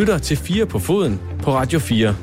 lytter 0.00 0.18
til 0.18 0.36
4 0.36 0.66
på 0.66 0.78
foden 0.78 1.20
på 1.42 1.52
Radio 1.52 1.78
4. 1.78 2.16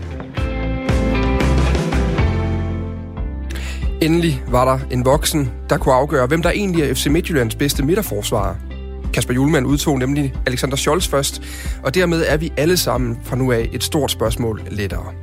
Endelig 4.01 4.43
var 4.47 4.65
der 4.65 4.79
en 4.91 5.05
voksen, 5.05 5.51
der 5.69 5.77
kunne 5.77 5.95
afgøre, 5.95 6.27
hvem 6.27 6.41
der 6.41 6.49
egentlig 6.49 6.83
er 6.83 6.93
FC 6.93 7.07
Midtjyllands 7.07 7.55
bedste 7.55 7.83
midterforsvarer. 7.85 8.55
Kasper 9.13 9.33
Julemand 9.33 9.65
udtog 9.65 9.99
nemlig 9.99 10.33
Alexander 10.45 10.75
Scholz 10.75 11.07
først, 11.07 11.41
og 11.83 11.95
dermed 11.95 12.25
er 12.27 12.37
vi 12.37 12.53
alle 12.57 12.77
sammen 12.77 13.17
fra 13.23 13.35
nu 13.35 13.51
af 13.51 13.69
et 13.73 13.83
stort 13.83 14.11
spørgsmål 14.11 14.61
lettere. 14.71 15.13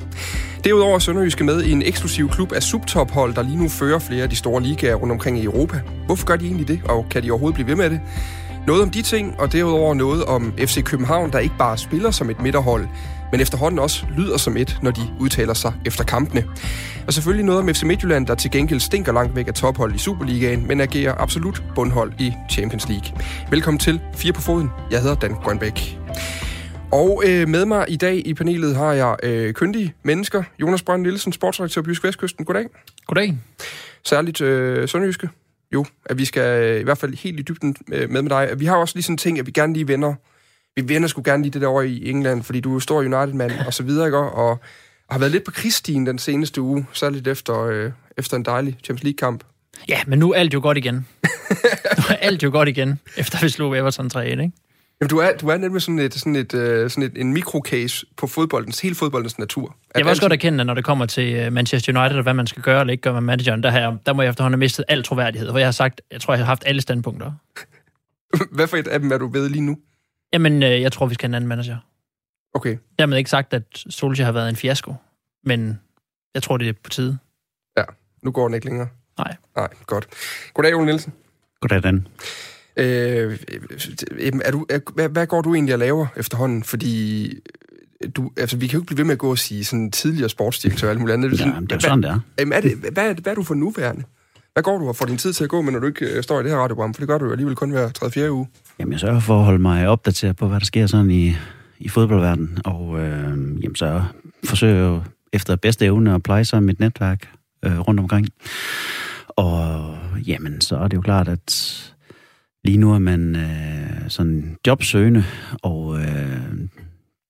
Derudover 0.64 0.94
er 0.94 0.98
Sønderjyske 0.98 1.44
med 1.44 1.62
i 1.62 1.72
en 1.72 1.82
eksklusiv 1.82 2.28
klub 2.28 2.52
af 2.52 2.62
subtophold, 2.62 3.34
der 3.34 3.42
lige 3.42 3.56
nu 3.56 3.68
fører 3.68 3.98
flere 3.98 4.22
af 4.22 4.30
de 4.30 4.36
store 4.36 4.62
ligaer 4.62 4.94
rundt 4.94 5.12
omkring 5.12 5.38
i 5.38 5.44
Europa. 5.44 5.80
Hvorfor 6.06 6.26
gør 6.26 6.36
de 6.36 6.46
egentlig 6.46 6.68
det, 6.68 6.80
og 6.84 7.06
kan 7.10 7.22
de 7.22 7.30
overhovedet 7.30 7.54
blive 7.54 7.68
ved 7.68 7.76
med 7.76 7.90
det? 7.90 8.00
Noget 8.66 8.82
om 8.82 8.90
de 8.90 9.02
ting, 9.02 9.40
og 9.40 9.52
derudover 9.52 9.94
noget 9.94 10.24
om 10.24 10.52
FC 10.58 10.84
København, 10.84 11.32
der 11.32 11.38
ikke 11.38 11.54
bare 11.58 11.78
spiller 11.78 12.10
som 12.10 12.30
et 12.30 12.42
midterhold, 12.42 12.86
men 13.32 13.40
efterhånden 13.40 13.78
også 13.78 14.04
lyder 14.16 14.36
som 14.36 14.56
et, 14.56 14.78
når 14.82 14.90
de 14.90 15.00
udtaler 15.20 15.54
sig 15.54 15.72
efter 15.86 16.04
kampene. 16.04 16.44
Og 17.06 17.12
selvfølgelig 17.12 17.44
noget 17.44 17.60
om 17.60 17.68
FC 17.68 17.82
Midtjylland, 17.82 18.26
der 18.26 18.34
til 18.34 18.50
gengæld 18.50 18.80
stinker 18.80 19.12
langt 19.12 19.36
væk 19.36 19.48
af 19.48 19.54
tophold 19.54 19.94
i 19.94 19.98
Superligaen, 19.98 20.68
men 20.68 20.80
agerer 20.80 21.14
absolut 21.18 21.62
bundhold 21.74 22.12
i 22.20 22.32
Champions 22.50 22.88
League. 22.88 23.20
Velkommen 23.50 23.78
til 23.78 24.00
Fire 24.14 24.32
på 24.32 24.40
Foden. 24.40 24.70
Jeg 24.90 25.00
hedder 25.02 25.14
Dan 25.14 25.34
Grønbæk. 25.34 25.98
Og 26.92 27.22
øh, 27.26 27.48
med 27.48 27.64
mig 27.64 27.84
i 27.88 27.96
dag 27.96 28.26
i 28.26 28.34
panelet 28.34 28.76
har 28.76 28.92
jeg 28.92 29.16
øh, 29.22 29.54
kyndige 29.54 29.94
mennesker. 30.02 30.42
Jonas 30.60 30.82
Brønd 30.82 31.02
Nielsen, 31.02 31.32
sportsredaktør 31.32 31.82
på 31.82 31.90
Jysk 31.90 32.04
Vestkysten. 32.04 32.44
Goddag. 32.44 32.66
Goddag. 33.06 33.38
Særligt 34.04 34.40
øh, 34.40 34.88
Sønderjyske. 34.88 35.28
Jo, 35.74 35.86
at 36.06 36.18
vi 36.18 36.24
skal 36.24 36.62
øh, 36.62 36.80
i 36.80 36.82
hvert 36.82 36.98
fald 36.98 37.14
helt 37.16 37.40
i 37.40 37.42
dybden 37.42 37.76
øh, 37.92 38.10
med 38.10 38.22
med 38.22 38.30
dig. 38.30 38.60
Vi 38.60 38.66
har 38.66 38.76
også 38.76 38.96
lige 38.96 39.02
sådan 39.02 39.14
en 39.14 39.18
ting, 39.18 39.38
at 39.38 39.46
vi 39.46 39.50
gerne 39.50 39.72
lige 39.72 39.88
vender. 39.88 40.14
Vi 40.76 40.88
vender 40.88 41.08
skulle 41.08 41.30
gerne 41.30 41.42
lige 41.42 41.52
det 41.52 41.62
der 41.62 41.68
over 41.68 41.82
i 41.82 42.10
England, 42.10 42.42
fordi 42.42 42.60
du 42.60 42.76
er 42.76 42.80
stor 42.80 42.98
United-mand 42.98 43.52
og 43.66 43.74
så 43.74 43.82
videre, 43.82 44.06
ikke? 44.06 44.18
Og 44.18 44.58
har 45.10 45.18
været 45.18 45.32
lidt 45.32 45.44
på 45.44 45.50
krigsstien 45.50 46.06
den 46.06 46.18
seneste 46.18 46.60
uge, 46.60 46.86
særligt 46.92 47.28
efter, 47.28 47.60
øh, 47.60 47.90
efter 48.18 48.36
en 48.36 48.44
dejlig 48.44 48.76
Champions 48.84 49.04
League-kamp. 49.04 49.44
Ja, 49.88 50.00
men 50.06 50.18
nu 50.18 50.32
er 50.32 50.38
alt 50.38 50.54
jo 50.54 50.60
godt 50.62 50.78
igen. 50.78 50.94
nu 51.98 52.04
er 52.08 52.16
alt 52.20 52.42
jo 52.42 52.50
godt 52.50 52.68
igen, 52.68 53.00
efter 53.16 53.38
vi 53.42 53.48
slog 53.48 53.78
Everton 53.78 54.10
3 54.10 54.30
ikke? 54.30 54.52
Jamen, 55.04 55.10
du 55.10 55.18
er, 55.18 55.36
du 55.36 55.48
er 55.48 55.56
nemlig 55.56 55.82
sådan, 55.82 55.98
et, 55.98 56.14
sådan, 56.14 56.36
et, 56.36 56.54
øh, 56.54 56.90
sådan 56.90 57.02
et, 57.04 57.20
en 57.20 57.32
mikrocase 57.32 58.06
på 58.16 58.26
fodboldens, 58.26 58.80
hele 58.80 58.94
fodboldens 58.94 59.38
natur. 59.38 59.76
At 59.90 59.98
jeg 59.98 60.04
vil 60.04 60.10
også 60.10 60.22
godt 60.22 60.32
erkende, 60.32 60.60
at 60.60 60.66
når 60.66 60.74
det 60.74 60.84
kommer 60.84 61.06
til 61.06 61.34
øh, 61.34 61.52
Manchester 61.52 62.00
United, 62.00 62.16
og 62.16 62.22
hvad 62.22 62.34
man 62.34 62.46
skal 62.46 62.62
gøre 62.62 62.80
eller 62.80 62.92
ikke 62.92 63.02
gøre 63.02 63.12
med 63.12 63.20
manageren, 63.20 63.62
der, 63.62 63.70
her, 63.70 63.96
der 64.06 64.12
må 64.12 64.22
jeg 64.22 64.30
efterhånden 64.30 64.54
have 64.54 64.58
mistet 64.58 64.84
al 64.88 65.02
troværdighed, 65.02 65.50
for 65.50 65.58
jeg 65.58 65.66
har 65.66 65.72
sagt, 65.72 66.00
jeg 66.10 66.20
tror, 66.20 66.34
jeg 66.34 66.38
har 66.38 66.46
haft 66.46 66.62
alle 66.66 66.80
standpunkter. 66.80 67.32
Hvad 68.56 68.66
for 68.66 68.76
et 68.76 68.86
af 68.86 69.00
dem 69.00 69.12
er 69.12 69.18
du 69.18 69.28
ved 69.28 69.48
lige 69.48 69.62
nu? 69.62 69.78
Jamen, 70.32 70.62
øh, 70.62 70.82
jeg 70.82 70.92
tror, 70.92 71.06
vi 71.06 71.14
skal 71.14 71.26
have 71.26 71.30
en 71.30 71.34
anden 71.34 71.48
manager. 71.48 71.76
Okay. 72.54 72.76
Jeg 72.98 73.08
har 73.08 73.16
ikke 73.16 73.30
sagt, 73.30 73.54
at 73.54 73.62
Solskjaer 73.74 74.24
har 74.24 74.32
været 74.32 74.48
en 74.48 74.56
fiasko, 74.56 74.94
men 75.44 75.80
jeg 76.34 76.42
tror, 76.42 76.56
det 76.56 76.68
er 76.68 76.72
på 76.84 76.90
tide. 76.90 77.18
Ja, 77.78 77.84
nu 78.22 78.30
går 78.30 78.48
den 78.48 78.54
ikke 78.54 78.66
længere. 78.66 78.88
Nej. 79.18 79.36
Nej, 79.56 79.68
godt. 79.86 80.06
Goddag, 80.54 80.74
Ole 80.74 80.86
Nielsen. 80.86 81.12
Goddag, 81.60 81.82
Dan. 81.82 82.06
Øh, 82.76 83.38
er 84.44 84.50
du, 84.50 84.66
er, 84.68 84.78
hvad, 84.94 85.08
hvad 85.08 85.26
går 85.26 85.42
du 85.42 85.54
egentlig 85.54 85.74
og 85.74 85.78
laver 85.78 86.06
efterhånden? 86.16 86.64
Fordi 86.64 87.28
du, 88.16 88.30
altså, 88.36 88.56
vi 88.56 88.66
kan 88.66 88.76
jo 88.76 88.80
ikke 88.80 88.86
blive 88.86 88.98
ved 88.98 89.04
med 89.04 89.12
at 89.12 89.18
gå 89.18 89.30
og 89.30 89.38
sige 89.38 89.64
sådan 89.64 89.90
tidligere 89.90 90.28
sportsdirektør 90.28 90.86
og 90.86 90.90
alt 90.90 91.00
muligt 91.00 91.14
andet. 91.14 91.40
Ja, 91.40 91.52
det 91.60 91.72
er 91.72 91.78
sådan, 91.78 92.02
det 92.02 92.10
er. 92.10 92.20
Jamen, 92.38 92.52
er 92.52 92.60
det, 92.60 92.76
hvad, 92.76 92.90
hvad, 92.90 93.14
hvad 93.14 93.32
er 93.32 93.36
du 93.36 93.42
for 93.42 93.54
nuværende? 93.54 94.02
Hvad 94.52 94.62
går 94.62 94.78
du 94.78 94.88
og 94.88 94.96
får 94.96 95.06
din 95.06 95.18
tid 95.18 95.32
til 95.32 95.44
at 95.44 95.50
gå 95.50 95.62
med, 95.62 95.72
når 95.72 95.78
du 95.78 95.86
ikke 95.86 96.06
øh, 96.06 96.22
står 96.22 96.40
i 96.40 96.42
det 96.42 96.50
her 96.50 96.58
radioprogram? 96.58 96.94
For 96.94 97.00
det 97.00 97.08
gør 97.08 97.18
du 97.18 97.24
jo 97.24 97.30
alligevel 97.30 97.56
kun 97.56 97.70
hver 97.70 97.88
3-4 98.28 98.30
uge. 98.30 98.48
Jamen, 98.78 98.92
jeg 98.92 99.00
sørger 99.00 99.20
for 99.20 99.38
at 99.38 99.44
holde 99.44 99.58
mig 99.58 99.88
opdateret 99.88 100.36
på, 100.36 100.48
hvad 100.48 100.60
der 100.60 100.66
sker 100.66 100.86
sådan 100.86 101.10
i, 101.10 101.36
i 101.78 101.88
fodboldverdenen. 101.88 102.58
Og 102.64 103.00
øh, 103.00 103.62
jamen, 103.62 103.76
så 103.76 104.02
forsøger 104.44 104.74
jeg 104.74 104.82
jo 104.82 105.02
efter 105.32 105.56
bedste 105.56 105.84
evne 105.84 106.14
at 106.14 106.22
pleje 106.22 106.44
sig 106.44 106.62
mit 106.62 106.80
netværk 106.80 107.28
øh, 107.64 107.78
rundt 107.78 108.00
omkring. 108.00 108.28
Og 109.28 109.94
jamen, 110.26 110.60
så 110.60 110.76
er 110.76 110.88
det 110.88 110.96
jo 110.96 111.00
klart, 111.00 111.28
at 111.28 111.93
lige 112.64 112.78
nu 112.78 112.94
er 112.94 112.98
man 112.98 113.36
øh, 113.36 114.08
sådan 114.08 114.56
jobsøgende, 114.66 115.24
og 115.62 115.98
øh, 115.98 116.52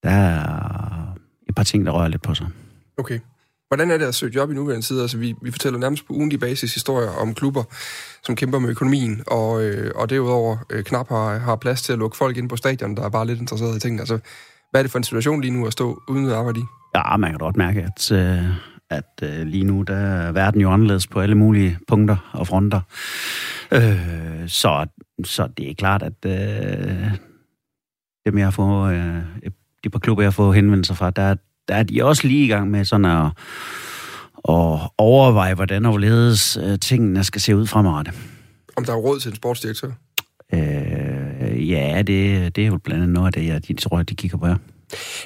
der 0.03 0.09
er 0.09 1.15
et 1.49 1.55
par 1.55 1.63
ting, 1.63 1.85
der 1.85 1.91
rører 1.91 2.07
lidt 2.07 2.21
på 2.21 2.33
sig. 2.33 2.47
Okay. 2.97 3.19
Hvordan 3.67 3.91
er 3.91 3.97
det 3.97 4.05
at 4.05 4.15
søge 4.15 4.35
job 4.35 4.51
i 4.51 4.53
nuværende 4.53 4.85
tid? 4.85 5.01
Altså, 5.01 5.17
vi, 5.17 5.35
vi 5.41 5.51
fortæller 5.51 5.79
nærmest 5.79 6.07
på 6.07 6.13
ugenlig 6.13 6.39
basis 6.39 6.73
historier 6.73 7.09
om 7.09 7.33
klubber, 7.33 7.63
som 8.23 8.35
kæmper 8.35 8.59
med 8.59 8.69
økonomien, 8.69 9.23
og, 9.27 9.63
øh, 9.63 9.91
og 9.95 10.09
derudover 10.09 10.57
øh, 10.69 10.83
knap 10.83 11.09
har, 11.09 11.37
har 11.37 11.55
plads 11.55 11.81
til 11.81 11.93
at 11.93 11.99
lukke 11.99 12.17
folk 12.17 12.37
ind 12.37 12.49
på 12.49 12.55
stadion, 12.55 12.95
der 12.95 13.03
er 13.03 13.09
bare 13.09 13.27
lidt 13.27 13.39
interesseret 13.39 13.75
i 13.75 13.79
tingene. 13.79 14.01
Altså, 14.01 14.19
hvad 14.71 14.81
er 14.81 14.83
det 14.83 14.91
for 14.91 14.97
en 14.97 15.03
situation 15.03 15.41
lige 15.41 15.51
nu 15.51 15.65
at 15.67 15.73
stå 15.73 16.01
uden 16.07 16.25
at 16.25 16.33
arbejde 16.33 16.59
i? 16.59 16.63
Ja, 16.95 17.17
man 17.17 17.29
kan 17.29 17.39
godt 17.39 17.57
mærke, 17.57 17.81
at, 17.81 18.11
øh, 18.11 18.43
at 18.89 19.21
øh, 19.23 19.47
lige 19.47 19.63
nu 19.63 19.81
der 19.81 19.95
er 19.95 20.31
verden 20.31 20.61
jo 20.61 20.71
anderledes 20.71 21.07
på 21.07 21.19
alle 21.19 21.35
mulige 21.35 21.79
punkter 21.87 22.31
og 22.33 22.47
fronter. 22.47 22.81
Øh, 23.71 24.47
så, 24.47 24.85
så 25.23 25.47
det 25.57 25.69
er 25.69 25.73
klart, 25.73 26.03
at 26.03 26.25
øh, 26.25 27.11
dem 28.25 28.37
jeg 28.37 28.53
får, 28.53 28.83
øh, 28.83 29.21
de 29.83 29.89
par 29.89 29.99
klubber, 29.99 30.23
jeg 30.23 30.33
får 30.33 30.53
henvendelser 30.53 30.93
fra, 30.93 31.11
der, 31.11 31.35
der 31.67 31.75
er 31.75 31.83
de 31.83 32.05
også 32.05 32.27
lige 32.27 32.45
i 32.45 32.47
gang 32.47 32.71
med 32.71 32.85
sådan 32.85 33.05
at, 33.05 33.25
at 34.49 34.91
overveje, 34.97 35.53
hvordan 35.53 35.85
overledes 35.85 36.57
øh, 36.57 36.79
tingene 36.79 37.23
skal 37.23 37.41
se 37.41 37.55
ud 37.55 37.67
fremadrettet. 37.67 38.13
Om 38.77 38.85
der 38.85 38.93
er 38.93 38.97
råd 38.97 39.19
til 39.19 39.29
en 39.29 39.35
sportsdirektør? 39.35 39.91
Øh, 40.53 41.69
ja, 41.69 41.97
det, 41.97 42.55
det 42.55 42.63
er 42.63 42.67
jo 42.67 42.77
blandt 42.77 43.03
andet 43.03 43.13
noget 43.13 43.27
af 43.27 43.33
det, 43.33 43.47
jeg 43.47 43.67
de, 43.67 43.73
tror, 43.73 44.03
de 44.03 44.15
kigger 44.15 44.37
på. 44.37 44.47
Ja. 44.47 44.55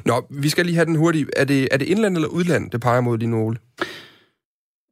Nå, 0.05 0.25
vi 0.29 0.49
skal 0.49 0.66
lige 0.66 0.75
have 0.75 0.85
den 0.85 0.95
hurtigt. 0.95 1.29
Er 1.38 1.45
det, 1.45 1.67
er 1.72 1.78
det 1.78 1.85
indland 1.85 2.16
eller 2.16 2.28
udland, 2.28 2.72
det 2.72 2.81
peger 2.81 3.01
mod 3.01 3.17
lige 3.17 3.29
nu, 3.29 3.38
Ole? 3.38 3.57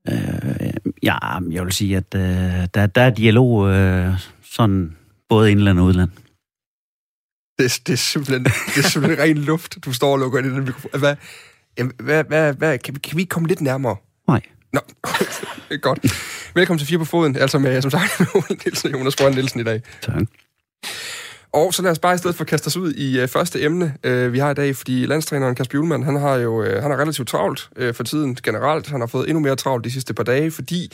Øh, 0.09 0.73
ja, 1.03 1.17
jeg 1.51 1.63
vil 1.63 1.71
sige, 1.71 1.97
at 1.97 2.15
øh, 2.15 2.67
der, 2.73 2.87
der 2.87 3.01
er 3.01 3.09
dialog 3.09 3.69
øh, 3.69 4.13
sådan 4.57 4.97
både 5.29 5.51
indland 5.51 5.79
og 5.79 5.85
udland. 5.85 6.09
Det, 7.59 7.81
det, 7.87 7.93
er 7.93 7.97
simpelthen, 7.97 8.43
det 8.43 8.85
er 8.85 8.89
simpelthen 8.89 9.23
ren 9.23 9.37
luft, 9.37 9.77
du 9.85 9.93
står 9.93 10.11
og 10.11 10.19
lukker 10.19 10.39
ind 10.39 10.47
i 10.47 10.49
den 10.49 10.65
mikrofon. 10.65 10.99
Hvad, 10.99 11.15
hvad, 12.03 12.23
hvad, 12.23 12.53
hvad, 12.53 12.77
kan, 12.77 12.95
vi, 12.95 12.99
kan 12.99 13.17
vi 13.17 13.23
komme 13.23 13.47
lidt 13.47 13.61
nærmere? 13.61 13.95
Nej. 14.27 14.41
Nå, 14.73 14.79
godt. 15.87 15.99
Velkommen 16.55 16.79
til 16.79 16.87
Fire 16.87 16.99
på 16.99 17.05
Foden, 17.05 17.35
altså 17.35 17.59
med, 17.59 17.81
som 17.81 17.91
sagt, 17.91 18.21
Ole 18.35 18.43
Nielsen 18.49 18.93
og 18.93 18.99
Jonas 18.99 19.15
Brønd 19.15 19.33
Nielsen 19.33 19.59
i 19.59 19.63
dag. 19.63 19.81
Tak. 20.01 20.21
Og 21.53 21.73
så 21.73 21.81
lad 21.81 21.91
os 21.91 21.99
bare 21.99 22.15
i 22.15 22.17
stedet 22.17 22.35
for 22.35 22.43
kaste 22.43 22.67
os 22.67 22.77
ud 22.77 22.93
i 22.93 23.23
uh, 23.23 23.29
første 23.29 23.61
emne, 23.61 23.93
uh, 24.07 24.33
vi 24.33 24.39
har 24.39 24.51
i 24.51 24.53
dag, 24.53 24.75
fordi 24.75 25.05
landstræneren 25.05 25.55
Kasper 25.55 25.77
Julemand, 25.77 26.03
han 26.03 26.15
har 26.15 26.35
jo 26.35 26.61
uh, 26.61 26.81
han 26.81 26.91
har 26.91 26.97
relativt 26.97 27.27
travlt 27.27 27.69
uh, 27.81 27.93
for 27.93 28.03
tiden 28.03 28.35
generelt. 28.43 28.87
Han 28.87 28.99
har 28.99 29.07
fået 29.07 29.29
endnu 29.29 29.39
mere 29.39 29.55
travlt 29.55 29.85
de 29.85 29.91
sidste 29.91 30.13
par 30.13 30.23
dage, 30.23 30.51
fordi 30.51 30.91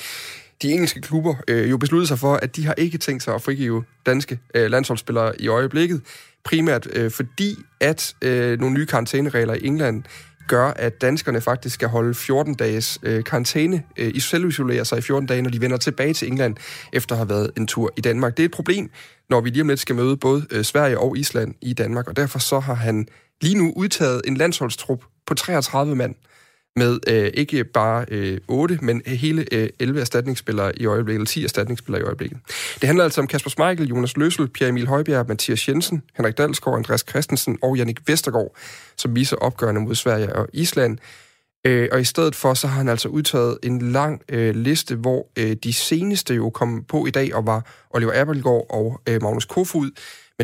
de 0.64 0.72
engelske 0.72 1.02
klubber 1.02 1.36
øh, 1.48 1.70
jo 1.70 1.78
besluttede 1.78 2.08
sig 2.08 2.20
for, 2.20 2.34
at 2.34 2.56
de 2.56 2.66
har 2.66 2.74
ikke 2.78 2.98
tænkt 2.98 3.24
sig 3.24 3.36
at 3.36 3.42
frigive 3.42 3.84
danske 4.06 4.40
øh, 4.56 4.72
landsholdsspillere 4.72 5.42
i 5.42 5.48
øjeblikket. 5.48 6.02
Primært 6.44 6.88
øh, 6.94 7.12
fordi, 7.12 7.56
at 7.80 8.16
øh, 8.22 8.60
nogle 8.60 8.76
nye 8.76 8.86
karantæneregler 8.86 9.54
i 9.54 9.66
England 9.66 10.04
gør, 10.48 10.68
at 10.68 11.02
danskerne 11.02 11.42
faktisk 11.42 11.74
skal 11.74 11.88
holde 11.88 12.14
14 12.14 12.54
dages 12.54 13.00
øh, 13.04 13.24
karantæne, 13.24 13.84
øh, 13.98 14.22
selvisolere 14.22 14.86
sig 14.86 14.98
i 14.98 15.02
14 15.02 15.28
dage, 15.28 15.42
når 15.42 15.50
de 15.50 15.62
vender 15.62 15.78
tilbage 15.78 16.14
til 16.14 16.28
England, 16.28 16.56
efter 16.94 17.16
at 17.16 17.18
have 17.18 17.30
været 17.30 17.52
en 17.58 17.68
tur 17.68 17.92
i 17.98 18.02
Danmark. 18.02 18.38
Det 18.38 18.44
er 18.44 18.46
et 18.46 18.52
problem, 18.52 18.90
når 19.30 19.42
vi 19.42 19.50
lige 19.50 19.62
om 19.62 19.68
lidt 19.68 19.80
skal 19.80 19.96
møde 19.96 20.18
både 20.18 20.46
øh, 20.52 20.64
Sverige 20.64 21.00
og 21.00 21.18
Island 21.18 21.56
i 21.62 21.74
Danmark, 21.74 22.08
og 22.08 22.16
derfor 22.16 22.40
så 22.40 22.60
har 22.60 22.74
han 22.74 23.08
lige 23.42 23.56
nu 23.56 23.74
udtaget 23.76 24.22
en 24.28 24.38
landsholdstrup 24.38 25.04
på 25.26 25.34
33 25.34 25.96
mand, 25.96 26.16
med 26.76 27.00
øh, 27.08 27.32
ikke 27.34 27.64
bare 27.64 28.06
øh, 28.08 28.38
8, 28.48 28.80
men 28.82 29.02
hele 29.06 29.46
øh, 29.52 29.70
11 29.80 30.02
erstatningsspillere 30.02 30.80
i 30.80 30.86
øjeblikket, 30.86 31.20
eller 31.20 31.26
10 31.26 31.44
erstatningsspillere 31.44 32.02
i 32.02 32.06
øjeblikket. 32.06 32.38
Det 32.82 32.88
handler 32.88 33.04
altså 33.04 33.22
om 33.22 33.28
Kasper 33.28 33.50
Smeichel, 33.50 33.88
Jonas 33.88 34.18
Løssel, 34.18 34.48
Pierre 34.48 34.70
Emil 34.70 34.88
Højbjerg, 34.88 35.28
Mathias 35.28 35.70
Jensen, 35.70 36.04
Henrik 36.18 36.38
Dalsgaard, 36.38 36.78
Andreas 36.78 37.06
Christensen 37.10 37.58
og 37.62 37.78
Jannik 37.78 38.08
Vestergaard, 38.08 38.56
som 38.98 39.16
viser 39.16 39.36
opgørende 39.36 39.82
mod 39.82 39.96
Sverige 39.96 40.36
og 40.36 40.48
Island. 40.54 40.98
Øh, 41.66 41.90
og 41.92 42.02
i 42.02 42.04
stedet 42.04 42.36
for, 42.36 42.54
så 42.54 42.68
har 42.68 42.78
han 42.78 42.90
altså 42.90 43.08
udtaget 43.08 43.58
en 43.64 43.92
lang 43.92 44.22
øh, 44.30 44.56
liste, 44.56 44.96
hvor 44.96 45.28
øh, 45.40 45.56
de 45.64 45.74
seneste 45.74 46.36
jo 46.36 46.50
kom 46.50 46.84
på 46.84 47.06
i 47.06 47.10
dag, 47.10 47.36
og 47.36 47.46
var 47.46 47.66
Oliver 47.90 48.22
Appelgaard 48.22 48.66
og 48.70 49.02
øh, 49.10 49.22
Magnus 49.22 49.46
Kofod, 49.46 49.92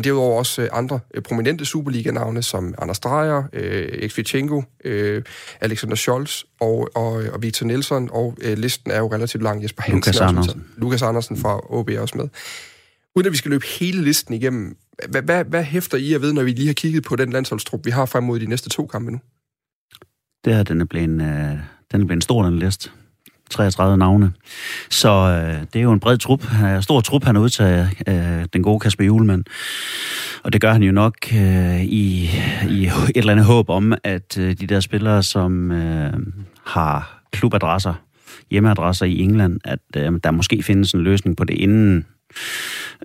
men 0.00 0.04
derudover 0.04 0.38
også 0.38 0.62
øh, 0.62 0.68
andre 0.72 1.00
øh, 1.14 1.22
prominente 1.22 1.64
Superliga-navne, 1.64 2.42
som 2.42 2.74
Anders 2.78 3.00
Dreyer, 3.00 3.42
øh, 3.52 3.88
Ekvichenko, 3.92 4.62
øh, 4.84 5.22
Alexander 5.60 5.96
Scholz 5.96 6.42
og, 6.60 6.88
og, 6.94 7.12
og 7.32 7.42
Victor 7.42 7.66
Nielsen, 7.66 8.08
og 8.12 8.36
øh, 8.42 8.58
listen 8.58 8.90
er 8.90 8.98
jo 8.98 9.12
relativt 9.12 9.42
lang. 9.42 9.62
Jesper 9.62 9.82
Hansen 9.82 9.96
Lukas 9.96 10.20
Andersen. 10.20 10.64
Lukas 10.76 11.02
Andersen 11.02 11.36
fra 11.36 11.60
OB 11.74 11.88
er 11.88 12.00
også 12.00 12.18
med. 12.18 12.28
Uden 13.16 13.26
at 13.26 13.32
vi 13.32 13.36
skal 13.36 13.50
løbe 13.50 13.66
hele 13.80 14.02
listen 14.02 14.34
igennem, 14.34 14.76
hvad, 15.08 15.22
hvad, 15.22 15.44
hvad 15.44 15.64
hæfter 15.64 15.98
I 15.98 16.12
at 16.12 16.22
ved, 16.22 16.32
når 16.32 16.42
vi 16.42 16.50
lige 16.50 16.66
har 16.66 16.74
kigget 16.74 17.02
på 17.02 17.16
den 17.16 17.30
landsholdstrup, 17.30 17.86
vi 17.86 17.90
har 17.90 18.06
frem 18.06 18.24
mod 18.24 18.40
de 18.40 18.46
næste 18.46 18.68
to 18.68 18.86
kampe 18.86 19.10
nu? 19.10 19.18
Det 20.44 20.52
er, 20.52 20.62
den 20.62 20.80
er 20.80 20.84
blevet, 20.84 21.22
øh, 21.22 21.58
den 21.92 22.02
er 22.02 22.06
blevet 22.06 22.24
stor, 22.24 22.42
den 22.42 22.58
liste. 22.58 22.90
33 23.50 23.96
navne. 23.96 24.32
Så 24.90 25.10
øh, 25.10 25.60
det 25.72 25.78
er 25.78 25.82
jo 25.82 25.92
en 25.92 26.00
bred 26.00 26.18
trup, 26.18 26.44
øh, 26.64 26.82
stor 26.82 27.00
trup, 27.00 27.24
han 27.24 27.36
udtager 27.36 27.86
øh, 28.06 28.46
den 28.52 28.62
gode 28.62 28.80
Kasper 28.80 29.04
Julemand. 29.04 29.44
Og 30.44 30.50
og 30.50 30.52
det 30.54 30.60
gør 30.60 30.72
han 30.72 30.82
jo 30.82 30.92
nok 30.92 31.14
øh, 31.34 31.84
i, 31.84 32.30
i 32.68 32.86
et 32.86 33.16
eller 33.16 33.32
andet 33.32 33.46
håb 33.46 33.68
om, 33.68 33.94
at 34.04 34.38
øh, 34.38 34.56
de 34.60 34.66
der 34.66 34.80
spillere, 34.80 35.22
som 35.22 35.70
øh, 35.70 36.12
har 36.66 37.22
klubadresser, 37.32 37.94
hjemmeadresser 38.50 39.06
i 39.06 39.18
England, 39.18 39.60
at 39.64 39.78
øh, 39.96 40.12
der 40.24 40.30
måske 40.30 40.62
findes 40.62 40.94
en 40.94 41.00
løsning 41.00 41.36
på 41.36 41.44
det 41.44 41.54
inden 41.54 42.06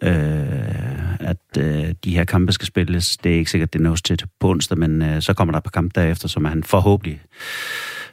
øh, 0.02 1.20
at 1.20 1.38
øh, 1.58 1.94
de 2.04 2.16
her 2.16 2.24
kampe 2.24 2.52
skal 2.52 2.68
spilles. 2.68 3.18
Det 3.18 3.32
er 3.32 3.38
ikke 3.38 3.52
sikkert, 3.52 3.74
det 3.74 3.82
nås 3.82 4.02
til 4.02 4.20
på 4.40 4.50
onsdag, 4.50 4.78
men 4.78 5.02
øh, 5.02 5.22
så 5.22 5.34
kommer 5.34 5.52
der 5.52 5.60
på 5.60 5.70
kamp 5.70 5.96
derefter, 5.96 6.28
som 6.28 6.46
han 6.46 6.64
forhåbentlig 6.64 7.22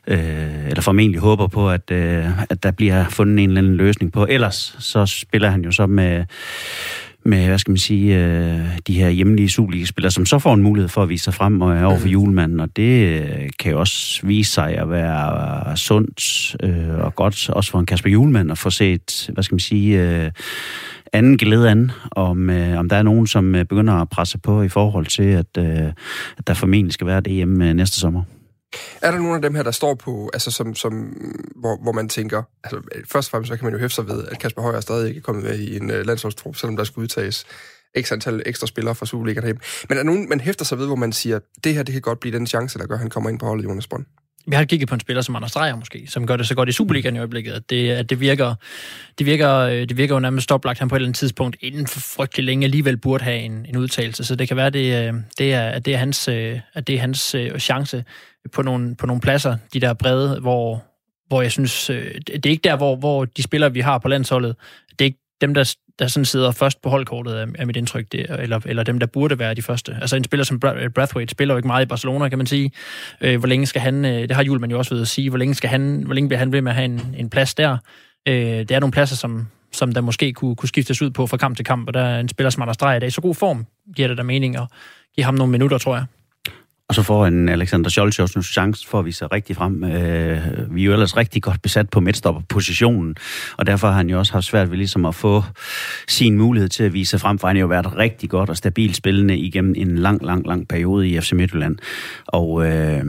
øh, 0.07 0.69
eller 0.69 0.83
formentlig 0.83 1.21
håber 1.21 1.47
på, 1.47 1.71
at, 1.71 1.91
øh, 1.91 2.43
at 2.51 2.63
der 2.63 2.71
bliver 2.71 3.09
fundet 3.09 3.43
en 3.43 3.51
eller 3.51 3.61
anden 3.61 3.77
løsning 3.77 4.13
på. 4.13 4.27
Ellers 4.31 4.77
så 4.79 5.07
spiller 5.07 5.51
han 5.51 5.65
jo 5.65 5.71
så 5.71 5.87
med 5.87 6.25
med, 7.25 7.47
hvad 7.47 7.59
skal 7.59 7.71
man 7.71 7.79
sige, 7.79 8.19
øh, 8.19 8.61
de 8.87 8.95
her 8.95 9.09
hjemlige 9.09 9.49
Superliga-spillere, 9.49 10.11
som 10.11 10.27
så 10.27 10.39
får 10.39 10.55
en 10.55 10.63
mulighed 10.63 10.89
for 10.89 11.03
at 11.03 11.09
vise 11.09 11.25
sig 11.25 11.35
frem 11.35 11.61
og 11.61 11.69
over 11.69 11.99
for 11.99 12.07
mm. 12.07 12.13
julemanden, 12.13 12.61
og 12.61 12.77
det 12.77 13.23
øh, 13.23 13.51
kan 13.59 13.73
jo 13.73 13.81
også 13.81 14.27
vise 14.27 14.53
sig 14.53 14.79
at 14.79 14.91
være 14.91 15.77
sundt 15.77 16.57
øh, 16.63 16.99
og 16.99 17.15
godt, 17.15 17.51
også 17.51 17.71
for 17.71 17.79
en 17.79 17.87
Kasper 17.87 18.11
Julemand, 18.11 18.51
at 18.51 18.59
få 18.59 18.71
set, 18.71 19.31
hvad 19.33 19.45
skal 19.45 19.55
man 19.55 19.61
sige, 19.61 20.01
øh, 20.01 20.31
anden 21.13 21.37
glæde 21.37 21.71
an, 21.71 21.91
om, 22.11 22.51
øh, 22.51 22.79
om 22.79 22.89
der 22.89 22.97
er 22.97 23.03
nogen, 23.03 23.27
som 23.27 23.55
øh, 23.55 23.65
begynder 23.65 23.95
at 23.95 24.09
presse 24.09 24.39
på 24.39 24.63
i 24.63 24.69
forhold 24.69 25.07
til, 25.07 25.23
at, 25.23 25.59
øh, 25.59 25.93
at 26.39 26.47
der 26.47 26.55
formentlig 26.55 26.93
skal 26.93 27.07
være 27.07 27.21
det 27.21 27.33
hjemme 27.33 27.69
øh, 27.69 27.75
næste 27.75 28.01
sommer. 28.01 28.23
Er 29.03 29.11
der 29.11 29.19
nogle 29.19 29.35
af 29.35 29.43
dem 29.43 29.55
her, 29.55 29.63
der 29.63 29.71
står 29.71 29.95
på, 29.95 30.31
altså 30.33 30.51
som, 30.51 30.75
som, 30.75 30.93
hvor, 31.57 31.83
hvor 31.83 31.93
man 31.93 32.09
tænker, 32.09 32.43
altså 32.65 32.81
først 33.13 33.29
og 33.29 33.31
fremmest 33.31 33.49
så 33.49 33.57
kan 33.57 33.65
man 33.65 33.73
jo 33.73 33.79
hæfte 33.79 33.95
sig 33.95 34.09
ved, 34.09 34.25
at 34.29 34.39
Kasper 34.39 34.63
Højer 34.63 34.81
stadig 34.81 35.09
ikke 35.09 35.19
er 35.19 35.23
kommet 35.23 35.45
med 35.45 35.59
i 35.59 35.77
en 35.77 35.91
uh, 35.91 35.97
landsholdstrup, 35.97 36.57
selvom 36.57 36.77
der 36.77 36.85
skulle 36.85 37.03
udtages 37.03 37.47
x 38.01 38.13
antal 38.13 38.43
ekstra 38.47 38.67
spillere 38.67 38.95
fra 38.95 39.07
Superligaen 39.07 39.45
hjem. 39.45 39.59
Men 39.89 39.99
er 39.99 40.03
der 40.03 40.11
nogen, 40.11 40.29
man 40.29 40.41
hæfter 40.41 40.65
sig 40.65 40.79
ved, 40.79 40.87
hvor 40.87 40.97
man 40.97 41.13
siger, 41.13 41.39
det 41.65 41.75
her 41.75 41.83
det 41.83 41.93
kan 41.93 42.03
godt 42.03 42.21
blive 42.21 42.39
den 42.39 42.47
chance, 42.47 42.79
der 42.79 42.87
gør, 42.87 42.95
at 42.95 43.01
han 43.01 43.11
kommer 43.11 43.31
ind 43.31 43.39
på 43.39 43.47
holdet, 43.47 43.65
Jonas 43.65 43.87
Brønd? 43.87 44.05
Vi 44.47 44.57
har 44.57 44.65
kigget 44.65 44.89
på 44.89 44.95
en 44.95 45.01
spiller 45.01 45.23
som 45.23 45.37
Anders 45.37 45.53
Dreyer 45.53 45.77
måske, 45.77 46.07
som 46.09 46.27
gør 46.27 46.37
det 46.37 46.47
så 46.47 46.55
godt 46.55 46.69
i 46.69 46.73
Superligaen 46.73 47.17
i 47.17 47.19
øjeblikket, 47.19 47.53
at 47.53 47.71
det, 47.71 47.91
at 47.91 48.11
det 48.11 48.21
virker, 48.21 48.55
det 49.19 49.27
virker, 49.27 49.57
øh, 49.57 49.89
det 49.89 49.97
virker 49.97 50.15
jo 50.15 50.21
nærmest 50.21 50.53
oplagt, 50.53 50.79
han 50.79 50.89
på 50.89 50.95
et 50.95 50.99
eller 50.99 51.09
andet 51.09 51.19
tidspunkt 51.19 51.57
inden 51.61 51.87
for 51.87 52.01
frygtelig 52.01 52.45
længe 52.45 52.65
alligevel 52.65 52.97
burde 52.97 53.25
have 53.25 53.39
en, 53.39 53.67
en 53.69 53.77
udtalelse. 53.77 54.25
Så 54.25 54.37
det 54.37 54.49
kan 54.49 54.57
være, 54.57 54.71
det, 54.71 55.09
øh, 55.09 55.15
det 55.39 55.53
er, 55.53 55.69
at 55.69 55.85
det 55.85 55.95
er 55.95 55.99
hans, 55.99 56.29
at 56.29 56.87
det 56.87 56.95
er 56.95 57.01
hans 57.01 57.37
chance 57.59 58.05
på 58.53 58.63
nogle, 58.63 58.97
på 58.97 59.07
nogle 59.07 59.21
pladser, 59.21 59.57
de 59.73 59.81
der 59.81 59.93
brede, 59.93 60.41
hvor, 60.41 60.85
hvor 61.27 61.43
jeg 61.43 61.53
synes, 61.53 61.91
øh, 61.91 62.15
det 62.27 62.47
er 62.47 62.51
ikke 62.51 62.69
der, 62.69 62.77
hvor, 62.77 62.97
hvor 62.97 63.25
de 63.25 63.43
spillere, 63.43 63.73
vi 63.73 63.81
har 63.81 63.99
på 63.99 64.09
landsholdet, 64.09 64.57
det 64.91 65.01
er 65.01 65.05
ikke 65.05 65.19
dem, 65.41 65.55
der, 65.55 65.75
der 65.99 66.07
sådan 66.07 66.25
sidder 66.25 66.51
først 66.51 66.83
på 66.83 66.89
holdkortet, 66.89 67.41
er, 67.41 67.47
er 67.55 67.65
mit 67.65 67.77
indtryk, 67.77 68.13
det, 68.13 68.27
eller, 68.39 68.61
eller 68.67 68.83
dem, 68.83 68.99
der 68.99 69.07
burde 69.07 69.39
være 69.39 69.55
de 69.55 69.63
første. 69.63 69.97
Altså 70.01 70.17
en 70.17 70.25
spiller 70.25 70.45
som 70.45 70.61
øh, 70.77 70.91
Brathwaite 70.91 71.31
spiller 71.31 71.55
jo 71.55 71.57
ikke 71.57 71.67
meget 71.67 71.85
i 71.85 71.89
Barcelona, 71.89 72.29
kan 72.29 72.39
man 72.39 72.47
sige. 72.47 72.73
Øh, 73.21 73.39
hvor 73.39 73.49
længe 73.49 73.67
skal 73.67 73.81
han, 73.83 74.05
øh, 74.05 74.23
det 74.29 74.31
har 74.31 74.43
Julman 74.43 74.71
jo 74.71 74.79
også 74.79 74.95
ved 74.95 75.03
at 75.03 75.09
sige, 75.09 75.29
hvor 75.29 75.39
længe, 75.39 75.55
skal 75.55 75.71
han, 75.71 76.03
hvor 76.03 76.15
længe 76.15 76.29
bliver 76.29 76.39
han 76.39 76.53
ved 76.53 76.63
med 76.63 76.73
at 76.73 76.77
have 76.77 76.85
en, 76.85 77.15
en 77.19 77.31
plads 77.31 77.55
der? 77.55 77.77
Øh, 78.29 78.35
det 78.35 78.71
er 78.71 78.81
nogle 78.81 78.93
pladser, 78.93 79.17
som, 79.17 79.47
som 79.73 79.93
der 79.93 80.01
måske 80.01 80.33
kunne, 80.33 80.57
kunne 80.57 80.69
skiftes 80.69 81.03
ud 81.03 81.11
på 81.11 81.27
fra 81.27 81.37
kamp 81.37 81.57
til 81.57 81.65
kamp, 81.65 81.89
og 81.89 81.95
der 81.95 82.01
er 82.01 82.21
en 82.21 82.29
spiller 82.29 82.51
som 82.51 82.63
Anders 82.63 82.77
Drej 82.77 82.93
der 82.93 82.99
dag 82.99 83.07
i 83.07 83.11
så 83.11 83.21
god 83.21 83.35
form, 83.35 83.67
giver 83.97 84.09
det 84.09 84.17
der 84.17 84.23
mening 84.23 84.57
at 84.57 84.67
give 85.15 85.25
ham 85.25 85.35
nogle 85.35 85.51
minutter, 85.51 85.79
tror 85.79 85.97
jeg. 85.97 86.05
Og 86.93 86.97
så 86.97 87.03
får 87.03 87.27
en 87.27 87.49
Alexander 87.49 87.91
Scholz 87.91 88.19
også 88.19 88.39
en 88.39 88.43
chance 88.43 88.89
for 88.89 88.99
at 88.99 89.05
vise 89.05 89.19
sig 89.19 89.33
rigtig 89.33 89.57
frem. 89.57 89.85
Øh, 89.85 90.75
vi 90.75 90.83
er 90.83 90.87
jo 90.87 90.93
ellers 90.93 91.17
rigtig 91.17 91.43
godt 91.43 91.63
besat 91.63 91.91
på 91.91 92.01
midtstopperpositionen, 92.01 93.17
og 93.57 93.67
derfor 93.67 93.89
har 93.89 93.95
han 93.95 94.11
jo 94.11 94.19
også 94.19 94.33
haft 94.33 94.45
svært 94.45 94.71
ved 94.71 94.77
ligesom 94.77 95.05
at 95.05 95.15
få 95.15 95.43
sin 96.09 96.39
mulighed 96.39 96.69
til 96.69 96.85
at 96.85 96.93
vise 96.93 97.11
sig 97.11 97.21
frem, 97.21 97.39
for 97.39 97.47
han 97.47 97.57
har 97.57 97.61
jo 97.61 97.67
været 97.67 97.97
rigtig 97.97 98.31
godt 98.31 98.51
og 98.51 98.57
stabilt 98.57 98.97
spillende 98.97 99.37
igennem 99.39 99.75
en 99.77 99.99
lang, 99.99 100.25
lang, 100.25 100.47
lang 100.47 100.69
periode 100.69 101.09
i 101.09 101.21
FC 101.21 101.33
Midtjylland. 101.33 101.77
Og 102.27 102.67
øh, 102.67 103.05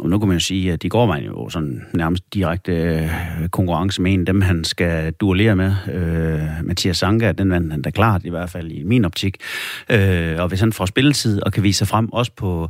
og 0.00 0.10
nu 0.10 0.18
kan 0.18 0.28
man 0.28 0.40
sige, 0.40 0.72
at 0.72 0.82
de 0.82 0.88
går 0.88 1.06
man 1.06 1.24
jo 1.24 1.48
sådan 1.48 1.86
nærmest 1.92 2.34
direkte 2.34 2.72
øh, 2.72 3.48
konkurrence 3.48 4.02
med 4.02 4.12
en 4.12 4.26
dem, 4.26 4.40
han 4.40 4.64
skal 4.64 5.12
duellere 5.12 5.56
med. 5.56 5.74
Øh, 5.92 6.66
Mathias 6.66 6.96
Sanka, 6.96 7.32
den 7.32 7.50
vandt 7.50 7.72
han 7.72 7.82
da 7.82 7.90
klart, 7.90 8.24
i 8.24 8.30
hvert 8.30 8.50
fald 8.50 8.70
i 8.70 8.82
min 8.82 9.04
optik. 9.04 9.36
Øh, 9.90 10.36
og 10.38 10.48
hvis 10.48 10.60
han 10.60 10.72
får 10.72 10.86
spilletid 10.86 11.42
og 11.42 11.52
kan 11.52 11.62
vise 11.62 11.78
sig 11.78 11.88
frem 11.88 12.12
også 12.12 12.32
på, 12.36 12.68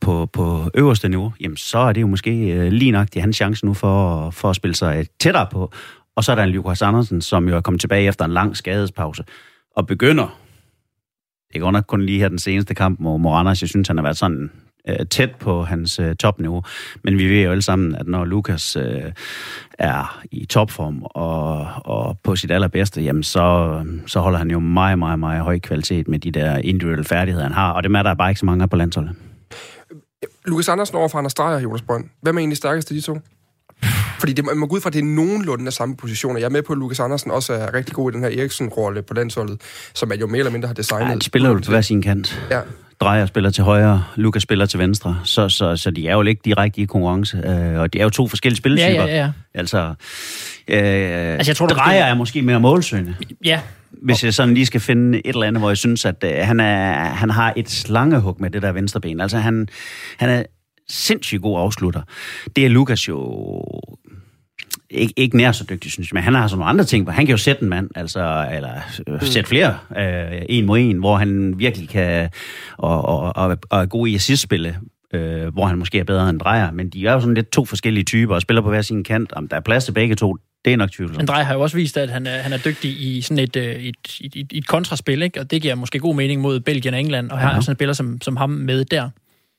på, 0.00 0.26
på 0.32 0.70
øverste 0.74 1.08
niveau, 1.08 1.32
jamen 1.40 1.56
så 1.56 1.78
er 1.78 1.92
det 1.92 2.00
jo 2.00 2.06
måske 2.06 2.52
øh, 2.52 2.72
lige 2.72 2.90
nok 2.90 3.08
hans 3.16 3.36
chance 3.36 3.66
nu 3.66 3.74
for, 3.74 4.30
for 4.30 4.50
at 4.50 4.56
spille 4.56 4.74
sig 4.74 5.06
tættere 5.20 5.46
på. 5.52 5.72
Og 6.16 6.24
så 6.24 6.32
er 6.32 6.36
der 6.36 6.42
en 6.42 6.50
Lukas 6.50 6.82
Andersen, 6.82 7.20
som 7.20 7.48
jo 7.48 7.56
er 7.56 7.60
kommet 7.60 7.80
tilbage 7.80 8.08
efter 8.08 8.24
en 8.24 8.32
lang 8.32 8.56
skadespause 8.56 9.24
og 9.76 9.86
begynder 9.86 10.38
det 11.52 11.58
er 11.58 11.62
godt 11.62 11.72
nok 11.72 11.84
kun 11.86 12.02
lige 12.02 12.18
her 12.18 12.28
den 12.28 12.38
seneste 12.38 12.74
kamp 12.74 13.00
mod 13.00 13.18
Moranas. 13.18 13.62
Jeg 13.62 13.68
synes, 13.68 13.88
han 13.88 13.96
har 13.96 14.02
været 14.02 14.16
sådan 14.16 14.50
øh, 14.88 15.06
tæt 15.10 15.30
på 15.40 15.64
hans 15.64 15.98
øh, 15.98 16.16
topniveau. 16.16 16.62
Men 17.04 17.18
vi 17.18 17.28
ved 17.28 17.42
jo 17.42 17.50
alle 17.50 17.62
sammen, 17.62 17.94
at 17.94 18.06
når 18.06 18.24
Lukas 18.24 18.76
øh, 18.76 19.12
er 19.78 20.22
i 20.30 20.44
topform 20.44 21.02
og, 21.02 21.66
og 21.84 22.18
på 22.24 22.36
sit 22.36 22.50
allerbedste, 22.50 23.02
jamen 23.02 23.22
så, 23.22 23.78
så 24.06 24.20
holder 24.20 24.38
han 24.38 24.50
jo 24.50 24.58
meget, 24.58 24.98
meget, 24.98 25.18
meget 25.18 25.40
høj 25.42 25.58
kvalitet 25.58 26.08
med 26.08 26.18
de 26.18 26.30
der 26.30 26.56
individuelle 26.56 27.04
færdigheder, 27.04 27.44
han 27.44 27.54
har. 27.54 27.72
Og 27.72 27.82
det 27.82 27.96
er 27.96 28.02
der 28.02 28.14
bare 28.14 28.30
ikke 28.30 28.40
så 28.40 28.46
mange 28.46 28.62
af 28.62 28.70
på 28.70 28.76
landsholdet. 28.76 29.14
Lukas 30.44 30.68
Andersen 30.68 30.96
over 30.96 31.08
for 31.08 31.18
Anders 31.18 31.34
Dreyer, 31.34 31.60
Jonas 31.60 31.82
Brønd. 31.82 32.04
Hvem 32.22 32.36
er 32.36 32.40
egentlig 32.40 32.56
stærkest 32.56 32.90
af 32.90 32.94
de 32.94 33.00
to? 33.00 33.18
Fordi 34.18 34.32
det, 34.32 34.44
man 34.44 34.58
må 34.58 34.66
gå 34.66 34.76
ud 34.76 34.80
fra, 34.80 34.88
at 34.88 34.94
det 34.94 35.00
er 35.00 35.04
nogenlunde 35.04 35.66
af 35.66 35.72
samme 35.72 35.96
positioner. 35.96 36.40
Jeg 36.40 36.46
er 36.46 36.50
med 36.50 36.62
på, 36.62 36.72
at 36.72 36.78
Lukas 36.78 37.00
Andersen 37.00 37.30
også 37.30 37.52
er 37.52 37.74
rigtig 37.74 37.94
god 37.94 38.12
i 38.12 38.14
den 38.14 38.22
her 38.22 38.30
Eriksen-rolle 38.30 39.02
på 39.02 39.14
landsholdet, 39.14 39.60
som 39.94 40.08
man 40.08 40.20
jo 40.20 40.26
mere 40.26 40.38
eller 40.38 40.52
mindre 40.52 40.66
har 40.66 40.74
designet. 40.74 41.08
Ja, 41.08 41.14
de 41.14 41.22
spiller 41.22 41.48
jo 41.48 41.54
på 41.54 41.70
hver 41.70 41.80
sin 41.80 42.02
kant. 42.02 42.46
Ja. 42.50 42.60
Drejer 43.02 43.26
spiller 43.26 43.50
til 43.50 43.64
højre, 43.64 44.04
Lukas 44.16 44.42
spiller 44.42 44.66
til 44.66 44.78
venstre, 44.78 45.20
så, 45.24 45.48
så, 45.48 45.76
så 45.76 45.90
de 45.90 46.08
er 46.08 46.12
jo 46.12 46.22
ikke 46.22 46.40
direkte 46.44 46.80
i 46.80 46.84
konkurrence, 46.84 47.36
øh, 47.36 47.80
og 47.80 47.92
de 47.92 47.98
er 47.98 48.02
jo 48.02 48.10
to 48.10 48.28
forskellige 48.28 48.58
spilletyper. 48.58 48.90
Ja, 48.90 49.06
ja, 49.06 49.16
ja. 49.16 49.30
Altså, 49.54 49.78
øh, 50.68 50.76
altså 50.78 51.50
jeg 51.50 51.56
tror, 51.56 51.66
Drejer 51.66 52.04
er 52.04 52.14
måske 52.14 52.42
mere 52.42 52.60
målsøgende. 52.60 53.14
Ja. 53.44 53.60
Hvis 53.90 54.24
jeg 54.24 54.34
sådan 54.34 54.54
lige 54.54 54.66
skal 54.66 54.80
finde 54.80 55.18
et 55.18 55.34
eller 55.34 55.46
andet, 55.46 55.60
hvor 55.60 55.70
jeg 55.70 55.76
synes, 55.76 56.04
at 56.04 56.24
øh, 56.24 56.30
han, 56.34 56.60
er, 56.60 56.92
han 56.92 57.30
har 57.30 57.52
et 57.56 57.70
slangehug 57.70 58.36
med 58.40 58.50
det 58.50 58.62
der 58.62 58.72
venstre 58.72 59.00
ben. 59.00 59.20
Altså 59.20 59.38
han, 59.38 59.68
han 60.18 60.30
er 60.30 60.42
sindssygt 60.88 61.42
god 61.42 61.60
afslutter. 61.60 62.02
Det 62.56 62.66
er 62.66 62.68
Lukas 62.68 63.08
jo 63.08 63.16
ikke, 64.92 65.14
ikke 65.16 65.36
nær 65.36 65.52
så 65.52 65.64
dygtig, 65.70 65.92
synes 65.92 66.10
jeg, 66.10 66.14
men 66.14 66.22
han 66.22 66.34
har 66.34 66.46
sådan 66.46 66.58
nogle 66.58 66.70
andre 66.70 66.84
ting, 66.84 67.04
hvor 67.04 67.12
han 67.12 67.26
kan 67.26 67.30
jo 67.30 67.36
sætte 67.36 67.62
en 67.62 67.68
mand, 67.68 67.90
altså, 67.94 68.48
eller 68.52 68.74
øh, 69.08 69.14
mm. 69.14 69.20
sætte 69.20 69.48
flere 69.48 69.78
øh, 69.98 70.42
en 70.48 70.66
mod 70.66 70.78
en, 70.78 70.96
hvor 70.96 71.16
han 71.16 71.58
virkelig 71.58 71.88
kan, 71.88 72.28
og, 72.78 73.04
og, 73.04 73.36
og, 73.36 73.58
og 73.70 73.82
er 73.82 73.86
god 73.86 74.08
i 74.08 74.14
assistspille, 74.14 74.76
øh, 75.14 75.46
hvor 75.52 75.66
han 75.66 75.78
måske 75.78 75.98
er 75.98 76.04
bedre 76.04 76.30
end 76.30 76.40
Drejer, 76.40 76.70
men 76.70 76.88
de 76.88 77.06
er 77.06 77.12
jo 77.12 77.20
sådan 77.20 77.34
lidt 77.34 77.52
to 77.52 77.64
forskellige 77.64 78.04
typer, 78.04 78.34
og 78.34 78.42
spiller 78.42 78.62
på 78.62 78.68
hver 78.68 78.82
sin 78.82 79.04
kant. 79.04 79.32
Om 79.32 79.48
der 79.48 79.56
er 79.56 79.60
plads 79.60 79.84
til 79.84 79.92
begge 79.92 80.14
to, 80.14 80.36
det 80.64 80.72
er 80.72 80.76
nok 80.76 80.90
tvivl. 80.90 81.16
Men 81.16 81.26
Drejer 81.26 81.44
har 81.44 81.54
jo 81.54 81.60
også 81.60 81.76
vist, 81.76 81.96
at 81.96 82.10
han 82.10 82.26
er, 82.26 82.38
han 82.38 82.52
er 82.52 82.58
dygtig 82.58 82.90
i 82.90 83.20
sådan 83.20 83.38
et, 83.38 83.56
øh, 83.56 83.74
et, 83.74 83.96
et, 84.20 84.36
et, 84.36 84.46
et 84.52 84.66
kontraspil, 84.66 85.22
ikke? 85.22 85.40
og 85.40 85.50
det 85.50 85.62
giver 85.62 85.74
måske 85.74 85.98
god 85.98 86.14
mening 86.14 86.40
mod 86.40 86.60
Belgien 86.60 86.94
og 86.94 87.00
England, 87.00 87.30
og 87.30 87.38
her 87.38 87.54
ja. 87.54 87.60
sådan 87.60 87.76
spiller 87.76 87.92
som, 87.92 88.20
som 88.20 88.36
ham 88.36 88.50
med 88.50 88.84
der. 88.84 89.10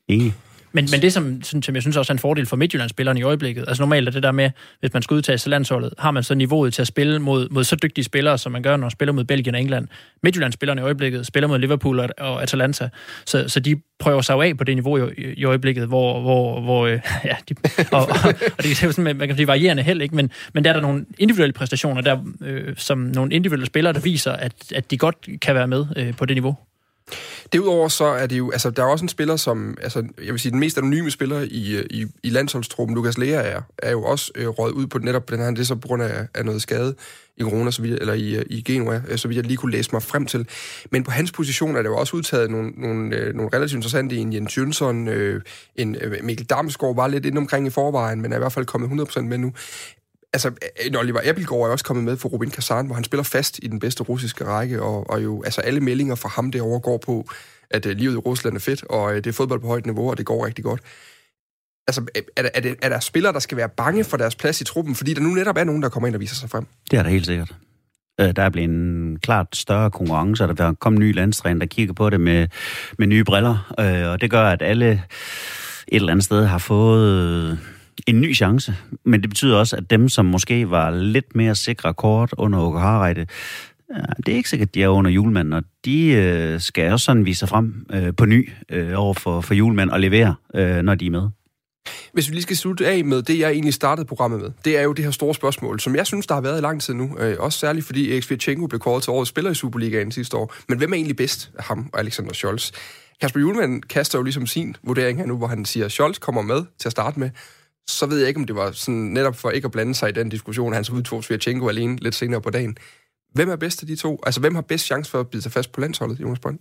Enig. 0.08 0.34
Men, 0.74 0.88
men 0.90 1.02
det, 1.02 1.12
som, 1.12 1.42
som 1.42 1.74
jeg 1.74 1.82
synes 1.82 1.96
også 1.96 2.12
er 2.12 2.14
en 2.14 2.18
fordel 2.18 2.46
for 2.46 2.56
Midtjyllandsspillerne 2.56 3.20
i 3.20 3.22
øjeblikket, 3.22 3.64
altså 3.68 3.82
normalt 3.82 4.08
er 4.08 4.12
det 4.12 4.22
der 4.22 4.32
med, 4.32 4.50
hvis 4.80 4.92
man 4.92 5.02
skal 5.02 5.14
udtage 5.14 5.38
til 5.38 5.50
landsholdet, 5.50 5.94
har 5.98 6.10
man 6.10 6.22
så 6.22 6.34
niveauet 6.34 6.74
til 6.74 6.82
at 6.82 6.88
spille 6.88 7.18
mod, 7.18 7.48
mod 7.48 7.64
så 7.64 7.76
dygtige 7.76 8.04
spillere, 8.04 8.38
som 8.38 8.52
man 8.52 8.62
gør, 8.62 8.76
når 8.76 8.84
man 8.84 8.90
spiller 8.90 9.12
mod 9.12 9.24
Belgien 9.24 9.54
og 9.54 9.60
England. 9.60 9.88
Midtjyllandsspillerne 10.22 10.80
i 10.80 10.84
øjeblikket 10.84 11.26
spiller 11.26 11.48
mod 11.48 11.58
Liverpool 11.58 12.00
og, 12.00 12.08
og 12.18 12.42
Atalanta, 12.42 12.88
så, 13.24 13.48
så 13.48 13.60
de 13.60 13.80
prøver 13.98 14.20
sig 14.20 14.34
jo 14.34 14.40
af 14.40 14.56
på 14.56 14.64
det 14.64 14.76
niveau 14.76 14.96
i, 14.96 15.10
i 15.36 15.44
øjeblikket, 15.44 15.86
hvor, 15.86 16.20
hvor, 16.20 16.60
hvor 16.60 16.86
øh, 16.86 17.00
ja, 17.24 17.36
de, 17.48 17.54
og, 17.92 18.00
og, 18.00 18.34
og 18.58 18.64
det 18.64 18.82
er 18.82 18.90
sådan, 18.90 19.16
man 19.16 19.28
kan 19.28 19.36
sige 19.36 19.46
varierende 19.46 19.82
held, 19.82 20.02
ikke? 20.02 20.16
Men, 20.16 20.30
men 20.54 20.64
der 20.64 20.70
er 20.70 20.74
der 20.74 20.80
nogle 20.80 21.06
individuelle 21.18 21.52
præstationer, 21.52 22.00
der, 22.00 22.18
øh, 22.40 22.74
som 22.76 22.98
nogle 22.98 23.32
individuelle 23.32 23.66
spillere, 23.66 23.92
der 23.92 24.00
viser, 24.00 24.32
at, 24.32 24.52
at 24.74 24.90
de 24.90 24.98
godt 24.98 25.28
kan 25.42 25.54
være 25.54 25.66
med 25.66 25.86
øh, 25.96 26.16
på 26.16 26.26
det 26.26 26.36
niveau. 26.36 26.56
Derudover 27.52 27.88
så 27.88 28.04
er 28.04 28.26
det 28.26 28.38
jo, 28.38 28.50
altså 28.50 28.70
der 28.70 28.82
er 28.82 28.86
også 28.86 29.04
en 29.04 29.08
spiller, 29.08 29.36
som, 29.36 29.76
altså 29.82 29.98
jeg 30.24 30.32
vil 30.32 30.40
sige, 30.40 30.52
den 30.52 30.60
mest 30.60 30.78
anonyme 30.78 31.10
spiller 31.10 31.40
i, 31.40 31.84
i, 31.90 32.06
i 32.22 32.30
landsholdstruppen, 32.30 32.94
Lukas 32.94 33.18
Lea 33.18 33.42
er, 33.42 33.60
er 33.78 33.90
jo 33.90 34.02
også 34.02 34.32
øh, 34.34 34.48
røget 34.48 34.72
ud 34.72 34.86
på 34.86 34.98
netop 34.98 35.30
den 35.30 35.38
her, 35.38 35.50
det 35.50 35.58
er 35.58 35.64
så 35.64 35.74
på 35.74 35.88
grund 35.88 36.02
af, 36.02 36.26
af 36.34 36.44
noget 36.44 36.62
skade 36.62 36.94
i 37.36 37.42
corona, 37.42 37.70
så 37.70 37.82
vidt, 37.82 38.00
eller 38.00 38.14
i, 38.14 38.36
øh, 38.36 38.44
i 38.50 38.62
Genua, 38.62 39.02
øh, 39.08 39.18
så 39.18 39.28
vidt 39.28 39.36
jeg 39.36 39.46
lige 39.46 39.56
kunne 39.56 39.72
læse 39.72 39.90
mig 39.92 40.02
frem 40.02 40.26
til. 40.26 40.48
Men 40.90 41.04
på 41.04 41.10
hans 41.10 41.32
position 41.32 41.76
er 41.76 41.82
der 41.82 41.88
jo 41.88 41.96
også 41.96 42.16
udtaget 42.16 42.50
nogle, 42.50 42.70
nogle, 42.70 43.16
øh, 43.16 43.34
nogle 43.34 43.50
relativt 43.54 43.76
interessante, 43.76 44.16
en 44.16 44.32
Jens 44.32 44.58
Jønsson, 44.58 45.08
øh, 45.08 45.42
en 45.76 45.96
øh, 46.00 46.24
Mikkel 46.24 46.46
Damsgaard 46.46 46.96
var 46.96 47.06
lidt 47.06 47.26
inde 47.26 47.38
omkring 47.38 47.66
i 47.66 47.70
forvejen, 47.70 48.22
men 48.22 48.32
er 48.32 48.36
i 48.36 48.38
hvert 48.38 48.52
fald 48.52 48.66
kommet 48.66 49.08
100% 49.16 49.20
med 49.20 49.38
nu 49.38 49.52
altså, 50.34 50.52
en 50.86 50.96
Oliver 50.96 51.20
Appelgaard 51.24 51.62
er 51.62 51.68
også 51.68 51.84
kommet 51.84 52.04
med 52.04 52.16
for 52.16 52.28
Rubin 52.28 52.50
Kazan, 52.50 52.86
hvor 52.86 52.94
han 52.94 53.04
spiller 53.04 53.24
fast 53.24 53.60
i 53.62 53.66
den 53.66 53.78
bedste 53.78 54.02
russiske 54.02 54.44
række, 54.44 54.82
og, 54.82 55.10
og 55.10 55.24
jo, 55.24 55.42
altså 55.42 55.60
alle 55.60 55.80
meldinger 55.80 56.14
fra 56.14 56.28
ham 56.28 56.50
derovre 56.50 56.80
går 56.80 56.98
på, 56.98 57.28
at 57.70 57.86
uh, 57.86 57.92
livet 57.92 58.14
i 58.14 58.16
Rusland 58.16 58.56
er 58.56 58.60
fedt, 58.60 58.84
og 58.84 59.04
uh, 59.04 59.14
det 59.14 59.26
er 59.26 59.32
fodbold 59.32 59.60
på 59.60 59.66
højt 59.66 59.86
niveau, 59.86 60.10
og 60.10 60.18
det 60.18 60.26
går 60.26 60.46
rigtig 60.46 60.64
godt. 60.64 60.80
Altså, 61.88 62.04
er 62.36 62.42
der, 62.42 62.48
er, 62.54 62.60
det, 62.60 62.76
er 62.82 62.88
der 62.88 63.00
spillere, 63.00 63.32
der 63.32 63.38
skal 63.38 63.56
være 63.56 63.68
bange 63.68 64.04
for 64.04 64.16
deres 64.16 64.34
plads 64.34 64.60
i 64.60 64.64
truppen, 64.64 64.94
fordi 64.94 65.14
der 65.14 65.20
nu 65.20 65.28
netop 65.28 65.56
er 65.56 65.64
nogen, 65.64 65.82
der 65.82 65.88
kommer 65.88 66.06
ind 66.06 66.16
og 66.16 66.20
viser 66.20 66.34
sig 66.34 66.50
frem? 66.50 66.66
Det 66.90 66.98
er 66.98 67.02
der 67.02 67.10
helt 67.10 67.26
sikkert. 67.26 67.54
Der 68.18 68.42
er 68.42 68.50
blevet 68.50 68.70
en 68.70 69.18
klart 69.22 69.46
større 69.56 69.90
konkurrence, 69.90 70.44
og 70.44 70.58
der 70.58 70.64
er 70.64 70.72
kommet 70.72 71.00
ny 71.00 71.14
landstræner, 71.14 71.58
der 71.58 71.66
kigger 71.66 71.94
på 71.94 72.10
det 72.10 72.20
med, 72.20 72.48
med 72.98 73.06
nye 73.06 73.24
briller. 73.24 73.74
Og 74.12 74.20
det 74.20 74.30
gør, 74.30 74.42
at 74.42 74.62
alle 74.62 74.90
et 74.92 75.00
eller 75.88 76.12
andet 76.12 76.24
sted 76.24 76.44
har 76.44 76.58
fået 76.58 77.58
en 78.06 78.20
ny 78.20 78.34
chance. 78.34 78.76
Men 79.04 79.20
det 79.20 79.30
betyder 79.30 79.56
også, 79.56 79.76
at 79.76 79.90
dem, 79.90 80.08
som 80.08 80.26
måske 80.26 80.70
var 80.70 80.90
lidt 80.90 81.36
mere 81.36 81.54
sikre 81.54 81.94
kort 81.94 82.34
under 82.38 82.58
Åke 82.58 82.78
Harreide, 82.78 83.26
øh, 83.90 83.96
det 84.26 84.32
er 84.32 84.36
ikke 84.36 84.48
sikkert, 84.48 84.68
at 84.68 84.74
de 84.74 84.82
er 84.82 84.88
under 84.88 85.10
julemanden, 85.10 85.52
og 85.52 85.62
de 85.84 86.06
øh, 86.06 86.60
skal 86.60 86.92
også 86.92 87.04
sådan 87.04 87.26
vise 87.26 87.38
sig 87.38 87.48
frem 87.48 87.86
øh, 87.92 88.12
på 88.16 88.24
ny 88.24 88.50
øh, 88.68 88.92
over 88.96 89.14
for, 89.14 89.40
for 89.40 89.54
julemanden 89.54 89.94
og 89.94 90.00
levere, 90.00 90.34
øh, 90.54 90.82
når 90.82 90.94
de 90.94 91.06
er 91.06 91.10
med. 91.10 91.28
Hvis 92.12 92.28
vi 92.28 92.34
lige 92.34 92.42
skal 92.42 92.56
slutte 92.56 92.86
af 92.86 93.04
med 93.04 93.22
det, 93.22 93.38
jeg 93.38 93.50
egentlig 93.50 93.74
startede 93.74 94.06
programmet 94.06 94.40
med, 94.40 94.50
det 94.64 94.78
er 94.78 94.82
jo 94.82 94.92
det 94.92 95.04
her 95.04 95.12
store 95.12 95.34
spørgsmål, 95.34 95.80
som 95.80 95.96
jeg 95.96 96.06
synes, 96.06 96.26
der 96.26 96.34
har 96.34 96.40
været 96.40 96.58
i 96.58 96.60
lang 96.60 96.82
tid 96.82 96.94
nu. 96.94 97.18
Øh, 97.18 97.36
også 97.38 97.58
særligt 97.58 97.86
fordi 97.86 98.12
Erik 98.12 98.22
Svirchenko 98.22 98.66
blev 98.66 98.80
kåret 98.80 99.02
til 99.02 99.10
årets 99.10 99.28
spiller 99.28 99.50
i 99.50 99.54
Superligaen 99.54 100.12
sidste 100.12 100.36
år. 100.36 100.54
Men 100.68 100.78
hvem 100.78 100.92
er 100.92 100.96
egentlig 100.96 101.16
bedst? 101.16 101.50
Ham 101.58 101.90
og 101.92 102.00
Alexander 102.00 102.32
Scholz. 102.32 102.72
Kasper 103.20 103.40
Julemand 103.40 103.82
kaster 103.82 104.18
jo 104.18 104.22
ligesom 104.22 104.46
sin 104.46 104.76
vurdering 104.82 105.18
her 105.18 105.26
nu, 105.26 105.36
hvor 105.36 105.46
han 105.46 105.64
siger, 105.64 105.86
at 105.86 105.92
Scholz 105.92 106.18
kommer 106.18 106.42
med 106.42 106.64
til 106.78 106.88
at 106.88 106.92
starte 106.92 107.20
med. 107.20 107.30
Så 107.88 108.06
ved 108.06 108.18
jeg 108.18 108.28
ikke, 108.28 108.40
om 108.40 108.46
det 108.46 108.56
var 108.56 108.72
sådan 108.72 108.94
netop 108.94 109.36
for 109.36 109.50
ikke 109.50 109.64
at 109.66 109.72
blande 109.72 109.94
sig 109.94 110.08
i 110.08 110.12
den 110.12 110.28
diskussion, 110.28 110.72
han 110.72 110.84
så 110.84 110.92
udtog 110.92 111.24
Svirchenko 111.24 111.68
alene 111.68 111.96
lidt 111.96 112.14
senere 112.14 112.40
på 112.40 112.50
dagen. 112.50 112.76
Hvem 113.32 113.48
er 113.50 113.56
bedst 113.56 113.82
af 113.82 113.86
de 113.86 113.96
to? 113.96 114.20
Altså, 114.26 114.40
hvem 114.40 114.54
har 114.54 114.62
bedst 114.62 114.84
chance 114.84 115.10
for 115.10 115.20
at 115.20 115.28
bide 115.28 115.42
sig 115.42 115.52
fast 115.52 115.72
på 115.72 115.80
landsholdet, 115.80 116.20
Jonas 116.20 116.38
Brønd? 116.38 116.58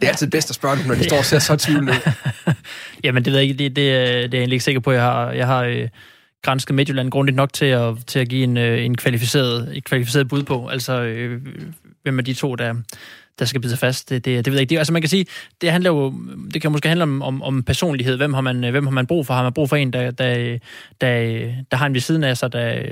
Det 0.00 0.06
er 0.06 0.08
altid 0.08 0.30
bedst 0.30 0.50
at 0.50 0.54
spørge 0.54 0.76
dem, 0.76 0.86
når 0.86 0.94
de 0.94 1.04
står 1.04 1.18
og 1.18 1.24
ser 1.24 1.38
så 1.38 1.56
tvivlende 1.56 1.94
Jamen, 3.04 3.24
det 3.24 3.32
ved 3.32 3.40
jeg 3.40 3.48
ikke. 3.48 3.64
Det, 3.64 3.76
det, 3.76 3.76
det 3.76 3.94
er 3.94 4.18
jeg 4.20 4.24
egentlig 4.24 4.52
ikke 4.52 4.64
sikker 4.64 4.80
på. 4.80 4.92
Jeg 4.92 5.02
har, 5.02 5.30
jeg 5.30 5.46
har 5.46 5.62
øh, 5.62 5.88
grænsket 6.42 6.74
Midtjylland 6.74 7.10
grundigt 7.10 7.36
nok 7.36 7.52
til 7.52 7.64
at, 7.64 7.94
til 8.06 8.18
at 8.18 8.28
give 8.28 8.44
en, 8.44 8.56
øh, 8.56 8.84
en 8.84 8.96
kvalificeret, 8.96 9.76
et 9.76 9.84
kvalificeret 9.84 10.28
bud 10.28 10.42
på. 10.42 10.68
Altså, 10.68 11.02
øh, 11.02 11.42
hvem 12.02 12.18
er 12.18 12.22
de 12.22 12.34
to, 12.34 12.54
der, 12.54 12.74
der 13.38 13.44
skal 13.44 13.60
bide 13.60 13.70
sig 13.70 13.78
fast. 13.78 14.10
Det, 14.10 14.24
det, 14.24 14.44
det 14.44 14.52
ved 14.52 14.58
jeg 14.58 14.60
ikke. 14.60 14.70
Det, 14.70 14.78
altså 14.78 14.92
man 14.92 15.02
kan 15.02 15.08
sige, 15.08 15.26
det 15.60 15.70
handler 15.70 15.90
jo, 15.90 16.14
det 16.54 16.62
kan 16.62 16.72
måske 16.72 16.88
handle 16.88 17.02
om, 17.02 17.22
om, 17.22 17.42
om 17.42 17.62
personlighed. 17.62 18.16
Hvem 18.16 18.34
har, 18.34 18.40
man, 18.40 18.64
øh, 18.64 18.70
hvem 18.70 18.86
har 18.86 18.92
man 18.92 19.06
brug 19.06 19.26
for? 19.26 19.34
Har 19.34 19.42
man 19.42 19.52
brug 19.52 19.68
for 19.68 19.76
en, 19.76 19.92
der, 19.92 20.10
der, 20.10 20.58
der, 21.00 21.40
der 21.70 21.76
har 21.76 21.86
en 21.86 21.94
ved 21.94 22.00
siden 22.00 22.24
af 22.24 22.36
sig, 22.36 22.52
der, 22.52 22.82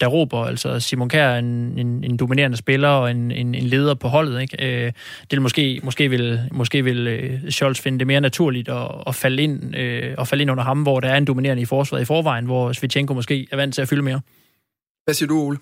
der 0.00 0.06
råber? 0.06 0.44
Altså 0.44 0.80
Simon 0.80 1.08
Kjær 1.08 1.28
er 1.28 1.38
en, 1.38 1.78
en, 1.78 2.04
en 2.04 2.16
dominerende 2.16 2.56
spiller 2.56 2.88
og 2.88 3.10
en, 3.10 3.30
en, 3.30 3.54
en 3.54 3.64
leder 3.64 3.94
på 3.94 4.08
holdet. 4.08 4.40
Ikke? 4.40 4.84
Øh, 4.86 4.92
det 5.30 5.42
måske, 5.42 5.80
måske 5.82 6.10
vil, 6.10 6.40
måske 6.52 6.84
vil 6.84 7.06
øh, 7.06 7.50
Scholz 7.50 7.80
finde 7.80 7.98
det 7.98 8.06
mere 8.06 8.20
naturligt 8.20 8.68
at, 8.68 8.88
at, 9.06 9.14
falde 9.14 9.42
ind, 9.42 9.76
øh, 9.76 10.14
at 10.18 10.28
falde 10.28 10.42
ind 10.42 10.50
under 10.50 10.64
ham, 10.64 10.82
hvor 10.82 11.00
der 11.00 11.08
er 11.08 11.16
en 11.16 11.24
dominerende 11.24 11.62
i 11.62 11.66
forsvaret 11.66 12.02
i 12.02 12.04
forvejen, 12.04 12.44
hvor 12.44 12.72
Svitjenko 12.72 13.14
måske 13.14 13.46
er 13.52 13.56
vant 13.56 13.74
til 13.74 13.82
at 13.82 13.88
fylde 13.88 14.02
mere. 14.02 14.20
Hvad 15.04 15.14
siger 15.14 15.28
du, 15.28 15.38
Ole? 15.38 15.58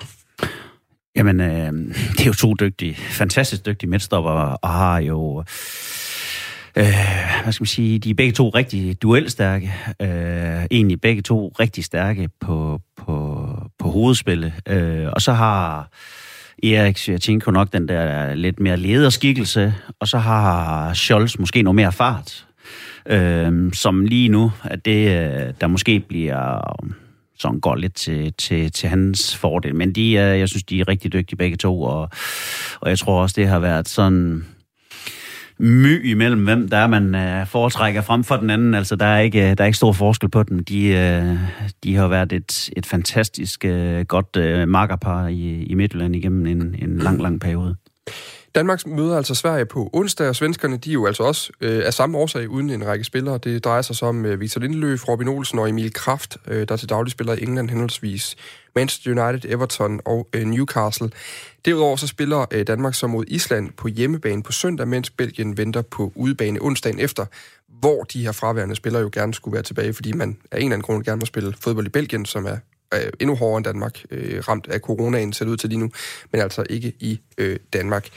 Jamen, 1.17 1.41
øh, 1.41 1.73
det 2.17 2.21
er 2.21 2.27
jo 2.27 2.33
to 2.33 2.55
dygtige, 2.55 2.95
fantastisk 2.95 3.67
dygtige 3.67 3.91
midtstopper, 3.91 4.31
og 4.63 4.69
har 4.69 4.99
jo... 4.99 5.45
Øh, 6.77 6.85
hvad 7.43 7.53
skal 7.53 7.63
man 7.63 7.67
sige, 7.67 7.99
de 7.99 8.11
er 8.11 8.15
begge 8.15 8.33
to 8.33 8.49
rigtig 8.49 9.03
duelstærke. 9.03 9.75
Øh, 10.03 10.67
egentlig 10.71 11.01
begge 11.01 11.23
to 11.23 11.55
rigtig 11.61 11.85
stærke 11.85 12.29
på, 12.41 12.81
på, 12.97 13.47
på 13.79 13.89
hovedspillet. 13.89 14.53
Øh, 14.69 15.07
og 15.13 15.23
så 15.23 15.33
har 15.33 15.89
Erik 16.63 16.99
Svirchenko 16.99 17.51
nok 17.51 17.73
den 17.73 17.89
der 17.89 18.35
lidt 18.35 18.61
mere 18.61 18.77
lederskikkelse, 18.77 19.75
og 20.01 20.09
så 20.09 20.19
har 20.19 20.95
Scholz 20.95 21.39
måske 21.39 21.63
noget 21.63 21.75
mere 21.75 21.93
fart. 21.93 22.47
Øh, 23.07 23.73
som 23.73 24.05
lige 24.05 24.29
nu, 24.29 24.53
at 24.65 24.85
det, 24.85 25.09
øh, 25.09 25.55
der 25.61 25.67
måske 25.67 26.01
bliver 26.01 26.77
sådan 27.39 27.61
går 27.61 27.75
lidt 27.75 27.95
til, 27.95 28.33
til, 28.39 28.73
til 28.73 28.89
hans 28.89 29.37
fordel. 29.37 29.75
Men 29.75 29.93
de 29.93 30.19
er, 30.19 30.35
jeg 30.35 30.49
synes, 30.49 30.63
de 30.63 30.81
er 30.81 30.89
rigtig 30.89 31.13
dygtige 31.13 31.37
begge 31.37 31.57
to, 31.57 31.83
og, 31.83 32.09
og 32.81 32.91
jeg 32.91 32.99
tror 32.99 33.23
også, 33.23 33.35
det 33.39 33.49
har 33.49 33.59
været 33.59 33.89
sådan 33.89 34.45
my 35.59 36.11
imellem, 36.11 36.45
hvem 36.45 36.69
der 36.69 36.77
er, 36.77 36.87
man 36.87 37.15
øh, 37.15 37.47
foretrækker 37.47 38.03
frem 38.03 38.25
for 38.25 38.37
den 38.37 38.51
anden. 38.51 38.75
Altså, 38.75 38.97
der 38.97 39.07
er 39.07 39.21
ikke, 39.21 39.51
øh, 39.51 39.59
der 39.59 39.65
er 39.65 39.67
ikke 39.67 39.77
stor 39.77 39.93
forskel 39.93 40.29
på 40.29 40.43
dem. 40.43 40.65
De, 40.65 40.87
øh, 40.87 41.39
de 41.85 41.97
har 41.97 42.09
været 42.09 42.33
et, 42.33 42.71
et 42.77 42.87
fantastisk 42.87 43.65
godt 44.09 44.69
makkerpar 44.69 45.27
i, 45.27 45.63
i 45.63 45.75
Midtjylland 45.75 46.17
igennem 46.17 46.47
en, 46.47 46.75
en 46.83 46.99
lang, 46.99 47.23
lang 47.23 47.41
periode. 47.41 47.77
Danmark 48.55 48.87
møder 48.87 49.17
altså 49.17 49.35
Sverige 49.35 49.67
på 49.67 49.91
onsdag, 49.93 50.29
og 50.29 50.37
svenskerne 50.37 50.77
de 50.77 50.91
er 50.91 50.95
jo 50.95 51.07
altså 51.07 51.23
også 51.23 51.53
øh, 51.61 51.87
af 51.87 51.95
samme 51.95 52.19
årsag 52.19 52.49
uden 52.49 52.71
en 52.71 52.87
række 52.87 53.05
spillere. 53.05 53.39
Det 53.39 53.65
drejer 53.65 53.83
sig 53.83 53.97
så 53.97 54.07
om 54.07 54.27
øh, 54.27 54.41
Victor 54.41 54.61
Lindeløf, 54.61 55.09
Robin 55.09 55.29
Olsen 55.29 55.59
og 55.59 55.69
Emil 55.69 55.93
Kraft, 55.93 56.37
øh, 56.47 56.69
der 56.69 56.77
til 56.77 56.89
daglig 56.89 57.13
spiller 57.13 57.33
i 57.35 57.43
England 57.43 57.71
henholdsvis 57.71 58.37
Manchester 58.75 59.11
United, 59.11 59.51
Everton 59.51 60.01
og 60.05 60.29
øh, 60.33 60.45
Newcastle. 60.45 61.11
Derudover 61.65 61.97
så 61.97 62.07
spiller 62.07 62.47
øh, 62.51 62.67
Danmark 62.67 62.95
så 62.95 63.07
mod 63.07 63.25
Island 63.29 63.71
på 63.77 63.89
hjemmebane 63.89 64.43
på 64.43 64.53
søndag, 64.53 64.89
mens 64.89 65.11
Belgien 65.11 65.57
venter 65.57 65.83
på 65.83 66.13
udebane 66.15 66.59
onsdagen 66.63 66.99
efter, 66.99 67.27
hvor 67.69 68.03
de 68.03 68.25
her 68.25 68.33
fraværende 68.33 68.75
spillere 68.75 69.03
jo 69.03 69.11
gerne 69.13 69.35
skulle 69.35 69.55
være 69.55 69.63
tilbage, 69.63 69.93
fordi 69.93 70.13
man 70.13 70.37
af 70.51 70.57
en 70.57 70.63
eller 70.63 70.75
anden 70.75 70.83
grund 70.83 71.05
gerne 71.05 71.19
må 71.19 71.27
spille 71.27 71.55
fodbold 71.61 71.87
i 71.87 71.91
Belgien, 71.91 72.25
som 72.25 72.47
er 72.47 72.57
øh, 72.95 73.13
endnu 73.21 73.37
hårdere 73.37 73.57
end 73.57 73.65
Danmark, 73.65 74.05
øh, 74.11 74.49
ramt 74.49 74.67
af 74.67 74.81
coronaen, 74.81 75.33
ser 75.33 75.45
det 75.45 75.53
ud 75.53 75.57
til 75.57 75.69
lige 75.69 75.79
nu, 75.79 75.91
men 76.33 76.41
altså 76.41 76.65
ikke 76.71 76.93
i 77.01 77.21
øh, 77.39 77.59
Danmark. 77.73 78.09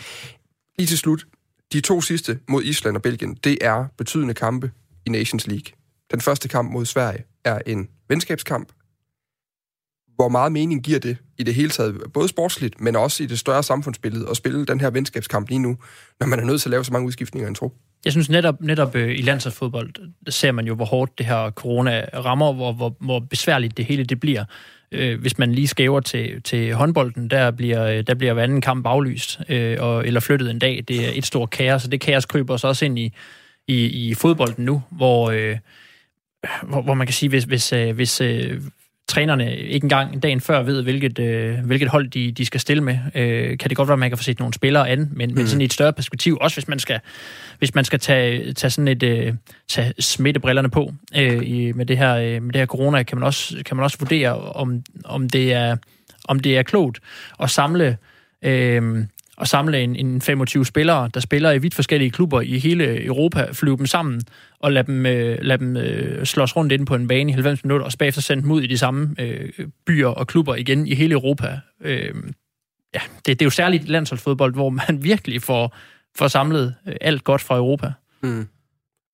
Lige 0.78 0.88
til 0.88 0.98
slut, 0.98 1.28
de 1.74 1.82
to 1.82 2.02
sidste 2.02 2.40
mod 2.48 2.64
Island 2.64 2.96
og 2.96 3.02
Belgien, 3.02 3.36
det 3.44 3.58
er 3.62 3.86
betydende 3.98 4.34
kampe 4.34 4.72
i 5.06 5.10
Nations 5.10 5.48
League. 5.48 5.74
Den 6.12 6.22
første 6.22 6.48
kamp 6.48 6.72
mod 6.72 6.86
Sverige 6.86 7.24
er 7.44 7.60
en 7.66 7.90
venskabskamp. 8.10 8.72
Hvor 10.18 10.30
meget 10.30 10.52
mening 10.52 10.84
giver 10.84 11.00
det 11.00 11.18
i 11.38 11.44
det 11.44 11.54
hele 11.54 11.70
taget, 11.70 12.02
både 12.14 12.28
sportsligt, 12.28 12.82
men 12.82 12.96
også 12.96 13.24
i 13.24 13.26
det 13.26 13.40
større 13.40 13.64
samfundsbillede, 13.64 14.30
at 14.30 14.38
spille 14.38 14.66
den 14.66 14.80
her 14.82 14.90
venskabskamp 14.90 15.50
lige 15.50 15.60
nu, 15.60 15.78
når 16.20 16.28
man 16.28 16.40
er 16.40 16.46
nødt 16.46 16.62
til 16.62 16.70
at 16.70 16.72
lave 16.72 16.86
så 16.86 16.94
mange 16.94 17.08
udskiftninger 17.08 17.48
i 17.48 17.50
en 17.50 17.56
trup? 17.56 17.72
Jeg 18.06 18.12
synes 18.12 18.30
netop, 18.30 18.62
netop 18.62 18.96
øh, 18.96 19.20
i 19.20 19.22
landsholdsfodbold, 19.22 19.94
der 20.26 20.32
ser 20.32 20.52
man 20.52 20.68
jo, 20.68 20.76
hvor 20.76 20.86
hårdt 20.86 21.18
det 21.18 21.26
her 21.26 21.52
corona 21.52 22.06
rammer, 22.14 22.54
hvor, 22.54 22.74
hvor, 22.74 22.96
hvor 23.00 23.20
besværligt 23.20 23.78
det 23.78 23.86
hele 23.86 24.04
det 24.04 24.20
bliver. 24.20 24.46
Øh, 24.92 25.22
hvis 25.22 25.38
man 25.38 25.52
lige 25.52 25.68
skæver 25.68 26.00
til, 26.00 26.42
til 26.44 26.74
håndbolden, 26.74 27.30
der 27.30 27.52
bliver, 27.52 27.84
øh, 27.84 28.04
der 28.08 28.14
bliver 28.14 28.34
hver 28.34 28.44
anden 28.44 28.62
kamp 28.62 28.86
aflyst, 28.86 29.40
øh, 29.50 29.78
og, 29.80 30.08
eller 30.08 30.20
flyttet 30.20 30.52
en 30.52 30.60
dag. 30.60 30.84
Det 30.88 31.08
er 31.08 31.12
et 31.14 31.26
stort 31.26 31.50
kaos, 31.50 31.86
og 31.86 31.92
det 31.92 32.02
kaos 32.02 32.26
kryber 32.26 32.58
så 32.58 32.68
også 32.68 32.86
ind 32.86 33.00
i, 33.00 33.14
i, 33.68 33.86
i 34.10 34.14
fodbolden 34.14 34.66
nu, 34.66 34.84
hvor, 34.92 35.30
øh, 35.32 35.58
hvor, 36.64 36.82
hvor 36.82 36.94
man 36.94 37.08
kan 37.08 37.14
sige, 37.14 37.30
hvis, 37.30 37.44
hvis, 37.44 37.74
øh, 37.74 37.96
hvis 37.96 38.22
øh, 38.22 38.62
trænerne 39.08 39.58
ikke 39.58 39.86
engang 39.86 40.24
dagen 40.24 40.42
før 40.42 40.62
ved, 40.64 40.84
hvilket, 40.84 41.20
øh, 41.20 41.60
hvilket 41.66 41.90
hold 41.90 42.08
de, 42.08 42.32
de 42.32 42.46
skal 42.46 42.60
stille 42.60 42.84
med. 42.84 42.98
Øh, 43.16 43.58
kan 43.58 43.70
det 43.70 43.78
godt 43.78 43.88
være, 43.88 43.94
at 43.94 44.00
man 44.00 44.10
kan 44.10 44.18
få 44.18 44.24
set 44.24 44.40
nogle 44.40 44.54
spillere 44.54 44.90
an, 44.90 45.10
men, 45.12 45.30
mm. 45.30 45.36
men 45.36 45.48
sådan 45.48 45.62
i 45.62 45.66
et 45.66 45.74
større 45.74 45.94
perspektiv, 45.94 46.38
også 46.42 46.56
hvis 46.56 46.68
man 46.68 46.80
skal, 46.80 47.00
hvis 47.60 47.76
man 47.76 47.86
skal 47.86 48.00
tage, 48.00 48.54
tage 48.54 48.72
sådan 48.72 48.88
et, 48.88 49.04
øh, 49.04 49.34
tage 49.68 49.94
smittebrillerne 50.00 50.70
på 50.70 50.94
øh, 51.16 51.44
i, 51.44 51.72
med, 51.72 51.86
det 51.86 51.98
her, 51.98 52.16
øh, 52.16 52.44
med 52.44 52.54
det 52.54 52.62
her 52.62 52.66
corona, 52.66 53.04
kan 53.04 53.18
man 53.18 53.26
også, 53.26 53.58
kan 53.66 53.78
man 53.78 53.84
også 53.84 53.98
vurdere, 54.00 54.38
om, 54.38 54.84
om, 55.06 55.30
det 55.30 55.54
er, 55.54 55.78
om 56.28 56.40
det 56.40 56.58
er 56.58 56.64
klogt 56.64 57.00
at 57.40 57.50
samle 57.50 57.98
øh, 58.42 59.06
at 59.42 59.48
samle 59.48 59.80
en, 59.80 59.96
en 59.96 60.22
25 60.22 60.66
spillere, 60.66 61.10
der 61.14 61.20
spiller 61.20 61.52
i 61.52 61.58
vidt 61.58 61.76
forskellige 61.76 62.12
klubber 62.12 62.42
i 62.42 62.60
hele 62.60 63.06
Europa, 63.06 63.48
flyve 63.52 63.78
dem 63.78 63.86
sammen 63.86 64.22
og 64.60 64.72
lade 64.72 64.88
dem, 64.88 65.06
øh, 65.06 65.38
lade 65.42 65.58
dem 65.58 65.78
øh, 65.78 66.26
slås 66.26 66.56
rundt 66.56 66.72
ind 66.72 66.86
på 66.86 66.96
en 66.96 67.08
bane 67.08 67.30
i 67.30 67.34
90 67.34 67.64
minutter, 67.64 67.86
og 67.86 67.92
bagefter 68.00 68.22
sende 68.22 68.44
dem 68.44 68.52
ud 68.52 68.62
i 68.62 68.68
de 68.68 68.78
samme 68.78 69.16
øh, 69.20 69.50
byer 69.86 70.08
og 70.08 70.28
klubber 70.28 70.56
igen 70.56 70.88
i 70.88 70.96
hele 70.96 71.14
Europa. 71.14 71.60
Øh, 71.82 72.14
ja, 72.94 73.00
det, 73.16 73.26
det 73.26 73.42
er 73.42 73.46
jo 73.46 73.50
særligt 73.50 73.90
landsholdsfodbold, 73.90 74.54
hvor 74.54 74.70
man 74.70 75.04
virkelig 75.04 75.42
får, 75.42 75.76
får 76.16 76.28
samlet 76.28 76.76
øh, 76.88 76.96
alt 77.02 77.24
godt 77.24 77.42
fra 77.42 77.58
Europa. 77.58 77.94
Mm. 78.24 78.48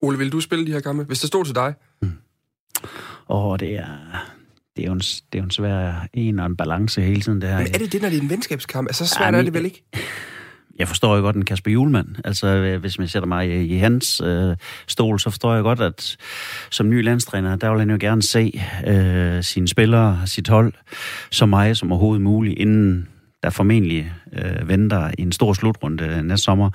Ole, 0.01 0.17
vil 0.17 0.31
du 0.31 0.39
spille 0.39 0.65
de 0.65 0.71
her 0.71 0.79
kampe, 0.79 1.03
hvis 1.03 1.19
det 1.19 1.27
stod 1.27 1.45
til 1.45 1.55
dig? 1.55 1.73
Mm. 2.01 2.11
Åh, 3.29 3.59
det 3.59 3.75
er 3.75 4.32
det 4.75 4.83
er, 4.83 4.87
jo 4.87 4.93
en, 4.93 4.99
det 4.99 5.23
er 5.33 5.37
jo 5.37 5.43
en 5.43 5.51
svær 5.51 6.07
en 6.13 6.39
og 6.39 6.45
en 6.45 6.57
balance 6.57 7.01
hele 7.01 7.21
tiden. 7.21 7.41
Det 7.41 7.49
her. 7.49 7.57
Men 7.57 7.67
er 7.67 7.77
det 7.77 7.91
det, 7.91 8.01
når 8.01 8.09
det 8.09 8.17
er 8.17 8.21
en 8.21 8.29
venskabskamp? 8.29 8.87
Altså, 8.87 9.05
så 9.05 9.15
svært 9.15 9.33
ja, 9.33 9.39
er 9.39 9.43
det 9.43 9.53
vel 9.53 9.65
ikke? 9.65 9.83
Jeg 10.79 10.87
forstår 10.87 11.15
jo 11.15 11.21
godt 11.21 11.35
en 11.35 11.45
Kasper 11.45 11.71
Julemand. 11.71 12.07
Altså, 12.25 12.47
øh, 12.47 12.79
hvis 12.79 12.99
man 12.99 13.07
sætter 13.07 13.27
mig 13.27 13.49
i, 13.49 13.75
i 13.75 13.77
hans 13.77 14.21
øh, 14.25 14.55
stol, 14.87 15.19
så 15.19 15.29
forstår 15.29 15.53
jeg 15.53 15.63
godt, 15.63 15.81
at 15.81 16.17
som 16.69 16.89
ny 16.89 17.03
landstræner, 17.03 17.55
der 17.55 17.69
vil 17.69 17.79
han 17.79 17.89
jo 17.89 17.97
gerne 17.99 18.21
se 18.21 18.61
øh, 18.87 19.43
sine 19.43 19.67
spillere, 19.67 20.21
sit 20.25 20.47
hold, 20.47 20.73
så 21.31 21.45
meget 21.45 21.77
som 21.77 21.91
overhovedet 21.91 22.21
muligt, 22.21 22.59
inden 22.59 23.07
der 23.43 23.49
formentlig 23.49 24.11
øh, 24.33 24.67
venter 24.67 25.11
en 25.17 25.31
stor 25.31 25.53
slutrunde 25.53 26.23
næste 26.23 26.43
sommer. 26.43 26.69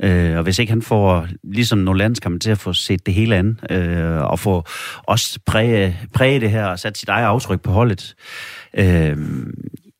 Øh, 0.00 0.36
og 0.36 0.42
hvis 0.42 0.58
ikke 0.58 0.72
han 0.72 0.82
får, 0.82 1.28
ligesom 1.44 1.78
nogle 1.78 2.18
man 2.26 2.40
til 2.40 2.50
at 2.50 2.58
få 2.58 2.72
set 2.72 3.06
det 3.06 3.14
hele 3.14 3.36
an, 3.36 3.60
øh, 3.70 4.20
og 4.20 4.38
få 4.38 4.64
også 5.02 5.38
præge, 5.46 5.98
præge 6.14 6.40
det 6.40 6.50
her 6.50 6.66
og 6.66 6.78
sat 6.78 6.98
sit 6.98 7.08
eget 7.08 7.26
aftryk 7.26 7.60
på 7.60 7.70
holdet, 7.70 8.14
øh, 8.74 9.16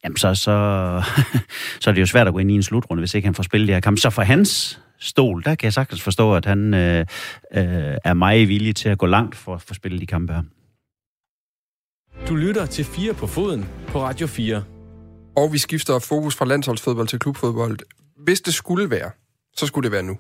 jamen 0.05 0.17
så, 0.17 0.35
så, 0.35 1.03
så 1.81 1.91
er 1.91 1.95
det 1.95 2.01
jo 2.01 2.07
svært 2.07 2.27
at 2.27 2.33
gå 2.33 2.39
ind 2.39 2.51
i 2.51 2.55
en 2.55 2.63
slutrunde, 2.63 3.01
hvis 3.01 3.15
ikke 3.15 3.27
han 3.27 3.35
får 3.35 3.43
spillet 3.43 3.69
det 3.69 3.77
her 3.77 3.81
kamp. 3.81 3.99
Så 3.99 4.11
for 4.11 4.23
hans 4.23 4.81
stol, 5.01 5.43
der 5.45 5.55
kan 5.55 5.65
jeg 5.65 5.73
sagtens 5.73 6.03
forstå, 6.03 6.35
at 6.35 6.45
han 6.45 6.75
øh, 6.75 7.01
øh, 7.55 7.97
er 8.05 8.15
meget 8.15 8.49
villig 8.49 8.77
til 8.77 8.89
at 8.89 8.99
gå 8.99 9.07
langt 9.07 9.37
for 9.37 9.55
at 9.55 9.63
få 9.63 9.75
spillet 9.75 10.01
de 10.01 10.07
kampe 10.07 10.33
her. 10.33 10.43
Du 12.29 12.35
lytter 12.35 12.67
til 12.67 12.85
4 12.85 13.15
på 13.15 13.27
foden 13.27 13.67
på 13.89 14.03
Radio 14.03 14.27
4. 14.27 14.63
Og 15.37 15.53
vi 15.53 15.59
skifter 15.59 15.99
fokus 15.99 16.35
fra 16.35 16.45
landsholdsfodbold 16.45 17.09
til 17.09 17.19
klubfodbold. 17.19 17.79
Hvis 18.25 18.41
det 18.41 18.55
skulle 18.55 18.91
være, 18.91 19.11
så 19.57 19.67
skulle 19.67 19.85
det 19.85 19.93
være 19.93 20.03
nu. 20.03 20.19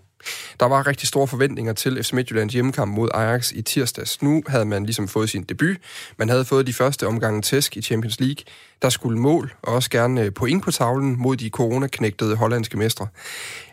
Der 0.60 0.66
var 0.66 0.86
rigtig 0.86 1.08
store 1.08 1.26
forventninger 1.26 1.72
til 1.72 2.04
FC 2.04 2.12
Midtjyllands 2.12 2.52
hjemmekamp 2.52 2.94
mod 2.94 3.08
Ajax 3.14 3.52
i 3.52 3.62
tirsdags. 3.62 4.22
Nu 4.22 4.42
havde 4.46 4.64
man 4.64 4.84
ligesom 4.84 5.08
fået 5.08 5.30
sin 5.30 5.42
debut. 5.42 5.76
Man 6.18 6.28
havde 6.28 6.44
fået 6.44 6.66
de 6.66 6.72
første 6.72 7.06
omgange 7.06 7.42
tæsk 7.42 7.76
i 7.76 7.82
Champions 7.82 8.20
League. 8.20 8.44
Der 8.82 8.88
skulle 8.88 9.18
mål, 9.18 9.54
og 9.62 9.74
også 9.74 9.90
gerne 9.90 10.22
øh, 10.22 10.32
point 10.32 10.62
på 10.62 10.70
tavlen 10.70 11.22
mod 11.22 11.36
de 11.36 11.50
coronaknægtede 11.50 12.36
hollandske 12.36 12.76
mestre. 12.76 13.06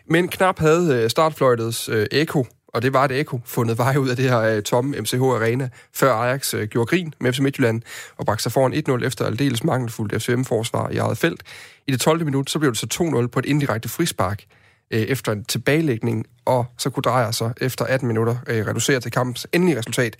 Men 0.06 0.28
knap 0.28 0.58
havde 0.58 1.02
øh, 1.02 1.10
startfløjtets 1.10 1.88
øh, 1.88 2.06
eko, 2.12 2.46
og 2.74 2.82
det 2.82 2.92
var 2.92 3.04
et 3.04 3.12
ekko, 3.12 3.40
fundet 3.44 3.78
vej 3.78 3.96
ud 3.96 4.08
af 4.08 4.16
det 4.16 4.30
her 4.30 4.40
øh, 4.40 4.62
tomme 4.62 5.00
MCH 5.00 5.14
Arena, 5.14 5.68
før 5.94 6.12
Ajax 6.12 6.54
øh, 6.54 6.68
gjorde 6.68 6.86
grin 6.86 7.14
med 7.20 7.32
FC 7.32 7.38
Midtjylland 7.38 7.82
og 8.16 8.26
bragte 8.26 8.42
sig 8.42 8.52
foran 8.52 9.00
1-0 9.00 9.04
efter 9.06 9.26
aldeles 9.26 9.64
mangelfuldt 9.64 10.22
FCM-forsvar 10.22 10.90
i 10.90 10.96
eget 10.96 11.18
felt. 11.18 11.42
I 11.86 11.92
det 11.92 12.00
12. 12.00 12.24
minut, 12.24 12.50
så 12.50 12.58
blev 12.58 12.70
det 12.72 12.78
så 12.78 13.20
2-0 13.22 13.26
på 13.26 13.38
et 13.38 13.46
indirekte 13.46 13.88
frispark 13.88 14.44
øh, 14.90 15.00
efter 15.00 15.32
en 15.32 15.44
tilbagelægning, 15.44 16.26
og 16.44 16.66
så 16.78 16.90
kunne 16.90 17.02
dreje 17.02 17.32
sig 17.32 17.52
efter 17.60 17.84
18 17.84 18.08
minutter 18.08 18.36
øh, 18.46 18.66
reducere 18.66 19.00
til 19.00 19.12
kampens 19.12 19.46
endelige 19.52 19.78
resultat 19.78 20.16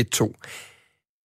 1-2. 0.00 0.32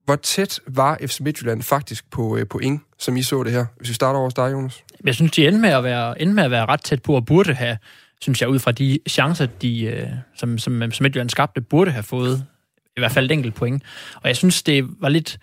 Hvor 0.05 0.15
tæt 0.15 0.59
var 0.67 0.97
FC 1.05 1.19
Midtjylland 1.19 1.63
faktisk 1.63 2.11
på 2.11 2.37
øh, 2.37 2.45
point, 2.45 2.81
som 2.97 3.17
I 3.17 3.21
så 3.21 3.43
det 3.43 3.51
her? 3.51 3.65
Hvis 3.77 3.89
vi 3.89 3.93
starter 3.93 4.19
over 4.19 4.27
hos 4.27 4.33
dig, 4.33 4.51
Jonas. 4.51 4.83
Jeg 5.05 5.15
synes, 5.15 5.31
de 5.31 5.47
endte 5.47 5.61
med 5.61 5.69
at 5.69 5.83
være, 5.83 6.21
endte 6.21 6.35
med 6.35 6.43
at 6.43 6.51
være 6.51 6.65
ret 6.65 6.83
tæt 6.83 7.01
på, 7.01 7.15
og 7.15 7.25
burde 7.25 7.53
have, 7.53 7.77
synes 8.21 8.41
jeg, 8.41 8.49
ud 8.49 8.59
fra 8.59 8.71
de 8.71 8.99
chancer, 9.09 9.45
de, 9.45 9.83
øh, 9.83 10.07
som, 10.35 10.57
som, 10.57 10.91
som 10.91 11.03
Midtjylland 11.03 11.29
skabte, 11.29 11.61
burde 11.61 11.91
have 11.91 12.03
fået 12.03 12.45
i 12.97 12.99
hvert 12.99 13.11
fald 13.11 13.25
et 13.25 13.31
enkelt 13.31 13.55
point. 13.55 13.83
Og 14.15 14.27
jeg 14.27 14.37
synes, 14.37 14.63
det 14.63 14.85
var 14.99 15.09
lidt 15.09 15.39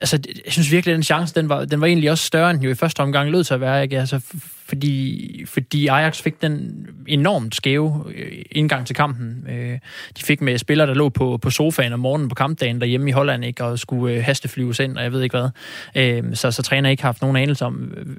altså, 0.00 0.18
jeg 0.44 0.52
synes 0.52 0.70
virkelig, 0.72 0.92
at 0.92 0.96
den 0.96 1.02
chance, 1.02 1.34
den 1.34 1.48
var, 1.48 1.64
den 1.64 1.80
var 1.80 1.86
egentlig 1.86 2.10
også 2.10 2.24
større, 2.24 2.50
end 2.50 2.60
jo 2.60 2.70
i 2.70 2.74
første 2.74 3.00
omgang 3.00 3.30
lød 3.30 3.44
til 3.44 3.54
at 3.54 3.60
være, 3.60 3.82
ikke? 3.82 4.00
Altså, 4.00 4.20
fordi, 4.66 5.44
fordi 5.46 5.86
Ajax 5.86 6.22
fik 6.22 6.42
den 6.42 6.86
enormt 7.06 7.54
skæve 7.54 8.04
øh, 8.14 8.42
indgang 8.50 8.86
til 8.86 8.96
kampen. 8.96 9.46
Øh, 9.48 9.78
de 10.18 10.22
fik 10.22 10.40
med 10.40 10.58
spillere, 10.58 10.86
der 10.86 10.94
lå 10.94 11.08
på, 11.08 11.38
på 11.42 11.50
sofaen 11.50 11.92
om 11.92 12.00
morgenen 12.00 12.28
på 12.28 12.34
kampdagen 12.34 12.80
derhjemme 12.80 13.08
i 13.08 13.12
Holland, 13.12 13.44
ikke? 13.44 13.64
Og 13.64 13.78
skulle 13.78 14.14
øh, 14.14 14.24
hasteflyves 14.24 14.78
ind, 14.78 14.96
og 14.96 15.02
jeg 15.02 15.12
ved 15.12 15.22
ikke 15.22 15.38
hvad. 15.38 16.34
Så, 16.34 16.50
så 16.50 16.62
træner 16.62 16.90
ikke 16.90 17.02
haft 17.02 17.20
nogen 17.20 17.36
anelse 17.36 17.64
om, 17.64 17.74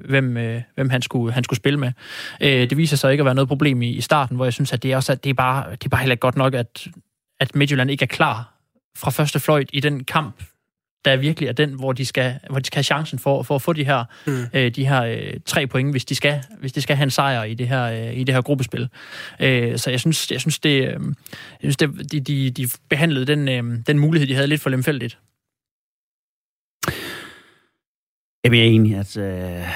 hvem, 0.08 0.38
hvem 0.74 0.90
han, 0.90 1.02
skulle, 1.02 1.32
han 1.32 1.44
skulle 1.44 1.56
spille 1.56 1.78
med. 1.78 1.92
Det 2.40 2.76
viser 2.76 2.96
sig 2.96 3.12
ikke 3.12 3.22
at 3.22 3.24
være 3.24 3.34
noget 3.34 3.48
problem 3.48 3.82
i, 3.82 3.88
i 3.88 4.00
starten, 4.00 4.36
hvor 4.36 4.44
jeg 4.44 4.52
synes, 4.52 4.72
at 4.72 4.82
det 4.82 4.92
er, 4.92 4.96
også, 4.96 5.12
at 5.12 5.24
det 5.24 5.30
er, 5.30 5.34
bare, 5.34 5.70
det 5.70 5.84
er 5.84 5.88
bare 5.88 6.00
heller 6.00 6.12
ikke 6.12 6.20
godt 6.20 6.36
nok, 6.36 6.54
at, 6.54 6.86
at 7.40 7.54
Midtjylland 7.54 7.90
ikke 7.90 8.02
er 8.02 8.06
klar 8.06 8.54
fra 8.96 9.10
første 9.10 9.40
fløjt 9.40 9.70
i 9.72 9.80
den 9.80 10.04
kamp, 10.04 10.42
der 11.04 11.16
virkelig 11.16 11.48
er 11.48 11.52
den, 11.52 11.72
hvor 11.72 11.92
de 11.92 12.06
skal, 12.06 12.38
hvor 12.50 12.58
de 12.58 12.66
skal 12.66 12.76
have 12.76 12.84
chancen 12.84 13.18
for, 13.18 13.42
for 13.42 13.54
at 13.54 13.62
få 13.62 13.72
de 13.72 13.84
her, 13.84 14.04
mm. 14.26 14.44
øh, 14.54 14.70
de 14.70 14.86
her 14.86 15.02
øh, 15.02 15.40
tre 15.46 15.66
point, 15.66 15.90
hvis 15.90 16.04
de 16.04 16.14
skal, 16.14 16.42
hvis 16.60 16.72
de 16.72 16.80
skal 16.80 16.96
have 16.96 17.04
en 17.04 17.10
sejr 17.10 17.44
i 17.44 17.54
det 17.54 17.68
her, 17.68 17.82
øh, 17.82 18.18
i 18.18 18.24
det 18.24 18.34
her 18.34 18.42
gruppespil. 18.42 18.88
Øh, 19.40 19.78
så 19.78 19.90
jeg 19.90 20.00
synes, 20.00 20.30
jeg 20.30 20.40
synes, 20.40 20.58
det, 20.58 20.82
øh, 20.82 21.00
jeg 21.62 21.72
synes 21.72 21.76
det, 21.76 22.12
de, 22.12 22.20
de, 22.20 22.50
de 22.50 22.68
behandlede 22.88 23.26
den, 23.26 23.48
øh, 23.48 23.78
den 23.86 23.98
mulighed, 23.98 24.28
de 24.28 24.34
havde 24.34 24.46
lidt 24.46 24.60
for 24.60 24.70
lemfældigt. 24.70 25.18
Jeg 28.44 28.52
er 28.54 28.64
enig, 28.64 28.96
at 28.96 29.16
øh, 29.16 29.68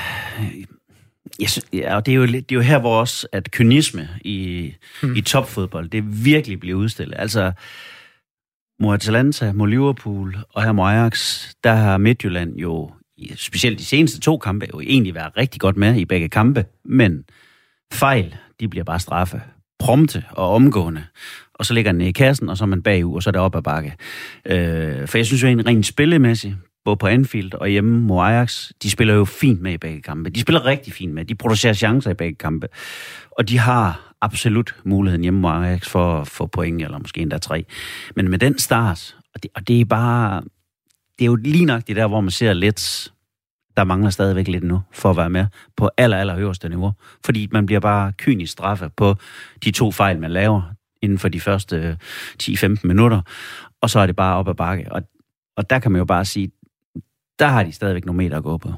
jeg 1.40 1.50
synes, 1.50 1.66
ja, 1.72 1.96
og 1.96 2.06
det 2.06 2.12
er, 2.12 2.16
jo, 2.16 2.26
det 2.26 2.52
er 2.52 2.54
jo 2.54 2.60
her, 2.60 2.78
hvor 2.78 3.00
også, 3.00 3.26
at 3.32 3.50
kynisme 3.50 4.08
i, 4.24 4.72
mm. 5.02 5.16
i 5.16 5.20
topfodbold, 5.20 5.88
det 5.90 6.24
virkelig 6.24 6.60
bliver 6.60 6.76
udstillet. 6.76 7.14
Altså, 7.18 7.52
mod 8.80 8.94
Atalanta, 8.94 9.52
mod 9.52 9.68
Liverpool 9.68 10.36
og 10.50 10.62
her 10.62 10.72
mod 10.72 10.84
Ajax, 10.84 11.46
der 11.64 11.72
har 11.72 11.98
Midtjylland 11.98 12.56
jo, 12.56 12.90
specielt 13.36 13.78
de 13.78 13.84
seneste 13.84 14.20
to 14.20 14.38
kampe, 14.38 14.66
jo 14.74 14.80
egentlig 14.80 15.14
været 15.14 15.36
rigtig 15.36 15.60
godt 15.60 15.76
med 15.76 15.96
i 15.96 16.04
begge 16.04 16.28
kampe, 16.28 16.64
men 16.84 17.24
fejl, 17.92 18.34
de 18.60 18.68
bliver 18.68 18.84
bare 18.84 19.00
straffe. 19.00 19.42
Prompte 19.78 20.24
og 20.30 20.54
omgående. 20.54 21.04
Og 21.54 21.66
så 21.66 21.74
ligger 21.74 21.92
den 21.92 22.00
i 22.00 22.12
kassen, 22.12 22.48
og 22.48 22.56
så 22.56 22.64
er 22.64 22.68
man 22.68 22.82
bagud, 22.82 23.14
og 23.14 23.22
så 23.22 23.30
er 23.30 23.32
det 23.32 23.40
op 23.40 23.56
ad 23.56 23.62
bakke. 23.62 23.94
Øh, 24.46 25.08
for 25.08 25.18
jeg 25.18 25.26
synes 25.26 25.42
jo 25.42 25.46
egentlig 25.46 25.66
rent 25.66 25.86
spillemæssigt, 25.86 26.54
både 26.84 26.96
på 26.96 27.06
Anfield 27.06 27.54
og 27.54 27.68
hjemme 27.68 28.00
mod 28.00 28.24
Ajax, 28.24 28.70
de 28.82 28.90
spiller 28.90 29.14
jo 29.14 29.24
fint 29.24 29.60
med 29.60 29.72
i 29.72 29.78
begge 29.78 30.02
kampe. 30.02 30.30
De 30.30 30.40
spiller 30.40 30.64
rigtig 30.64 30.92
fint 30.92 31.14
med. 31.14 31.24
De 31.24 31.34
producerer 31.34 31.72
chancer 31.72 32.10
i 32.10 32.14
begge 32.14 32.34
kampe. 32.34 32.68
Og 33.38 33.48
de 33.48 33.58
har 33.58 34.14
absolut 34.20 34.74
muligheden 34.84 35.22
hjemme 35.22 35.40
mod 35.40 35.50
Ajax 35.50 35.88
for 35.88 36.20
at 36.20 36.28
få 36.28 36.46
point, 36.46 36.82
eller 36.82 36.98
måske 36.98 37.20
endda 37.20 37.38
tre. 37.38 37.64
Men 38.16 38.28
med 38.28 38.38
den 38.38 38.58
start, 38.58 39.16
og 39.34 39.42
det, 39.42 39.50
og 39.54 39.68
det 39.68 39.80
er 39.80 39.84
bare... 39.84 40.42
Det 41.18 41.24
er 41.24 41.26
jo 41.26 41.34
lige 41.34 41.64
nok 41.64 41.82
det 41.86 41.96
der, 41.96 42.06
hvor 42.06 42.20
man 42.20 42.30
ser 42.30 42.52
lidt, 42.52 43.12
der 43.76 43.84
mangler 43.84 44.10
stadigvæk 44.10 44.48
lidt 44.48 44.64
nu, 44.64 44.82
for 44.92 45.10
at 45.10 45.16
være 45.16 45.30
med 45.30 45.46
på 45.76 45.90
aller, 45.96 46.16
aller 46.16 46.36
øverste 46.38 46.68
niveau. 46.68 46.92
Fordi 47.24 47.48
man 47.52 47.66
bliver 47.66 47.80
bare 47.80 48.12
kynisk 48.12 48.52
straffet 48.52 48.92
på 48.92 49.14
de 49.64 49.70
to 49.70 49.90
fejl, 49.90 50.20
man 50.20 50.30
laver 50.30 50.62
inden 51.02 51.18
for 51.18 51.28
de 51.28 51.40
første 51.40 51.76
øh, 51.76 51.96
10-15 52.42 52.76
minutter, 52.84 53.20
og 53.80 53.90
så 53.90 54.00
er 54.00 54.06
det 54.06 54.16
bare 54.16 54.36
op 54.36 54.48
ad 54.48 54.54
bakke. 54.54 54.92
Og, 54.92 55.02
og 55.56 55.70
der 55.70 55.78
kan 55.78 55.92
man 55.92 55.98
jo 55.98 56.04
bare 56.04 56.24
sige, 56.24 56.50
der 57.38 57.46
har 57.46 57.62
de 57.62 57.72
stadigvæk 57.72 58.04
nogle 58.04 58.16
meter 58.16 58.36
at 58.36 58.42
gå 58.42 58.56
på. 58.56 58.68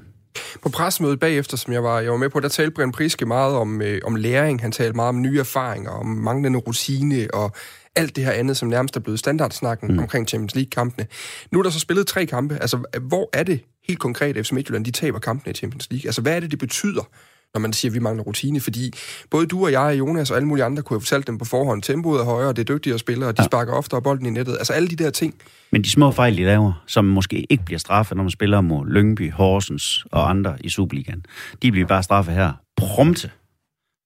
På 0.62 0.68
pressemødet 0.68 1.20
bagefter, 1.20 1.56
som 1.56 1.72
jeg 1.72 1.82
var, 1.82 2.00
jeg 2.00 2.10
var 2.10 2.16
med 2.16 2.30
på, 2.30 2.40
der 2.40 2.48
talte 2.48 2.70
Brian 2.70 2.92
Priske 2.92 3.26
meget 3.26 3.54
om, 3.54 3.82
øh, 3.82 4.00
om 4.04 4.14
læring. 4.14 4.60
Han 4.60 4.72
talte 4.72 4.96
meget 4.96 5.08
om 5.08 5.22
nye 5.22 5.38
erfaringer, 5.38 5.90
om 5.90 6.06
manglende 6.06 6.58
rutine 6.58 7.28
og 7.34 7.52
alt 7.96 8.16
det 8.16 8.24
her 8.24 8.32
andet, 8.32 8.56
som 8.56 8.68
nærmest 8.68 8.96
er 8.96 9.00
blevet 9.00 9.18
standardsnakken 9.18 9.92
mm. 9.92 9.98
omkring 9.98 10.28
Champions 10.28 10.54
League-kampene. 10.54 11.06
Nu 11.50 11.58
er 11.58 11.62
der 11.62 11.70
så 11.70 11.80
spillet 11.80 12.06
tre 12.06 12.26
kampe. 12.26 12.58
Altså, 12.60 13.00
hvor 13.00 13.30
er 13.32 13.42
det 13.42 13.60
helt 13.88 13.98
konkret, 13.98 14.46
FC 14.46 14.52
Midtjylland, 14.52 14.84
de 14.84 14.90
taber 14.90 15.18
kampene 15.18 15.50
i 15.50 15.54
Champions 15.54 15.90
League? 15.90 16.08
Altså, 16.08 16.22
hvad 16.22 16.36
er 16.36 16.40
det, 16.40 16.50
det 16.50 16.58
betyder, 16.58 17.08
når 17.56 17.60
man 17.60 17.72
siger, 17.72 17.90
at 17.90 17.94
vi 17.94 17.98
mangler 17.98 18.24
rutine? 18.24 18.60
Fordi 18.60 18.92
både 19.30 19.46
du 19.46 19.64
og 19.64 19.72
jeg 19.72 19.80
og 19.80 19.98
Jonas 19.98 20.30
og 20.30 20.36
alle 20.36 20.48
mulige 20.48 20.64
andre 20.64 20.82
kunne 20.82 20.94
have 20.94 21.00
fortalt 21.00 21.26
dem 21.26 21.38
på 21.38 21.44
forhånd, 21.44 21.82
tempoet 21.82 22.20
er 22.20 22.24
højere, 22.24 22.48
det 22.48 22.58
er 22.58 22.74
dygtigere 22.74 22.98
spillere, 22.98 23.28
og 23.28 23.36
de 23.36 23.42
ja. 23.42 23.46
sparker 23.46 23.72
oftere 23.72 24.02
bolden 24.02 24.26
i 24.26 24.30
nettet. 24.30 24.52
Altså, 24.52 24.72
alle 24.72 24.88
de 24.88 24.96
der 24.96 25.10
ting. 25.10 25.34
Men 25.72 25.84
de 25.84 25.90
små 25.90 26.10
fejl, 26.10 26.36
de 26.36 26.44
laver, 26.44 26.82
som 26.86 27.04
måske 27.04 27.46
ikke 27.50 27.64
bliver 27.64 27.78
straffet, 27.78 28.16
når 28.16 28.24
man 28.24 28.30
spiller 28.30 28.60
mod 28.60 28.86
Lyngby, 28.86 29.32
Horsens 29.32 30.06
og 30.12 30.30
andre 30.30 30.56
i 30.60 30.68
Superligaen, 30.68 31.24
de 31.62 31.72
bliver 31.72 31.86
bare 31.86 32.02
straffet 32.02 32.34
her 32.34 32.52
prompte. 32.76 33.30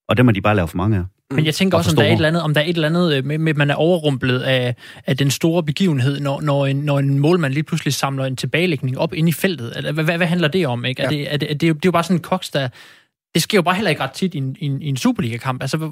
Og 0.09 0.17
det 0.17 0.25
må 0.25 0.31
de 0.31 0.41
bare 0.41 0.55
lave 0.55 0.67
for 0.67 0.77
mange 0.77 0.97
af. 0.97 1.03
Men 1.35 1.45
jeg 1.45 1.55
tænker 1.55 1.77
også, 1.77 1.91
om 1.91 1.95
der, 1.95 2.03
er 2.03 2.07
et 2.07 2.13
eller 2.13 2.27
andet, 2.27 2.41
om 2.41 2.53
der 2.53 2.61
er 2.61 2.65
et 2.65 2.75
eller 2.75 2.87
andet 2.87 3.13
øh, 3.13 3.25
med, 3.25 3.37
med 3.37 3.49
at 3.49 3.57
man 3.57 3.69
er 3.69 3.75
overrumplet 3.75 4.39
af, 4.39 4.75
af 5.07 5.17
den 5.17 5.31
store 5.31 5.63
begivenhed, 5.63 6.19
når, 6.19 6.41
når, 6.41 6.65
en, 6.65 6.75
når 6.75 6.99
en 6.99 7.19
målmand 7.19 7.53
lige 7.53 7.63
pludselig 7.63 7.93
samler 7.93 8.25
en 8.25 8.35
tilbagelægning 8.35 8.97
op 8.97 9.13
ind 9.13 9.29
i 9.29 9.31
feltet. 9.31 9.93
Hvad, 9.93 10.03
hvad, 10.03 10.17
hvad 10.17 10.27
handler 10.27 10.47
det 10.47 10.67
om? 10.67 10.85
Ikke? 10.85 11.01
Ja. 11.01 11.05
Er 11.05 11.09
det, 11.09 11.33
er 11.33 11.37
det, 11.37 11.51
er 11.51 11.53
det, 11.53 11.59
det 11.59 11.67
er 11.69 11.79
jo 11.85 11.91
bare 11.91 12.03
sådan 12.03 12.17
en 12.17 12.21
koks, 12.21 12.49
der... 12.49 12.69
Det 13.33 13.41
sker 13.41 13.57
jo 13.57 13.61
bare 13.61 13.75
heller 13.75 13.89
ikke 13.89 14.03
ret 14.03 14.11
tit 14.11 14.33
i 14.33 14.37
en, 14.37 14.55
i 14.59 14.65
en, 14.65 14.81
i 14.81 14.87
en 14.87 14.97
Superliga-kamp. 14.97 15.61
Altså, 15.61 15.91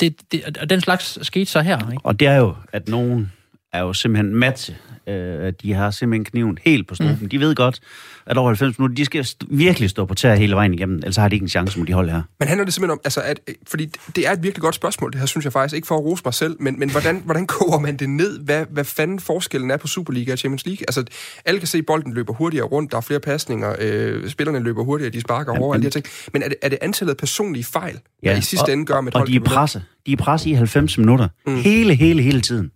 det, 0.00 0.32
det, 0.32 0.58
og 0.60 0.70
den 0.70 0.80
slags 0.80 1.26
skete 1.26 1.46
så 1.46 1.60
her. 1.60 1.90
Ikke? 1.90 2.04
Og 2.04 2.20
det 2.20 2.28
er 2.28 2.36
jo, 2.36 2.54
at 2.72 2.88
nogen 2.88 3.32
er 3.76 3.82
jo 3.82 3.92
simpelthen 3.92 4.34
matche. 4.34 4.76
Øh, 5.08 5.52
de 5.62 5.72
har 5.72 5.90
simpelthen 5.90 6.24
kniven 6.24 6.58
helt 6.64 6.88
på 6.88 6.94
struben. 6.94 7.18
Mm. 7.20 7.28
De 7.28 7.40
ved 7.40 7.54
godt, 7.54 7.80
at 8.26 8.38
over 8.38 8.48
90 8.48 8.78
minutter, 8.78 8.94
de 8.94 9.04
skal 9.04 9.26
virkelig 9.48 9.90
stå 9.90 10.04
på 10.04 10.14
tær 10.14 10.34
hele 10.34 10.54
vejen 10.54 10.74
igennem, 10.74 10.96
ellers 10.96 11.16
har 11.16 11.28
de 11.28 11.36
ikke 11.36 11.44
en 11.44 11.48
chance 11.48 11.78
mod 11.78 11.86
de 11.86 11.92
hold 11.92 12.10
her. 12.10 12.22
Men 12.38 12.48
handler 12.48 12.64
det 12.64 12.74
simpelthen 12.74 12.90
om, 12.90 13.00
altså, 13.04 13.20
at, 13.20 13.40
fordi 13.68 13.86
det 14.16 14.26
er 14.26 14.32
et 14.32 14.42
virkelig 14.42 14.62
godt 14.62 14.74
spørgsmål, 14.74 15.12
det 15.12 15.20
her 15.20 15.26
synes 15.26 15.44
jeg 15.44 15.52
faktisk, 15.52 15.76
ikke 15.76 15.86
for 15.86 15.94
at 15.94 16.04
rose 16.04 16.22
mig 16.24 16.34
selv, 16.34 16.56
men, 16.60 16.78
men 16.78 16.90
hvordan, 16.90 17.22
hvordan 17.24 17.46
koger 17.46 17.78
man 17.78 17.96
det 17.96 18.08
ned? 18.08 18.40
Hvad, 18.40 18.66
hvad 18.70 18.84
fanden 18.84 19.20
forskellen 19.20 19.70
er 19.70 19.76
på 19.76 19.86
Superliga 19.86 20.32
og 20.32 20.38
Champions 20.38 20.66
League? 20.66 20.84
Altså, 20.88 21.04
alle 21.44 21.60
kan 21.60 21.66
se, 21.66 21.78
at 21.78 21.86
bolden 21.86 22.14
løber 22.14 22.32
hurtigere 22.32 22.66
rundt, 22.66 22.90
der 22.90 22.96
er 22.96 23.00
flere 23.00 23.20
pasninger, 23.20 23.74
øh, 23.78 24.28
spillerne 24.28 24.58
løber 24.58 24.84
hurtigere, 24.84 25.12
de 25.12 25.20
sparker 25.20 25.52
ja, 25.54 25.60
over, 25.60 25.74
alle 25.74 25.82
de 25.82 25.86
her 25.86 25.90
ting. 25.90 26.06
Men 26.32 26.42
er 26.42 26.48
det, 26.48 26.56
er 26.62 26.68
det 26.68 26.78
antallet 26.82 27.10
af 27.10 27.16
personlige 27.16 27.64
fejl, 27.64 27.98
ja, 28.22 28.30
der 28.30 28.36
i 28.36 28.40
sidste 28.40 28.64
og, 28.64 28.72
ende 28.72 28.84
gør 28.84 29.00
med 29.00 29.14
Og 29.14 29.26
de 29.26 29.36
er 29.36 29.40
presse. 29.40 29.82
De 30.06 30.12
er 30.12 30.16
presse 30.16 30.50
i 30.50 30.52
90 30.52 30.98
minutter. 30.98 31.28
Mm. 31.46 31.56
Hele, 31.56 31.94
hele, 31.94 32.22
hele 32.22 32.40
tiden. 32.40 32.70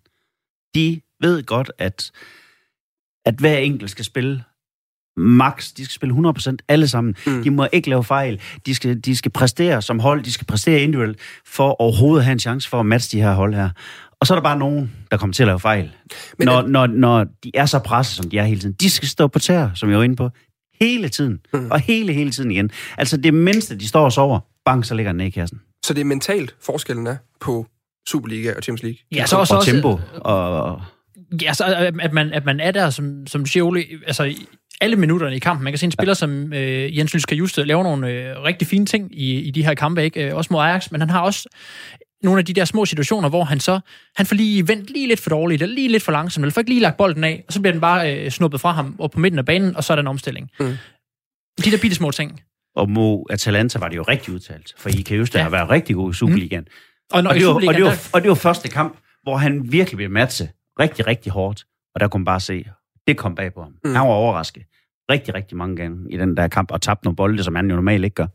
De 0.74 1.00
ved 1.20 1.42
godt, 1.42 1.72
at, 1.78 2.10
at 3.26 3.34
hver 3.34 3.58
enkelt 3.58 3.90
skal 3.90 4.04
spille 4.04 4.44
max. 5.16 5.72
De 5.72 5.84
skal 5.84 5.94
spille 5.94 6.14
100% 6.14 6.56
alle 6.68 6.88
sammen. 6.88 7.14
Mm. 7.26 7.42
De 7.42 7.50
må 7.50 7.68
ikke 7.72 7.90
lave 7.90 8.04
fejl. 8.04 8.40
De 8.66 8.74
skal, 8.74 9.00
de 9.00 9.16
skal 9.16 9.30
præstere 9.30 9.82
som 9.82 9.98
hold. 9.98 10.22
De 10.22 10.32
skal 10.32 10.46
præstere 10.46 10.80
individuelt 10.80 11.18
for 11.46 11.80
overhovedet 11.80 12.20
at 12.20 12.24
have 12.24 12.32
en 12.32 12.38
chance 12.38 12.68
for 12.68 12.80
at 12.80 12.86
matche 12.86 13.18
de 13.18 13.22
her 13.22 13.34
hold 13.34 13.54
her. 13.54 13.70
Og 14.20 14.26
så 14.26 14.34
er 14.34 14.36
der 14.36 14.42
bare 14.42 14.58
nogen, 14.58 14.92
der 15.10 15.16
kommer 15.16 15.34
til 15.34 15.42
at 15.42 15.46
lave 15.46 15.60
fejl. 15.60 15.90
Men 16.38 16.46
når, 16.46 16.62
når, 16.62 16.86
når 16.86 17.24
de 17.44 17.50
er 17.54 17.66
så 17.66 17.78
presset, 17.78 18.16
som 18.16 18.30
de 18.30 18.38
er 18.38 18.44
hele 18.44 18.60
tiden. 18.60 18.74
De 18.80 18.90
skal 18.90 19.08
stå 19.08 19.26
på 19.26 19.38
tær, 19.38 19.68
som 19.74 19.90
jeg 19.90 19.98
var 19.98 20.04
inde 20.04 20.16
på, 20.16 20.30
hele 20.80 21.08
tiden. 21.08 21.40
Mm. 21.52 21.70
Og 21.70 21.80
hele, 21.80 22.12
hele 22.12 22.30
tiden 22.30 22.50
igen. 22.50 22.70
Altså 22.98 23.16
det 23.16 23.34
mindste, 23.34 23.78
de 23.78 23.88
står 23.88 24.04
og 24.04 24.12
sover, 24.12 24.40
bang, 24.64 24.86
så 24.86 24.94
ligger 24.94 25.12
den 25.12 25.20
i 25.20 25.30
kassen. 25.30 25.60
Så 25.84 25.94
det 25.94 26.00
er 26.00 26.04
mentalt 26.04 26.56
forskellen 26.60 27.06
er 27.06 27.16
på 27.40 27.66
Superliga 28.08 28.52
og 28.56 28.62
Champions 28.62 28.82
League? 28.82 28.98
Ja, 29.14 29.26
så 29.26 29.36
også, 29.36 29.54
og 29.54 29.64
tempo 29.64 30.00
og 30.14 30.82
Ja, 31.42 31.52
så 31.52 31.64
at 32.00 32.12
man, 32.12 32.32
at 32.32 32.44
man 32.44 32.60
er 32.60 32.70
der, 32.70 32.90
som, 32.90 33.26
som 33.26 33.44
Ole, 33.62 33.84
altså 34.06 34.34
alle 34.80 34.96
minutterne 34.96 35.36
i 35.36 35.38
kampen. 35.38 35.64
Man 35.64 35.72
kan 35.72 35.78
se 35.78 35.86
en 35.86 35.92
spiller 35.92 36.10
ja. 36.10 36.14
som 36.14 36.52
øh, 36.52 36.98
Jens 36.98 37.14
Lysker 37.14 37.36
Juste 37.36 37.64
lave 37.64 37.82
nogle 37.82 38.08
øh, 38.08 38.42
rigtig 38.42 38.68
fine 38.68 38.86
ting 38.86 39.20
i, 39.20 39.40
i 39.40 39.50
de 39.50 39.64
her 39.64 39.74
kampe, 39.74 40.04
ikke? 40.04 40.28
Øh, 40.28 40.36
også 40.36 40.48
mod 40.52 40.62
Ajax, 40.62 40.90
men 40.90 41.00
han 41.00 41.10
har 41.10 41.20
også 41.20 41.48
nogle 42.22 42.38
af 42.38 42.44
de 42.44 42.52
der 42.52 42.64
små 42.64 42.86
situationer, 42.86 43.28
hvor 43.28 43.44
han 43.44 43.60
så, 43.60 43.80
han 44.16 44.26
får 44.26 44.36
lige 44.36 44.68
vendt 44.68 44.90
lige 44.90 45.08
lidt 45.08 45.20
for 45.20 45.30
dårligt, 45.30 45.62
eller 45.62 45.74
lige 45.74 45.88
lidt 45.88 46.02
for 46.02 46.12
langsomt, 46.12 46.44
eller 46.44 46.52
får 46.52 46.60
ikke 46.60 46.70
lige 46.70 46.80
lagt 46.80 46.96
bolden 46.96 47.24
af, 47.24 47.44
og 47.46 47.52
så 47.52 47.60
bliver 47.60 47.72
den 47.72 47.80
bare 47.80 48.16
øh, 48.16 48.30
snuppet 48.30 48.60
fra 48.60 48.72
ham 48.72 48.96
op 48.98 49.10
på 49.10 49.20
midten 49.20 49.38
af 49.38 49.44
banen, 49.44 49.76
og 49.76 49.84
så 49.84 49.92
er 49.92 49.94
der 49.94 50.00
en 50.00 50.06
omstilling. 50.06 50.50
Mm. 50.60 50.76
De 51.64 51.70
der 51.70 51.78
bitte 51.78 51.96
små 51.96 52.10
ting. 52.10 52.40
Og 52.76 52.90
mod 52.90 53.24
Atalanta 53.30 53.78
var 53.78 53.88
det 53.88 53.96
jo 53.96 54.02
rigtig 54.02 54.34
udtalt, 54.34 54.74
for 54.78 54.88
I 54.88 55.02
kan 55.02 55.16
jo 55.16 55.26
ja. 55.34 55.42
har 55.42 55.50
været 55.50 55.70
rigtig 55.70 55.96
god 55.96 56.10
i 56.10 56.14
Superligaen. 56.14 56.62
Mm. 56.62 56.89
Og, 57.12 57.22
når 57.22 57.30
Og 57.30 57.36
det, 57.36 57.46
var, 57.46 57.54
og, 57.54 57.74
det 57.74 57.84
var, 57.84 58.08
og 58.12 58.22
det 58.22 58.28
var 58.28 58.34
første 58.34 58.68
kamp, 58.68 58.96
hvor 59.22 59.36
han 59.36 59.72
virkelig 59.72 59.96
blev 59.96 60.10
matche 60.10 60.48
rigtig, 60.80 61.06
rigtig 61.06 61.32
hårdt. 61.32 61.64
Og 61.94 62.00
der 62.00 62.08
kunne 62.08 62.18
man 62.20 62.24
bare 62.24 62.40
se, 62.40 62.64
det 63.06 63.16
kom 63.16 63.34
bag 63.34 63.54
på 63.54 63.62
ham. 63.62 63.72
Mm. 63.84 63.94
Han 63.94 64.08
var 64.08 64.14
overrasket 64.14 64.62
rigtig, 65.10 65.34
rigtig 65.34 65.56
mange 65.56 65.76
gange 65.76 66.12
i 66.12 66.16
den 66.16 66.36
der 66.36 66.48
kamp, 66.48 66.70
og 66.70 66.82
tabte 66.82 67.04
nogle 67.04 67.16
bolde, 67.16 67.44
som 67.44 67.54
han 67.54 67.70
jo 67.70 67.76
normalt 67.76 68.04
ikke 68.04 68.14
gør. 68.14 68.26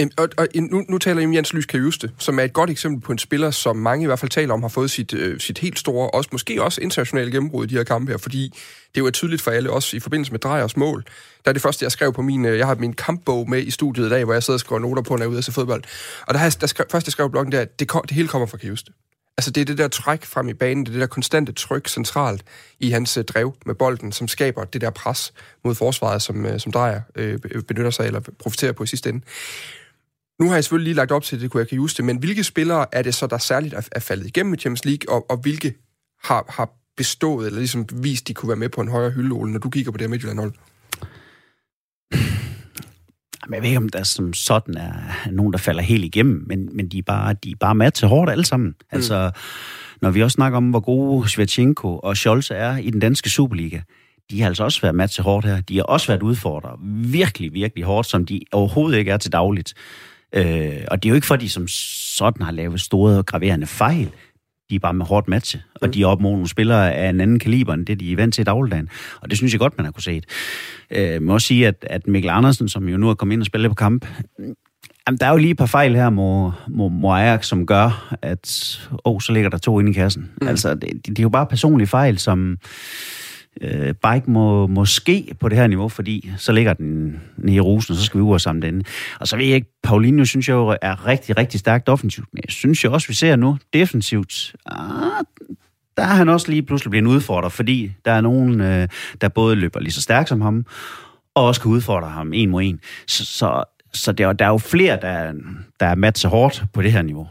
Øhm, 0.00 0.10
Og, 0.16 0.28
og 0.36 0.48
nu, 0.54 0.84
nu 0.88 0.98
taler 0.98 1.20
jeg 1.20 1.28
om 1.28 1.34
Jens 1.34 1.52
Lys 1.52 1.66
Kajuste, 1.66 2.10
som 2.18 2.38
er 2.38 2.42
et 2.42 2.52
godt 2.52 2.70
eksempel 2.70 3.00
på 3.02 3.12
en 3.12 3.18
spiller, 3.18 3.50
som 3.50 3.76
mange 3.76 4.02
i 4.02 4.06
hvert 4.06 4.18
fald 4.18 4.30
taler 4.30 4.54
om, 4.54 4.62
har 4.62 4.68
fået 4.68 4.90
sit, 4.90 5.14
øh, 5.14 5.40
sit 5.40 5.58
helt 5.58 5.78
store, 5.78 6.10
også, 6.10 6.28
måske 6.32 6.62
også 6.62 6.80
internationale 6.80 7.30
gennembrud 7.30 7.64
i 7.64 7.68
de 7.68 7.74
her 7.74 7.84
kampe 7.84 8.12
her, 8.12 8.18
fordi 8.18 8.52
det 8.94 9.00
jo 9.00 9.06
er 9.06 9.10
tydeligt 9.10 9.42
for 9.42 9.50
alle, 9.50 9.70
også 9.70 9.96
i 9.96 10.00
forbindelse 10.00 10.32
med 10.32 10.40
Drejers 10.40 10.76
mål. 10.76 11.04
Der 11.44 11.48
er 11.48 11.52
det 11.52 11.62
første, 11.62 11.84
jeg 11.84 11.92
skrev 11.92 12.12
på 12.12 12.22
min, 12.22 12.44
øh, 12.44 12.58
jeg 12.58 12.66
har 12.66 12.74
min 12.74 12.92
kampbog 12.92 13.50
med 13.50 13.62
i 13.62 13.70
studiet 13.70 14.06
i 14.06 14.10
dag, 14.10 14.24
hvor 14.24 14.32
jeg 14.32 14.42
sidder 14.42 14.56
og 14.56 14.60
skriver 14.60 14.80
noter 14.80 15.02
på, 15.02 15.14
når 15.14 15.18
jeg 15.18 15.24
er 15.26 15.30
ude 15.30 15.38
og 15.38 15.44
se 15.44 15.52
fodbold. 15.52 15.82
Og 16.26 16.34
der, 16.34 16.38
har 16.38 16.46
jeg, 16.46 16.60
der 16.60 16.66
skrev, 16.66 16.86
først 16.90 17.06
jeg 17.06 17.12
skrev 17.12 17.30
bloggen 17.30 17.52
der, 17.52 17.60
at 17.60 17.80
det, 17.80 17.88
kom- 17.88 18.04
det 18.08 18.14
hele 18.16 18.28
kommer 18.28 18.46
fra 18.46 18.58
Kajuste. 18.58 18.92
Altså 19.38 19.50
det 19.50 19.60
er 19.60 19.64
det 19.64 19.78
der 19.78 19.88
træk 19.88 20.24
frem 20.24 20.48
i 20.48 20.54
banen, 20.54 20.84
det 20.84 20.90
er 20.90 20.92
det 20.92 21.00
der 21.00 21.06
konstante 21.06 21.52
tryk 21.52 21.88
centralt 21.88 22.42
i 22.80 22.90
hans 22.90 23.16
øh, 23.16 23.24
drev 23.24 23.54
med 23.66 23.74
bolden, 23.74 24.12
som 24.12 24.28
skaber 24.28 24.64
det 24.64 24.80
der 24.80 24.90
pres 24.90 25.32
mod 25.64 25.74
forsvaret, 25.74 26.22
som, 26.22 26.46
øh, 26.46 26.60
som 26.60 26.72
Drejer 26.72 27.00
øh, 27.14 27.38
benytter 27.68 27.90
sig 27.90 28.02
af, 28.02 28.06
eller 28.06 28.20
profiterer 28.38 28.72
på 28.72 28.82
i 28.84 28.86
sidste 28.86 29.10
ende. 29.10 29.24
Nu 30.40 30.48
har 30.48 30.54
jeg 30.54 30.64
selvfølgelig 30.64 30.84
lige 30.84 30.96
lagt 30.96 31.12
op 31.12 31.22
til, 31.22 31.40
det 31.40 31.50
kunne 31.50 31.60
jeg 31.60 31.68
kan 31.68 31.76
just 31.78 31.96
det, 31.96 32.04
men 32.04 32.18
hvilke 32.18 32.44
spillere 32.44 32.86
er 32.92 33.02
det 33.02 33.14
så, 33.14 33.26
der 33.26 33.38
særligt 33.38 33.74
er, 33.74 33.88
er 33.92 34.00
faldet 34.00 34.26
igennem 34.26 34.54
i 34.54 34.56
Champions 34.56 34.84
League, 34.84 35.14
og, 35.14 35.30
og 35.30 35.36
hvilke 35.36 35.74
har, 36.22 36.44
har 36.48 36.70
bestået, 36.96 37.46
eller 37.46 37.58
ligesom 37.58 37.86
vist, 37.92 38.28
de 38.28 38.34
kunne 38.34 38.48
være 38.48 38.58
med 38.58 38.68
på 38.68 38.80
en 38.80 38.88
højere 38.88 39.10
hylde, 39.10 39.32
Ole, 39.32 39.52
når 39.52 39.58
du 39.58 39.70
kigger 39.70 39.92
på 39.92 39.98
det 39.98 40.04
her 40.04 40.10
Midtjylland-hold? 40.10 40.52
Men 43.48 43.54
jeg 43.54 43.62
ved 43.62 43.68
ikke, 43.68 43.78
om 43.78 43.88
der 43.88 44.02
som 44.02 44.32
sådan 44.32 44.76
er 44.76 45.30
nogen, 45.30 45.52
der 45.52 45.58
falder 45.58 45.82
helt 45.82 46.04
igennem, 46.04 46.44
men, 46.46 46.76
men 46.76 46.88
de, 46.88 46.98
er 46.98 47.02
bare, 47.02 47.34
de 47.44 47.50
er 47.50 47.56
bare 47.60 47.74
med 47.74 47.90
til 47.90 48.08
hårdt 48.08 48.30
alle 48.30 48.44
sammen. 48.44 48.68
Mm. 48.68 48.86
Altså, 48.90 49.30
når 50.02 50.10
vi 50.10 50.22
også 50.22 50.34
snakker 50.34 50.56
om, 50.56 50.70
hvor 50.70 50.80
gode 50.80 51.28
Svetchenko 51.28 51.98
og 51.98 52.16
Scholz 52.16 52.50
er 52.50 52.76
i 52.76 52.90
den 52.90 53.00
danske 53.00 53.30
Superliga, 53.30 53.80
de 54.30 54.40
har 54.40 54.48
altså 54.48 54.64
også 54.64 54.92
været 54.92 55.10
til 55.10 55.22
hårdt 55.22 55.46
her. 55.46 55.60
De 55.60 55.76
har 55.76 55.82
også 55.82 56.06
været 56.06 56.22
udfordret 56.22 56.78
virkelig, 57.12 57.52
virkelig 57.52 57.84
hårdt, 57.84 58.08
som 58.08 58.26
de 58.26 58.40
overhovedet 58.52 58.98
ikke 58.98 59.10
er 59.10 59.16
til 59.16 59.32
dagligt. 59.32 59.74
Øh, 60.34 60.84
og 60.90 61.02
det 61.02 61.08
er 61.08 61.10
jo 61.10 61.14
ikke, 61.14 61.26
fordi 61.26 61.48
som 61.48 61.68
sådan 61.68 62.42
har 62.42 62.52
lavet 62.52 62.80
store, 62.80 63.22
graverende 63.22 63.66
fejl. 63.66 64.10
De 64.70 64.74
er 64.74 64.78
bare 64.78 64.94
med 64.94 65.06
hårdt 65.06 65.28
matche, 65.28 65.62
og 65.74 65.94
de 65.94 66.02
er 66.02 66.06
op 66.06 66.20
mod 66.20 66.32
nogle 66.32 66.48
spillere 66.48 66.94
af 66.94 67.08
en 67.08 67.20
anden 67.20 67.38
kaliber, 67.38 67.74
end 67.74 67.86
det 67.86 68.00
de 68.00 68.12
er 68.12 68.16
vant 68.16 68.34
til 68.34 68.40
i 68.40 68.44
dagligdagen. 68.44 68.88
Og 69.20 69.30
det 69.30 69.38
synes 69.38 69.52
jeg 69.52 69.58
godt, 69.58 69.76
man 69.78 69.84
har 69.84 69.92
kunne 69.92 70.02
se. 70.02 70.22
Øh, 70.90 71.02
jeg 71.02 71.22
må 71.22 71.32
også 71.32 71.46
sige, 71.46 71.66
at, 71.66 71.86
at 71.90 72.06
Mikkel 72.06 72.30
Andersen, 72.30 72.68
som 72.68 72.88
jo 72.88 72.96
nu 72.96 73.10
er 73.10 73.14
kommet 73.14 73.32
ind 73.32 73.42
og 73.42 73.46
spille 73.46 73.68
på 73.68 73.74
kamp, 73.74 74.06
Jamen, 75.06 75.18
der 75.18 75.26
er 75.26 75.30
jo 75.30 75.36
lige 75.36 75.50
et 75.50 75.56
par 75.56 75.66
fejl 75.66 75.96
her 75.96 76.10
mod, 76.10 76.52
mod, 76.68 76.90
mod 76.90 77.14
Ajax, 77.14 77.46
som 77.46 77.66
gør, 77.66 78.16
at 78.22 78.78
åh, 79.04 79.20
så 79.20 79.32
ligger 79.32 79.50
der 79.50 79.58
to 79.58 79.80
inde 79.80 79.90
i 79.90 79.94
kassen. 79.94 80.30
Mm. 80.40 80.48
Altså, 80.48 80.74
det, 80.74 81.06
det 81.06 81.18
er 81.18 81.22
jo 81.22 81.28
bare 81.28 81.46
personlige 81.46 81.86
fejl, 81.86 82.18
som 82.18 82.58
øh, 83.60 83.94
bare 83.94 84.16
ikke 84.16 84.30
må, 84.30 84.66
må 84.66 84.84
ske 84.84 85.34
på 85.40 85.48
det 85.48 85.58
her 85.58 85.66
niveau, 85.66 85.88
fordi 85.88 86.30
så 86.36 86.52
ligger 86.52 86.72
den 86.72 87.20
nede 87.36 87.56
i 87.56 87.60
rusen, 87.60 87.92
og 87.92 87.98
så 87.98 88.04
skal 88.04 88.18
vi 88.18 88.22
ud 88.22 88.32
og 88.32 88.40
samle 88.40 88.66
den. 88.66 88.84
Og 89.20 89.28
så 89.28 89.36
ved 89.36 89.44
jeg 89.44 89.54
ikke, 89.54 89.72
Paulinho 89.82 90.24
synes 90.24 90.48
jeg 90.48 90.54
jo 90.54 90.76
er 90.82 91.06
rigtig, 91.06 91.38
rigtig 91.38 91.60
stærkt 91.60 91.88
offensivt, 91.88 92.28
men 92.32 92.42
jeg 92.44 92.52
synes 92.52 92.84
jo 92.84 92.92
også, 92.92 93.08
vi 93.08 93.14
ser 93.14 93.36
nu 93.36 93.58
defensivt, 93.72 94.54
ah, 94.66 95.24
der 95.96 96.02
er 96.02 96.14
han 96.14 96.28
også 96.28 96.50
lige 96.50 96.62
pludselig 96.62 96.90
blevet 96.90 97.02
en 97.02 97.10
udfordrer, 97.10 97.48
fordi 97.48 97.92
der 98.04 98.12
er 98.12 98.20
nogen, 98.20 98.60
øh, 98.60 98.88
der 99.20 99.28
både 99.28 99.56
løber 99.56 99.80
lige 99.80 99.92
så 99.92 100.02
stærkt 100.02 100.28
som 100.28 100.40
ham, 100.40 100.66
og 101.34 101.44
også 101.44 101.60
kan 101.60 101.70
udfordre 101.70 102.08
ham 102.08 102.32
en 102.32 102.50
mod 102.50 102.62
en. 102.62 102.80
Så, 103.06 103.24
så, 103.24 103.64
så 103.92 104.12
der, 104.12 104.32
der 104.32 104.44
er 104.44 104.48
jo 104.48 104.58
flere, 104.58 104.98
der, 105.02 105.32
der 105.80 105.86
er 105.86 105.94
matchet 105.94 106.30
hårdt 106.30 106.64
på 106.72 106.82
det 106.82 106.92
her 106.92 107.02
niveau. 107.02 107.28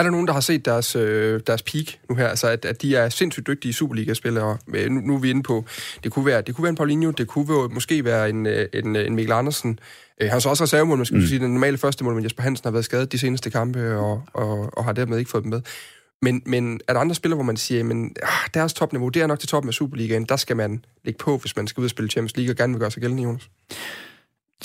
Er 0.00 0.04
der 0.04 0.10
nogen, 0.10 0.26
der 0.26 0.32
har 0.32 0.40
set 0.40 0.64
deres, 0.64 0.96
øh, 0.96 1.40
deres 1.46 1.62
peak 1.62 1.84
nu 2.08 2.14
her? 2.14 2.28
Altså, 2.28 2.48
at, 2.48 2.64
at 2.64 2.82
de 2.82 2.96
er 2.96 3.08
sindssygt 3.08 3.46
dygtige 3.46 3.72
Superliga-spillere. 3.72 4.58
Øh, 4.74 4.90
Nu, 4.90 5.00
nu 5.00 5.14
er 5.14 5.18
vi 5.18 5.30
inde 5.30 5.42
på, 5.42 5.64
det 6.04 6.12
kunne 6.12 6.26
være, 6.26 6.42
det 6.42 6.54
kunne 6.54 6.62
være 6.62 6.70
en 6.70 6.76
Paulinho, 6.76 7.10
det 7.10 7.28
kunne 7.28 7.48
være, 7.48 7.68
måske 7.68 8.04
være 8.04 8.30
en, 8.30 8.46
øh, 8.46 8.66
en, 8.72 8.96
en 8.96 9.14
Mikkel 9.14 9.32
Andersen. 9.32 9.78
Øh, 10.20 10.28
han 10.28 10.36
er 10.36 10.40
så 10.40 10.48
også 10.48 10.64
reservemål, 10.64 10.96
man 10.96 11.06
skal 11.06 11.18
mm. 11.18 11.26
sige, 11.26 11.38
den 11.38 11.52
normale 11.52 11.78
første 11.78 12.04
mål, 12.04 12.14
men 12.14 12.24
Jesper 12.24 12.42
Hansen 12.42 12.64
har 12.64 12.70
været 12.70 12.84
skadet 12.84 13.12
de 13.12 13.18
seneste 13.18 13.50
kampe, 13.50 13.96
og, 13.96 14.22
og, 14.32 14.78
og 14.78 14.84
har 14.84 14.92
dermed 14.92 15.18
ikke 15.18 15.30
fået 15.30 15.44
dem 15.44 15.50
med. 15.50 15.60
Men, 16.22 16.42
men 16.46 16.80
er 16.88 16.92
der 16.92 17.00
andre 17.00 17.14
spillere, 17.14 17.36
hvor 17.36 17.44
man 17.44 17.56
siger, 17.56 17.84
men 17.84 18.16
ah, 18.22 18.28
deres 18.54 18.72
topniveau, 18.72 19.08
det 19.08 19.22
er 19.22 19.26
nok 19.26 19.38
til 19.38 19.48
toppen 19.48 19.68
af 19.68 19.74
Superligaen, 19.74 20.24
der 20.24 20.36
skal 20.36 20.56
man 20.56 20.84
ligge 21.04 21.18
på, 21.18 21.36
hvis 21.36 21.56
man 21.56 21.66
skal 21.66 21.80
ud 21.80 21.84
og 21.84 21.90
spille 21.90 22.10
Champions 22.10 22.36
League 22.36 22.52
og 22.52 22.56
gerne 22.56 22.72
vil 22.72 22.80
gøre 22.80 22.90
sig 22.90 23.00
gældende, 23.00 23.22
Jonas? 23.22 23.50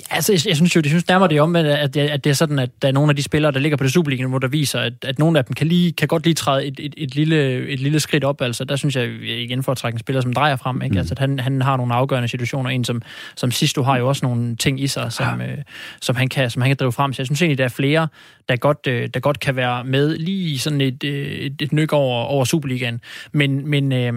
Altså, 0.09 0.33
jeg, 0.33 0.47
jeg 0.47 0.55
synes 0.55 0.75
jo, 0.75 0.81
det 0.81 0.89
synes 0.89 1.07
nærmere 1.07 1.29
det 1.29 1.41
om, 1.41 1.55
at 1.55 1.93
det, 1.93 2.01
at 2.01 2.23
det 2.23 2.29
er 2.29 2.33
sådan, 2.33 2.59
at 2.59 2.81
der 2.81 2.87
er 2.87 2.91
nogle 2.91 3.09
af 3.09 3.15
de 3.15 3.23
spillere, 3.23 3.51
der 3.51 3.59
ligger 3.59 3.77
på 3.77 3.83
det 3.83 3.93
Superliga, 3.93 4.27
hvor 4.27 4.39
der 4.39 4.47
viser, 4.47 4.79
at, 4.79 4.93
at 5.01 5.19
nogle 5.19 5.39
af 5.39 5.45
dem 5.45 5.53
kan, 5.53 5.67
lige, 5.67 5.91
kan 5.91 6.07
godt 6.07 6.23
lige 6.23 6.33
træde 6.33 6.65
et, 6.65 6.79
et, 6.79 6.93
et, 6.97 7.15
lille, 7.15 7.67
et 7.67 7.79
lille 7.79 7.99
skridt 7.99 8.23
op. 8.23 8.41
Altså, 8.41 8.63
der 8.63 8.75
synes 8.75 8.95
jeg 8.95 9.09
igen 9.23 9.63
for 9.63 9.71
at 9.71 9.77
trække 9.77 9.95
en 9.95 9.99
spiller, 9.99 10.21
som 10.21 10.33
drejer 10.33 10.55
frem. 10.55 10.81
Ikke? 10.81 10.93
Mm. 10.93 10.97
Altså, 10.97 11.13
at 11.13 11.19
han, 11.19 11.39
han 11.39 11.61
har 11.61 11.77
nogle 11.77 11.93
afgørende 11.93 12.27
situationer. 12.27 12.69
En 12.69 12.83
som, 12.83 13.01
som 13.35 13.51
Sisto 13.51 13.83
har 13.83 13.97
jo 13.97 14.07
også 14.07 14.25
nogle 14.25 14.55
ting 14.55 14.81
i 14.81 14.87
sig, 14.87 15.11
som, 15.11 15.41
øh, 15.41 15.57
som, 16.01 16.15
han, 16.15 16.29
kan, 16.29 16.49
som 16.49 16.61
han 16.61 16.69
kan 16.69 16.77
drive 16.79 16.91
frem. 16.91 17.13
Så 17.13 17.21
jeg 17.21 17.27
synes 17.27 17.41
egentlig, 17.41 17.57
der 17.57 17.63
er 17.65 17.69
flere, 17.69 18.07
der 18.49 18.55
godt, 18.55 18.87
øh, 18.87 19.09
der 19.13 19.19
godt 19.19 19.39
kan 19.39 19.55
være 19.55 19.83
med 19.83 20.17
lige 20.17 20.59
sådan 20.59 20.81
et, 20.81 21.03
øh, 21.03 21.27
et, 21.27 21.61
et 21.61 21.73
nyk 21.73 21.93
over, 21.93 22.23
over 22.23 22.45
Superligaen. 22.45 23.01
Men, 23.31 23.69
men, 23.69 23.91
øh, 23.91 24.13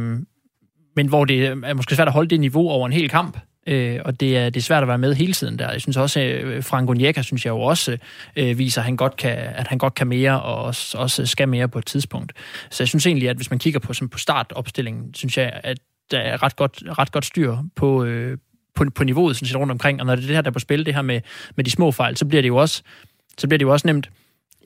men 0.97 1.09
hvor 1.09 1.25
det 1.25 1.47
er 1.47 1.75
måske 1.75 1.95
svært 1.95 2.09
at 2.09 2.15
holde 2.15 2.31
det 2.31 2.41
niveau 2.41 2.69
over 2.69 2.87
en 2.87 2.93
hel 2.93 3.09
kamp. 3.09 3.39
Øh, 3.69 4.01
og 4.05 4.21
det 4.21 4.37
er, 4.37 4.51
det 4.51 4.61
er 4.61 4.65
svært 4.65 4.83
at 4.83 4.89
være 4.89 4.99
med 4.99 5.15
hele 5.15 5.33
tiden 5.33 5.59
der. 5.59 5.73
Jeg 5.73 5.81
synes 5.81 5.97
også, 5.97 6.21
øh, 6.21 6.65
Frank 6.65 6.91
Onyeka, 6.91 7.23
synes 7.23 7.45
jeg 7.45 7.51
jo 7.51 7.61
også, 7.61 7.99
øh, 8.37 8.59
viser, 8.59 8.81
at 8.81 8.85
han, 8.85 8.97
godt 8.97 9.17
kan, 9.17 9.39
at 9.39 9.67
han 9.67 9.79
godt 9.79 9.95
kan 9.95 10.07
mere, 10.07 10.43
og 10.43 10.63
også, 10.63 10.99
også 10.99 11.27
skal 11.27 11.49
mere 11.49 11.69
på 11.69 11.79
et 11.79 11.87
tidspunkt. 11.87 12.33
Så 12.71 12.83
jeg 12.83 12.89
synes 12.89 13.07
egentlig, 13.07 13.29
at 13.29 13.37
hvis 13.37 13.51
man 13.51 13.59
kigger 13.59 13.81
på, 13.81 13.93
som 13.93 14.09
på 14.09 14.19
startopstillingen, 14.19 15.15
synes 15.15 15.39
jeg, 15.39 15.61
at 15.65 15.79
der 16.11 16.19
er 16.19 16.43
ret 16.43 16.57
godt, 16.57 16.83
ret 16.99 17.13
godt 17.13 17.25
styr 17.25 17.57
på, 17.77 18.05
øh, 18.05 18.39
på, 18.75 18.85
på 18.95 19.05
niveauet 19.05 19.37
sådan 19.37 19.49
set 19.49 19.57
rundt 19.57 19.71
omkring. 19.71 20.01
Og 20.01 20.07
når 20.07 20.15
det 20.15 20.23
er 20.23 20.27
det 20.27 20.37
her, 20.37 20.43
der 20.43 20.51
er 20.51 20.53
på 20.53 20.59
spil, 20.59 20.87
det 20.87 20.95
her 20.95 21.03
med, 21.03 21.21
med 21.57 21.65
de 21.65 21.71
små 21.71 21.93
fejl, 21.93 22.17
så 22.17 22.25
bliver 22.25 22.43
det 22.43 22.49
jo 22.49 22.57
også, 22.57 22.83
så 23.39 23.49
bliver 23.49 23.59
det 23.59 23.65
jo 23.65 23.73
også 23.73 23.87
nemt, 23.87 24.11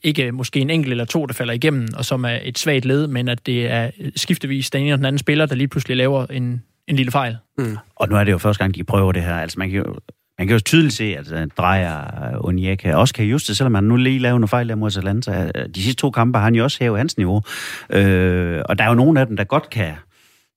ikke 0.03 0.27
øh, 0.27 0.35
måske 0.35 0.61
en 0.61 0.71
enkelt 0.71 0.91
eller 0.91 1.05
to, 1.05 1.27
der 1.27 1.35
falder 1.35 1.55
igennem, 1.55 1.89
og 1.97 2.05
som 2.05 2.25
er 2.25 2.39
et 2.43 2.59
svagt 2.59 2.85
led, 2.85 3.07
men 3.07 3.29
at 3.29 3.47
det 3.47 3.71
er 3.71 3.91
skiftevis 4.17 4.71
den 4.71 4.83
ene 4.83 4.93
og 4.93 4.99
den 4.99 5.07
anden 5.07 5.19
spiller, 5.19 5.47
der 5.47 5.55
lige 5.55 5.69
pludselig 5.69 5.97
laver 5.97 6.27
en, 6.27 6.63
en 6.89 6.97
lille 6.97 7.13
fejl. 7.13 7.37
Mm. 7.59 7.77
Og 7.97 8.09
nu 8.09 8.17
er 8.17 8.25
det 8.25 8.33
jo 8.33 8.39
første 8.39 8.65
gang, 8.65 8.75
de 8.75 8.85
prøver 8.85 9.13
det 9.13 9.23
her. 9.23 9.35
Altså, 9.35 9.59
man 9.59 9.71
kan 9.71 9.79
jo, 9.79 9.97
man 10.39 10.47
kan 10.49 10.57
jo 10.57 10.61
tydeligt 10.61 10.95
se, 10.95 11.05
at 11.05 11.19
altså, 11.19 11.49
Drejer 11.57 12.05
Onyeka 12.45 12.95
også 12.95 13.15
kan 13.15 13.25
juste, 13.25 13.55
selvom 13.55 13.75
han 13.75 13.85
nu 13.85 13.97
lige 13.97 14.19
laver 14.19 14.33
nogle 14.33 14.49
fejl 14.49 14.69
der 14.69 14.75
mod 14.75 14.87
Atalanta. 14.87 15.51
De 15.75 15.83
sidste 15.83 16.01
to 16.01 16.11
kampe 16.11 16.39
har 16.39 16.45
han 16.45 16.55
jo 16.55 16.65
også 16.65 16.79
hævet 16.81 16.99
hans 16.99 17.17
niveau. 17.17 17.43
Øh, 17.91 18.63
og 18.69 18.79
der 18.79 18.85
er 18.85 18.89
jo 18.89 18.95
nogle 18.95 19.21
af 19.21 19.27
dem, 19.27 19.37
der 19.37 19.45
godt 19.45 19.71
kan, 19.71 19.95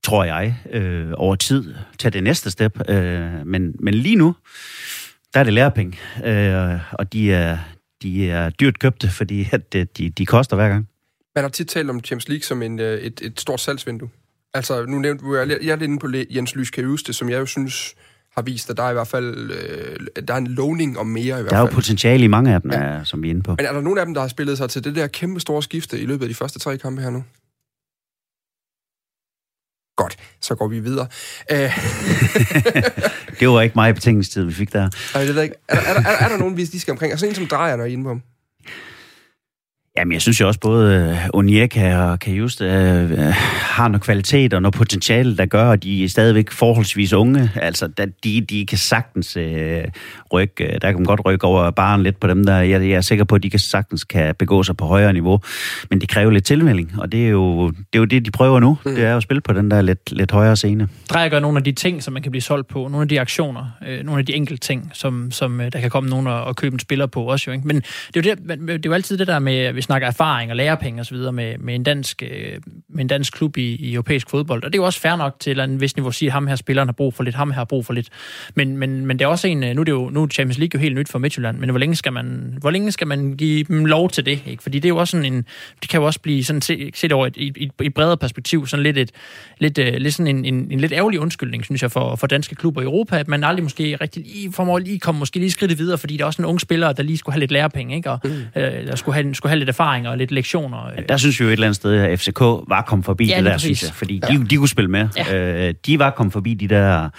tror 0.04 0.24
jeg, 0.24 0.58
øh, 0.72 1.12
over 1.14 1.36
tid 1.36 1.74
tage 2.00 2.12
det 2.12 2.24
næste 2.24 2.52
step. 2.52 2.90
Øh, 2.90 3.46
men, 3.46 3.76
men 3.80 3.94
lige 3.94 4.16
nu, 4.16 4.36
der 5.34 5.40
er 5.40 5.44
det 5.44 5.54
lærepenge. 5.54 5.98
Øh, 6.26 6.80
og 6.92 7.14
de 7.14 7.34
er, 7.34 7.58
de 8.02 8.30
er 8.30 8.50
dyrt 8.50 8.80
købte, 8.80 9.10
fordi 9.10 9.50
at 9.52 9.74
de, 9.74 10.10
de 10.10 10.26
koster 10.26 10.56
hver 10.56 10.70
gang. 10.70 10.90
Man 11.36 11.44
har 11.44 11.50
tit 11.50 11.68
talt 11.68 11.90
om 11.90 12.00
Champions 12.04 12.30
League 12.30 12.44
som 12.44 12.62
en, 12.62 12.80
øh, 12.80 12.98
et, 13.00 13.22
et 13.22 13.40
stort 13.40 13.60
salgsvindue. 13.60 14.10
Altså, 14.56 14.86
nu 14.86 15.00
nævnte 15.00 15.26
jeg, 15.32 15.48
jeg 15.62 15.72
er 15.72 15.76
lidt 15.76 15.82
inde 15.90 16.00
på 16.00 16.08
Jens 16.36 16.56
Lys 16.56 16.70
Kajuste, 16.70 17.14
som 17.14 17.30
jeg 17.30 17.40
jo 17.40 17.46
synes 17.46 17.96
har 18.36 18.42
vist, 18.42 18.70
at 18.70 18.78
der 18.78 18.84
er 18.84 18.90
i 18.90 18.94
hvert 18.94 19.08
fald 19.08 19.52
øh, 19.52 20.08
der 20.28 20.34
er 20.34 20.38
en 20.38 20.48
lovning 20.48 21.00
om 21.00 21.08
mere 21.08 21.40
i 21.40 21.42
hvert 21.42 21.50
Der 21.50 21.56
er 21.56 21.60
jo 21.60 21.66
fald. 21.66 21.76
potentiale 21.76 22.24
i 22.24 22.28
mange 22.28 22.54
af 22.54 22.62
dem, 22.62 22.72
ja. 22.72 23.04
som 23.04 23.24
vi 23.24 23.28
er 23.28 23.30
inde 23.30 23.42
på. 23.44 23.52
Men 23.58 23.66
er 23.66 23.74
der 23.74 23.82
nogen 23.82 24.00
af 24.00 24.06
dem, 24.06 24.14
der 24.14 24.22
har 24.22 24.28
spillet 24.28 24.58
sig 24.58 24.70
til 24.70 24.84
det 24.84 24.96
der 24.96 25.08
kæmpe 25.08 25.40
store 25.40 25.64
skifte 25.64 26.00
i 26.00 26.06
løbet 26.06 26.22
af 26.26 26.30
de 26.30 26.36
første 26.36 26.60
tre 26.60 26.78
kampe 26.78 27.02
her 27.02 27.10
nu? 27.10 27.24
Godt, 29.98 30.18
så 30.42 30.56
går 30.56 30.68
vi 30.68 30.80
videre. 30.80 31.08
Det 33.40 33.48
var 33.50 33.62
ikke 33.62 33.76
meget 33.76 33.96
betingelsestid, 33.96 34.44
vi 34.44 34.54
fik 34.54 34.74
der. 34.74 34.90
nej, 35.14 35.24
det 35.26 35.36
ved 35.36 35.44
ikke. 35.44 35.56
Er, 35.68 35.76
der- 35.76 35.82
er, 35.82 35.94
der, 35.94 36.00
er, 36.00 36.04
der, 36.18 36.26
er 36.26 36.30
der 36.30 36.38
nogen, 36.38 36.58
vi 36.58 36.62
lige 36.62 36.80
skal 36.80 36.92
omkring? 36.92 37.12
Altså 37.12 37.26
en 37.26 37.36
som 37.36 37.48
drejer, 37.48 37.76
når 37.76 37.84
I 37.84 37.88
er 37.90 37.92
inde 37.94 38.04
på 38.04 38.10
ham. 38.10 38.22
Jamen, 39.98 40.14
jeg 40.14 40.22
synes 40.22 40.42
jo 40.42 40.48
også, 40.48 40.60
både 40.60 41.10
øh, 41.12 41.30
Onyeka 41.34 41.98
og 41.98 42.20
Kajuste 42.20 42.66
øh, 42.66 43.12
øh, 43.12 43.18
har 43.62 43.88
noget 43.88 44.02
kvalitet 44.02 44.54
og 44.54 44.62
noget 44.62 44.74
potentiale, 44.74 45.38
der 45.38 45.46
gør, 45.46 45.72
at 45.72 45.84
de 45.84 46.04
er 46.04 46.10
stadigvæk 46.10 46.52
forholdsvis 46.52 47.14
unge. 47.14 47.52
Altså, 47.56 47.88
da 47.88 48.06
de, 48.24 48.42
de 48.42 48.66
kan 48.66 48.78
sagtens 48.78 49.38
øh, 49.38 49.84
rykke, 50.34 50.64
øh, 50.64 50.72
der 50.82 50.92
kan 50.92 50.94
man 50.94 51.04
godt 51.04 51.26
rykke 51.26 51.48
over 51.48 51.72
baren 51.72 52.04
lidt 52.04 52.20
på 52.20 52.28
dem 52.28 52.44
der. 52.44 52.56
Jeg, 52.56 52.82
jeg 52.82 52.90
er 52.90 53.02
sikker 53.02 53.24
på, 53.24 53.36
at 53.36 53.44
de 53.44 53.50
kan 53.50 53.60
sagtens 53.60 54.04
kan 54.04 54.36
begå 54.36 54.64
sig 54.64 54.78
på 54.78 54.86
højere 54.86 55.14
niveau. 55.14 55.40
Men 55.90 56.02
det 56.02 56.10
kræver 56.10 56.32
lidt 56.32 56.46
tilmelding, 56.46 56.94
og 56.98 57.12
det 57.12 57.26
er 57.26 57.30
jo 57.30 57.70
det, 57.70 57.78
er 57.94 58.00
jo 58.00 58.06
det 58.06 58.26
de 58.26 58.32
prøver 58.32 58.60
nu. 58.60 58.78
Mm. 58.86 58.96
Det 58.96 59.04
er 59.04 59.12
jo 59.12 59.18
at 59.18 59.24
spille 59.24 59.42
på 59.42 59.54
den 59.54 59.72
der 59.72 59.82
lidt, 59.82 60.12
lidt 60.12 60.32
højere 60.32 60.56
scene. 60.56 60.88
Drejer 61.10 61.30
gør 61.30 61.40
nogle 61.40 61.58
af 61.58 61.64
de 61.64 61.72
ting, 61.72 62.04
som 62.04 62.14
man 62.14 62.22
kan 62.22 62.32
blive 62.32 62.42
solgt 62.42 62.68
på, 62.68 62.80
nogle 62.80 63.02
af 63.02 63.08
de 63.08 63.22
aktioner, 63.22 63.66
øh, 63.88 64.04
nogle 64.06 64.20
af 64.20 64.26
de 64.26 64.36
enkelte 64.36 64.68
ting, 64.68 64.92
som, 64.94 65.32
som 65.32 65.58
der 65.58 65.80
kan 65.80 65.90
komme 65.90 66.10
nogen 66.10 66.28
og, 66.28 66.56
købe 66.56 66.74
en 66.74 66.80
spiller 66.80 67.06
på 67.06 67.24
også 67.24 67.52
jo. 67.52 67.54
Ikke? 67.54 67.68
Men 67.68 67.76
det 68.14 68.28
er 68.28 68.32
jo, 68.32 68.36
det, 68.36 68.60
det 68.68 68.74
er 68.74 68.80
jo 68.86 68.94
altid 68.94 69.18
det 69.18 69.28
der 69.28 69.40
med, 69.40 69.72
hvis 69.72 69.85
snakker 69.86 70.08
erfaring 70.08 70.52
og 70.52 70.58
lærepenge 70.58 71.02
osv. 71.02 71.18
Med, 71.18 71.58
med, 71.58 71.76
en 71.76 71.84
dansk, 71.84 72.24
øh, 72.24 72.60
med 72.90 73.02
en 73.02 73.08
dansk 73.08 73.34
klub 73.34 73.58
i, 73.58 73.76
i 73.76 73.94
europæisk 73.94 74.30
fodbold. 74.30 74.64
Og 74.64 74.74
det 74.74 74.80
er 74.80 74.82
jo 74.82 74.86
også 74.86 75.00
fair 75.00 75.16
nok 75.16 75.40
til 75.40 75.60
en 75.60 75.82
vis 75.82 75.96
niveau 75.96 76.08
at 76.08 76.16
sige, 76.16 76.30
at 76.30 76.34
ham 76.34 76.48
her 76.48 76.56
spilleren 76.56 76.88
har 76.88 76.94
brug 76.94 77.14
for 77.14 77.24
lidt, 77.24 77.36
ham 77.36 77.52
her 77.52 77.58
har 77.58 77.66
brug 77.66 77.86
for 77.86 77.94
lidt. 77.94 78.10
Men, 78.56 78.78
men, 78.78 79.06
men 79.06 79.20
det 79.20 79.26
er 79.26 79.30
også 79.30 79.48
en, 79.48 79.58
nu 79.58 79.82
er, 79.82 79.84
det 79.84 79.92
jo, 79.92 80.10
nu 80.10 80.24
er 80.24 80.28
Champions 80.28 80.58
League 80.58 80.72
jo 80.74 80.80
helt 80.80 80.96
nyt 80.96 81.10
for 81.10 81.20
Midtjylland, 81.20 81.58
men 81.58 81.70
hvor 81.70 81.80
længe 81.80 81.96
skal 81.96 82.14
man, 82.14 82.58
hvor 82.62 82.72
længe 82.72 82.92
skal 82.92 83.08
man 83.08 83.34
give 83.38 83.64
dem 83.64 83.86
lov 83.86 84.10
til 84.10 84.26
det? 84.26 84.40
Ikke? 84.46 84.64
Fordi 84.64 84.80
det 84.80 84.86
er 84.86 84.90
jo 84.90 84.98
også 84.98 85.12
sådan 85.12 85.34
en, 85.34 85.46
det 85.82 85.90
kan 85.90 86.00
jo 86.00 86.06
også 86.06 86.20
blive 86.20 86.44
sådan 86.44 86.62
set 86.94 87.12
over 87.12 87.28
et, 87.28 87.34
et, 87.38 87.58
et, 87.58 87.72
et 87.84 87.94
bredere 87.94 88.18
perspektiv, 88.18 88.68
sådan 88.68 88.84
lidt, 88.84 88.98
et, 88.98 89.12
lidt, 89.60 89.78
uh, 89.78 89.86
lidt 89.86 90.14
sådan 90.14 90.38
en, 90.38 90.46
en, 90.46 90.72
en, 90.72 90.80
lidt 90.80 90.94
ærgerlig 90.94 91.20
undskyldning, 91.20 91.66
synes 91.66 91.82
jeg, 91.82 91.92
for, 91.92 92.16
for 92.16 92.28
danske 92.28 92.56
klubber 92.56 92.82
i 92.82 92.84
Europa, 92.84 93.20
at 93.20 93.28
man 93.28 93.44
aldrig 93.44 93.64
måske 93.64 93.96
rigtig 94.02 94.24
lige 94.24 94.54
formår 94.54 94.80
lige 94.80 95.00
komme 95.00 95.20
måske 95.20 95.40
lige 95.40 95.52
skridtet 95.52 95.80
videre, 95.80 95.98
fordi 95.98 96.18
der 96.18 96.24
er 96.24 96.26
også 96.26 96.42
en 96.42 96.46
ung 96.46 96.62
spiller, 96.62 96.94
der 96.94 97.04
lige 97.04 97.18
skulle 97.18 97.34
have 97.34 97.40
lidt 97.40 97.52
lærepenge, 97.52 97.96
ikke? 97.96 98.12
og 98.12 98.20
mm. 98.24 98.32
uh, 98.32 98.62
der 98.62 98.96
skulle 98.96 99.16
have, 99.16 99.36
skulle 99.36 99.50
have 99.50 99.60
lidt 99.60 99.70
erfaring 99.76 100.08
og 100.08 100.18
lidt 100.18 100.32
lektioner. 100.32 100.92
Ja, 100.98 101.02
der 101.10 101.18
synes 101.18 101.40
vi 101.40 101.44
jo 101.44 101.50
et 101.50 101.54
eller 101.54 101.68
andet 101.68 101.76
sted, 101.76 101.94
at 101.94 102.20
FCK 102.20 102.40
var 102.40 102.84
kommet 102.88 103.06
forbi 103.06 103.28
ja, 103.28 103.38
det 103.38 103.46
der, 103.46 103.52
præcis. 103.52 103.78
synes 103.78 103.84
jeg, 103.84 103.96
fordi 103.96 104.22
ja. 104.30 104.38
de, 104.38 104.46
de 104.46 104.58
kunne 104.58 104.70
spille 104.70 104.92
med. 104.92 105.08
Ja. 105.18 105.68
Uh, 105.68 105.74
de 105.86 106.00
var 106.00 106.10
kommet 106.10 106.34
forbi 106.34 106.54
de 106.54 106.68
der 106.68 107.10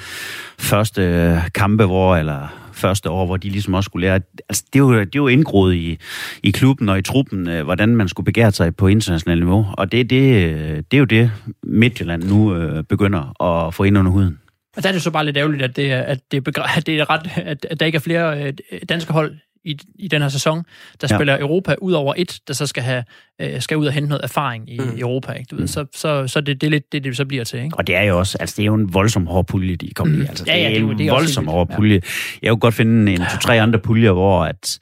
første 0.58 1.42
kampe, 1.54 1.84
hvor, 1.84 2.16
eller 2.16 2.66
første 2.76 3.10
år, 3.10 3.26
hvor 3.26 3.36
de 3.36 3.50
ligesom 3.50 3.74
også 3.74 3.88
skulle 3.88 4.06
lære, 4.06 4.20
altså 4.48 4.64
det 4.72 4.78
er 4.78 4.82
jo, 4.82 5.00
det 5.00 5.06
er 5.06 5.08
jo 5.16 5.28
indgroet 5.28 5.74
i, 5.74 5.98
i 6.42 6.50
klubben 6.50 6.88
og 6.88 6.98
i 6.98 7.02
truppen, 7.02 7.48
øh, 7.48 7.64
hvordan 7.64 7.96
man 7.96 8.08
skulle 8.08 8.24
begære 8.24 8.52
sig 8.52 8.76
på 8.76 8.86
internationalt 8.86 9.40
niveau, 9.40 9.66
og 9.72 9.92
det, 9.92 10.10
det, 10.10 10.46
det 10.90 10.96
er 10.96 10.98
jo 10.98 11.04
det, 11.04 11.30
Midtjylland 11.62 12.22
nu 12.22 12.54
øh, 12.54 12.84
begynder 12.84 13.42
at 13.42 13.74
få 13.74 13.82
ind 13.82 13.98
under 13.98 14.12
huden. 14.12 14.38
Og 14.76 14.82
der 14.82 14.88
er 14.88 14.92
det 14.92 15.02
så 15.02 15.10
bare 15.10 15.24
lidt 15.24 15.36
ærgerligt, 15.36 15.62
at 15.62 15.76
det, 15.76 15.90
at 15.90 16.20
det, 16.30 16.48
at 16.76 16.86
det 16.86 16.98
er 16.98 17.10
ret, 17.10 17.30
at 17.70 17.80
der 17.80 17.86
ikke 17.86 17.96
er 17.96 18.00
flere 18.00 18.42
øh, 18.42 18.52
danske 18.88 19.12
hold 19.12 19.36
i, 19.66 19.78
i 19.98 20.08
den 20.08 20.22
her 20.22 20.28
sæson, 20.28 20.64
der 21.00 21.06
ja. 21.10 21.16
spiller 21.16 21.40
Europa 21.40 21.74
ud 21.82 21.92
over 21.92 22.14
et, 22.16 22.40
der 22.48 22.54
så 22.54 22.66
skal, 22.66 22.82
have, 22.82 23.04
øh, 23.40 23.60
skal 23.60 23.76
ud 23.76 23.86
og 23.86 23.92
hente 23.92 24.08
noget 24.08 24.24
erfaring 24.24 24.72
i 24.72 24.78
mm. 24.78 24.98
Europa. 24.98 25.32
Ikke? 25.32 25.48
Du 25.50 25.54
ved, 25.54 25.62
mm. 25.62 25.68
Så, 25.68 25.86
så, 25.94 26.26
så 26.26 26.40
det, 26.40 26.60
det 26.60 26.66
er 26.66 26.70
lidt 26.70 26.92
det, 26.92 27.04
det 27.04 27.16
så 27.16 27.24
bliver 27.24 27.44
til. 27.44 27.60
Ikke? 27.62 27.76
Og 27.76 27.86
det 27.86 27.96
er 27.96 28.02
jo 28.02 28.18
også, 28.18 28.38
altså 28.40 28.54
det 28.56 28.62
er 28.62 28.66
jo 28.66 28.74
en 28.74 28.94
voldsom 28.94 29.26
hård 29.26 29.46
pulje, 29.46 29.76
de 29.76 29.90
kommer 29.94 30.16
mm. 30.16 30.22
i. 30.22 30.26
Altså, 30.26 30.44
ja, 30.46 30.56
ja, 30.56 30.68
det 30.68 30.76
er 30.76 30.80
jo 30.80 30.90
en 30.90 31.10
voldsom 31.10 31.48
hård 31.48 31.68
pulje. 31.76 31.94
Ja. 31.94 32.00
Jeg 32.42 32.50
kunne 32.50 32.60
godt 32.60 32.74
finde 32.74 33.12
en 33.12 33.18
to-tre 33.18 33.60
andre 33.60 33.78
puljer, 33.78 34.12
hvor 34.12 34.44
at, 34.44 34.78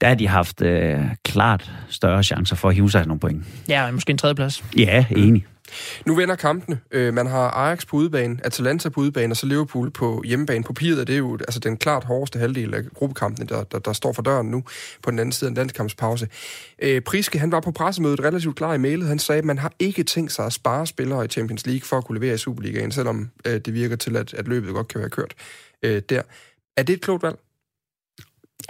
der 0.00 0.08
har 0.08 0.14
de 0.14 0.28
haft 0.28 0.62
øh, 0.62 1.00
klart 1.24 1.70
større 1.88 2.22
chancer 2.22 2.56
for 2.56 2.68
at 2.68 2.74
hive 2.74 2.90
sig 2.90 3.06
nogle 3.06 3.20
point. 3.20 3.44
Ja, 3.68 3.90
måske 3.90 4.10
en 4.10 4.18
tredjeplads. 4.18 4.64
Ja, 4.76 5.04
enig. 5.16 5.44
Nu 6.06 6.14
vender 6.14 6.34
kampene. 6.34 6.80
Øh, 6.90 7.14
man 7.14 7.26
har 7.26 7.50
Ajax 7.50 7.86
på 7.86 7.96
udebane, 7.96 8.38
Atalanta 8.44 8.88
på 8.88 9.00
udebane, 9.00 9.32
og 9.32 9.36
så 9.36 9.46
Liverpool 9.46 9.90
på 9.90 10.22
hjemmebane. 10.24 10.64
På 10.64 10.72
er 10.80 11.04
det 11.04 11.10
er 11.10 11.16
jo 11.16 11.34
altså, 11.34 11.60
den 11.60 11.76
klart 11.76 12.04
hårdeste 12.04 12.38
halvdel 12.38 12.74
af 12.74 12.80
gruppekampene, 12.94 13.46
der, 13.46 13.64
der, 13.64 13.78
der 13.78 13.92
står 13.92 14.12
for 14.12 14.22
døren 14.22 14.46
nu, 14.50 14.64
på 15.02 15.10
den 15.10 15.18
anden 15.18 15.32
side 15.32 15.48
af 15.48 15.50
en 15.50 15.56
landskampspause. 15.56 16.28
Øh, 16.82 17.00
Priske, 17.00 17.38
han 17.38 17.52
var 17.52 17.60
på 17.60 17.70
pressemødet 17.70 18.20
relativt 18.20 18.56
klar 18.56 18.74
i 18.74 18.78
mailet. 18.78 19.08
Han 19.08 19.18
sagde, 19.18 19.38
at 19.38 19.44
man 19.44 19.58
har 19.58 19.72
ikke 19.78 20.02
tænkt 20.02 20.32
sig 20.32 20.46
at 20.46 20.52
spare 20.52 20.86
spillere 20.86 21.24
i 21.24 21.28
Champions 21.28 21.66
League 21.66 21.84
for 21.84 21.98
at 21.98 22.04
kunne 22.04 22.20
levere 22.20 22.34
i 22.34 22.38
Superligaen, 22.38 22.92
selvom 22.92 23.30
øh, 23.46 23.60
det 23.60 23.74
virker 23.74 23.96
til, 23.96 24.16
at, 24.16 24.34
at 24.34 24.48
løbet 24.48 24.74
godt 24.74 24.88
kan 24.88 25.00
være 25.00 25.10
kørt 25.10 25.34
øh, 25.82 26.02
der. 26.08 26.22
Er 26.76 26.82
det 26.82 26.92
et 26.92 27.00
klogt 27.00 27.22
valg? 27.22 27.36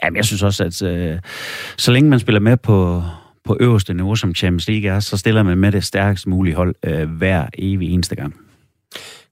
Jamen, 0.02 0.16
jeg 0.16 0.24
synes 0.24 0.42
også, 0.42 0.64
at 0.64 0.82
øh, 0.82 1.18
så 1.76 1.92
længe 1.92 2.10
man 2.10 2.20
spiller 2.20 2.40
med 2.40 2.56
på, 2.56 3.02
på 3.46 3.56
øverste 3.60 3.94
niveau, 3.94 4.16
som 4.16 4.34
Champions 4.34 4.68
League 4.68 4.90
er, 4.90 5.00
så 5.00 5.16
stiller 5.16 5.42
man 5.42 5.58
med 5.58 5.72
det 5.72 5.84
stærkest 5.84 6.26
mulige 6.26 6.54
hold 6.54 6.74
øh, 6.82 7.10
hver 7.10 7.46
evig 7.58 7.90
eneste 7.90 8.16
gang. 8.16 8.34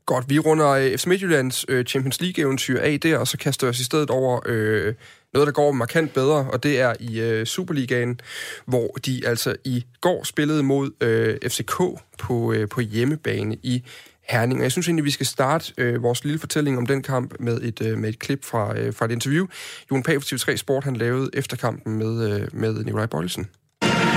Godt, 0.07 0.31
vi 0.31 0.39
runder 0.39 0.69
øh, 0.69 0.99
FC 0.99 1.07
Midtjyllands 1.07 1.65
øh, 1.69 1.85
Champions 1.85 2.21
League-eventyr 2.21 2.81
af 2.81 3.01
der, 3.01 3.19
og 3.19 3.29
så 3.29 3.39
kaster 3.39 3.67
vi 3.67 3.69
os 3.69 3.81
i 3.81 3.85
stedet 3.85 4.11
over 4.11 4.41
øh, 4.47 4.95
noget, 5.35 5.47
der 5.47 5.53
går 5.53 5.73
markant 5.73 6.15
bedre, 6.15 6.47
og 6.53 6.63
det 6.63 6.81
er 6.81 6.95
i 7.01 7.21
øh, 7.21 7.47
Superligaen, 7.47 8.21
hvor 8.67 8.89
de 9.07 9.23
altså 9.27 9.57
i 9.65 9.85
går 10.01 10.25
spillede 10.25 10.63
mod 10.63 10.91
øh, 11.01 11.51
FCK 11.51 11.77
på, 12.19 12.53
øh, 12.53 12.69
på 12.69 12.81
hjemmebane 12.81 13.57
i 13.63 13.83
Herning. 14.29 14.61
Og 14.61 14.63
jeg 14.63 14.73
synes 14.73 14.89
egentlig, 14.89 15.05
vi 15.05 15.11
skal 15.11 15.27
starte 15.27 15.73
øh, 15.79 16.03
vores 16.03 16.25
lille 16.25 16.39
fortælling 16.39 16.79
om 16.79 16.87
den 16.87 17.03
kamp 17.03 17.35
med 17.41 17.61
et, 17.63 17.81
øh, 17.81 17.99
med 17.99 18.09
et 18.09 18.19
klip 18.19 18.45
fra, 18.45 18.79
øh, 18.79 18.95
fra 18.95 19.05
et 19.05 19.11
interview. 19.11 19.47
Jon 19.91 20.03
Pag 20.03 20.23
fra 20.23 20.53
TV3 20.53 20.57
Sport, 20.57 20.85
han 20.85 20.97
lavede 20.97 21.31
efter 21.33 21.57
kampen 21.57 21.99
med, 21.99 22.31
øh, 22.31 22.49
med 22.53 22.85
Nikolaj 22.85 23.07
Bøjelsen 23.07 23.49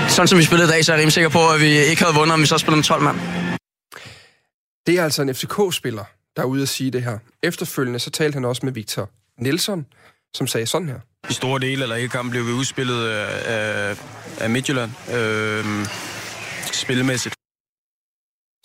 sådan 0.08 0.28
som 0.28 0.38
vi 0.38 0.44
spillede 0.44 0.68
i 0.68 0.72
dag, 0.72 0.84
så 0.84 0.92
er 0.92 0.96
jeg 0.96 1.00
rimelig 1.00 1.12
sikker 1.12 1.28
på, 1.28 1.50
at 1.54 1.60
vi 1.60 1.66
ikke 1.66 2.02
havde 2.02 2.14
vundet, 2.14 2.34
om 2.34 2.40
vi 2.40 2.46
så 2.46 2.58
spillede 2.58 2.76
med 2.76 2.84
12 2.84 3.02
mand. 3.02 3.16
Det 4.86 4.98
er 4.98 5.04
altså 5.04 5.22
en 5.22 5.34
FCK-spiller, 5.34 6.04
der 6.36 6.42
er 6.42 6.46
ude 6.46 6.62
at 6.62 6.68
sige 6.68 6.90
det 6.90 7.02
her. 7.02 7.18
Efterfølgende 7.42 7.98
så 7.98 8.10
talte 8.10 8.36
han 8.36 8.44
også 8.44 8.66
med 8.66 8.72
Victor 8.72 9.10
Nelson, 9.38 9.86
som 10.34 10.46
sagde 10.46 10.66
sådan 10.66 10.88
her. 10.88 11.00
I 11.30 11.32
store 11.32 11.60
dele 11.60 11.82
eller 11.82 11.96
hele 11.96 12.08
kampen 12.08 12.30
blev 12.30 12.46
vi 12.46 12.52
udspillet 12.52 13.08
af, 13.08 13.96
af 14.40 14.50
Midtjylland. 14.50 14.90
Øh, 15.14 15.64
spillemæssigt. 16.72 17.34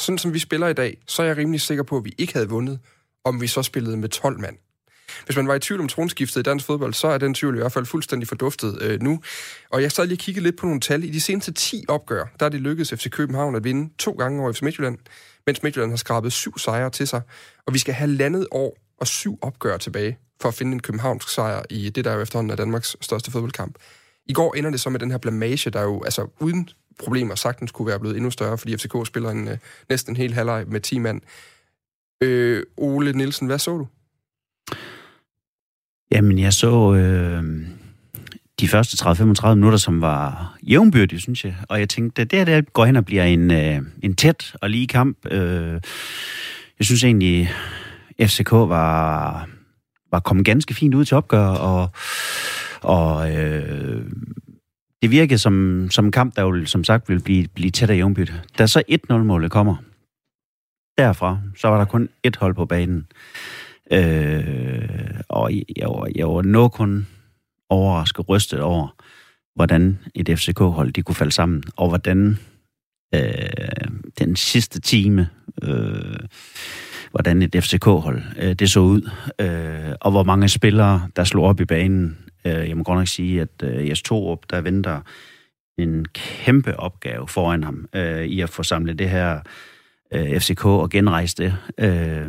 Sådan 0.01 0.17
som 0.17 0.33
vi 0.33 0.39
spiller 0.39 0.67
i 0.67 0.73
dag, 0.73 0.97
så 1.07 1.21
er 1.23 1.27
jeg 1.27 1.37
rimelig 1.37 1.61
sikker 1.61 1.83
på, 1.83 1.97
at 1.97 2.05
vi 2.05 2.13
ikke 2.17 2.33
havde 2.33 2.49
vundet, 2.49 2.79
om 3.25 3.41
vi 3.41 3.47
så 3.47 3.63
spillede 3.63 3.97
med 3.97 4.09
12 4.09 4.39
mand. 4.39 4.57
Hvis 5.25 5.35
man 5.35 5.47
var 5.47 5.55
i 5.55 5.59
tvivl 5.59 5.81
om 5.81 5.87
tronskiftet 5.87 6.39
i 6.39 6.43
dansk 6.43 6.65
fodbold, 6.65 6.93
så 6.93 7.07
er 7.07 7.17
den 7.17 7.33
tvivl 7.33 7.55
i 7.55 7.59
hvert 7.59 7.71
fald 7.71 7.85
fuldstændig 7.85 8.27
forduftet 8.27 8.81
øh, 8.81 9.01
nu. 9.01 9.21
Og 9.69 9.81
jeg 9.81 9.91
sad 9.91 10.07
lige 10.07 10.15
og 10.15 10.19
kiggede 10.19 10.43
lidt 10.43 10.57
på 10.57 10.65
nogle 10.65 10.81
tal. 10.81 11.03
I 11.03 11.09
de 11.09 11.21
seneste 11.21 11.51
10 11.51 11.85
opgør, 11.87 12.25
der 12.39 12.45
er 12.45 12.49
det 12.49 12.61
lykkedes 12.61 12.89
FC 12.89 13.09
København 13.09 13.55
at 13.55 13.63
vinde 13.63 13.93
to 13.97 14.11
gange 14.11 14.41
over 14.41 14.51
FC 14.51 14.61
Midtjylland, 14.61 14.97
mens 15.45 15.63
Midtjylland 15.63 15.91
har 15.91 15.97
skrabet 15.97 16.33
syv 16.33 16.57
sejre 16.57 16.89
til 16.89 17.07
sig. 17.07 17.21
Og 17.65 17.73
vi 17.73 17.79
skal 17.79 17.93
have 17.93 18.11
landet 18.11 18.47
år 18.51 18.77
og 18.97 19.07
syv 19.07 19.39
opgør 19.41 19.77
tilbage 19.77 20.17
for 20.41 20.49
at 20.49 20.55
finde 20.55 20.71
en 20.71 20.79
københavnsk 20.79 21.29
sejr 21.29 21.63
i 21.69 21.89
det, 21.89 22.05
der 22.05 22.13
jo 22.13 22.21
efterhånden 22.21 22.51
er 22.51 22.55
Danmarks 22.55 22.95
største 23.01 23.31
fodboldkamp. 23.31 23.77
I 24.25 24.33
går 24.33 24.53
ender 24.53 24.69
det 24.69 24.81
så 24.81 24.89
med 24.89 24.99
den 24.99 25.11
her 25.11 25.17
blamage, 25.17 25.69
der 25.69 25.81
jo 25.81 26.03
altså 26.03 26.27
uden 26.39 26.69
problemer 26.99 27.35
sagtens 27.35 27.71
kunne 27.71 27.87
være 27.87 27.99
blevet 27.99 28.15
endnu 28.15 28.31
større, 28.31 28.57
fordi 28.57 28.77
FCK 28.77 28.95
spiller 29.05 29.29
en, 29.29 29.47
øh, 29.47 29.57
næsten 29.89 30.11
en 30.11 30.17
hel 30.17 30.33
halvleg 30.33 30.65
med 30.67 30.81
10 30.81 30.99
mand. 30.99 31.21
Øh, 32.21 32.63
Ole 32.77 33.13
Nielsen, 33.13 33.47
hvad 33.47 33.59
så 33.59 33.77
du? 33.77 33.87
Jamen, 36.13 36.39
jeg 36.39 36.53
så 36.53 36.93
øh, 36.93 37.43
de 38.59 38.67
første 38.67 39.05
30-35 39.05 39.53
minutter, 39.53 39.77
som 39.77 40.01
var 40.01 40.55
jævnbyrdige, 40.63 41.19
synes 41.19 41.45
jeg. 41.45 41.55
Og 41.69 41.79
jeg 41.79 41.89
tænkte, 41.89 42.23
det 42.23 42.31
der, 42.31 42.45
der 42.45 42.61
går 42.61 42.85
hen 42.85 42.95
og 42.95 43.05
bliver 43.05 43.23
en, 43.23 43.51
øh, 43.51 43.81
en 44.03 44.15
tæt 44.15 44.55
og 44.61 44.69
lige 44.69 44.87
kamp. 44.87 45.17
Øh, 45.31 45.79
jeg 46.79 46.85
synes 46.85 47.03
egentlig, 47.03 47.49
FCK 48.21 48.51
var, 48.51 49.47
var 50.11 50.19
kommet 50.19 50.45
ganske 50.45 50.73
fint 50.73 50.95
ud 50.95 51.05
til 51.05 51.17
opgør, 51.17 51.45
og, 51.45 51.89
og 52.81 53.35
øh, 53.35 54.05
det 55.01 55.11
virkede 55.11 55.39
som, 55.39 55.87
som 55.91 56.05
en 56.05 56.11
kamp, 56.11 56.35
der 56.35 56.41
jo 56.41 56.65
som 56.65 56.83
sagt 56.83 57.09
ville 57.09 57.23
blive, 57.23 57.47
blive 57.55 57.71
tæt 57.71 57.89
og 57.89 57.95
jævnbyrdig. 57.95 58.35
Da 58.57 58.67
så 58.67 58.83
1-0-målet 58.91 59.51
kommer, 59.51 59.75
derfra, 60.97 61.37
så 61.57 61.67
var 61.67 61.77
der 61.77 61.85
kun 61.85 62.09
et 62.23 62.35
hold 62.35 62.55
på 62.55 62.65
banen. 62.65 63.07
Øh, 63.91 65.19
og 65.29 65.51
jeg 65.77 65.87
var, 65.87 66.09
jeg 66.15 66.27
var 66.27 66.41
nok 66.41 66.71
kun 66.71 67.07
overrasket, 67.69 68.29
rystet 68.29 68.61
over, 68.61 68.95
hvordan 69.55 69.99
et 70.15 70.39
FCK-hold 70.39 70.93
de 70.93 71.01
kunne 71.01 71.15
falde 71.15 71.31
sammen, 71.31 71.63
og 71.75 71.89
hvordan 71.89 72.37
øh, 73.15 73.87
den 74.19 74.35
sidste 74.35 74.81
time, 74.81 75.29
øh, 75.63 76.19
hvordan 77.11 77.41
et 77.41 77.55
FCK-hold 77.63 78.21
øh, 78.39 78.53
det 78.53 78.71
så 78.71 78.79
ud, 78.79 79.09
øh, 79.39 79.95
og 80.01 80.11
hvor 80.11 80.23
mange 80.23 80.49
spillere, 80.49 81.09
der 81.15 81.23
slog 81.23 81.45
op 81.45 81.61
i 81.61 81.65
banen. 81.65 82.17
Øh, 82.45 82.69
jeg 82.69 82.77
må 82.77 82.83
godt 82.83 82.97
nok 82.97 83.07
sige, 83.07 83.41
at 83.41 83.63
øh, 83.63 83.89
Jes 83.89 84.01
Torup, 84.01 84.39
der 84.49 84.61
venter 84.61 85.01
en 85.77 86.05
kæmpe 86.05 86.79
opgave 86.79 87.27
foran 87.27 87.63
ham 87.63 87.87
øh, 87.95 88.25
i 88.25 88.41
at 88.41 88.49
få 88.49 88.63
samlet 88.63 88.99
det 88.99 89.09
her 89.09 89.39
øh, 90.13 90.39
FCK 90.39 90.65
og 90.65 90.89
genrejse 90.89 91.35
det. 91.37 91.55
Øh, 91.77 92.27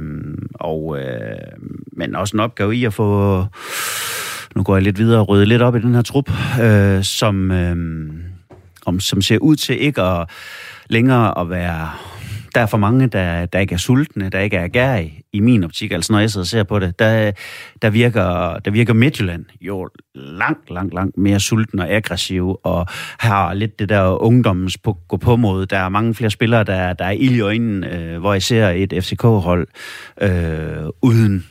og, 0.55 0.99
øh, 0.99 1.39
men 1.93 2.17
også 2.17 2.37
en 2.37 2.41
opgave 2.41 2.77
i 2.77 2.85
at 2.85 2.95
få, 2.95 3.39
nu 4.57 4.63
går 4.63 4.77
jeg 4.77 4.83
lidt 4.83 4.99
videre 4.99 5.21
og 5.21 5.29
rydde 5.29 5.47
lidt 5.47 5.63
op 5.63 5.77
i 5.77 5.81
den 5.81 5.95
her 5.95 6.03
trup, 6.03 6.31
øh, 6.63 7.05
som, 7.05 7.51
øh, 7.51 7.77
om, 8.87 9.01
som 9.01 9.23
ser 9.23 9.39
ud 9.39 9.57
til 9.57 9.83
ikke 9.83 10.03
at 10.03 10.31
længere 10.89 11.39
at 11.41 11.51
være 11.51 11.91
der 12.55 12.61
er 12.61 12.67
for 12.67 12.79
mange, 12.79 13.07
der, 13.07 13.47
der 13.47 13.59
ikke 13.59 13.75
er 13.75 13.79
sultne, 13.79 14.29
der 14.29 14.41
ikke 14.41 14.57
er 14.57 14.69
gærige 14.69 15.09
i, 15.09 15.23
i 15.33 15.41
min 15.41 15.65
optik. 15.65 15.93
Altså 15.93 16.13
når 16.13 16.21
jeg 16.21 16.31
sidder 16.31 16.43
og 16.43 16.49
ser 16.49 16.63
på 16.63 16.79
det, 16.79 16.99
der, 16.99 17.33
der, 17.83 17.91
virker, 17.91 18.59
der 18.59 18.71
virker 18.71 18.93
Midtjylland 18.93 19.45
jo 19.61 19.89
langt, 20.15 20.71
langt, 20.71 20.95
langt 20.95 21.19
mere 21.19 21.41
sulten 21.41 21.79
og 21.79 21.91
aggressiv, 21.91 22.57
og 22.63 22.87
har 23.19 23.55
lidt 23.55 23.79
det 23.79 23.89
der 23.89 24.23
ungdommens 24.23 24.79
på, 24.79 24.99
gå 25.09 25.17
på 25.17 25.37
mod. 25.37 25.67
Der 25.67 25.79
er 25.79 25.89
mange 25.89 26.15
flere 26.15 26.31
spillere, 26.31 26.65
der, 26.65 26.93
der 26.93 27.05
er 27.05 27.11
ild 27.11 27.37
i 27.37 27.41
øjnene, 27.41 27.99
øh, 27.99 28.19
hvor 28.19 28.33
jeg 28.33 28.43
ser 28.43 28.69
et 28.69 29.05
FCK-hold 29.05 29.69
øh, 30.21 30.89
uden 31.03 31.47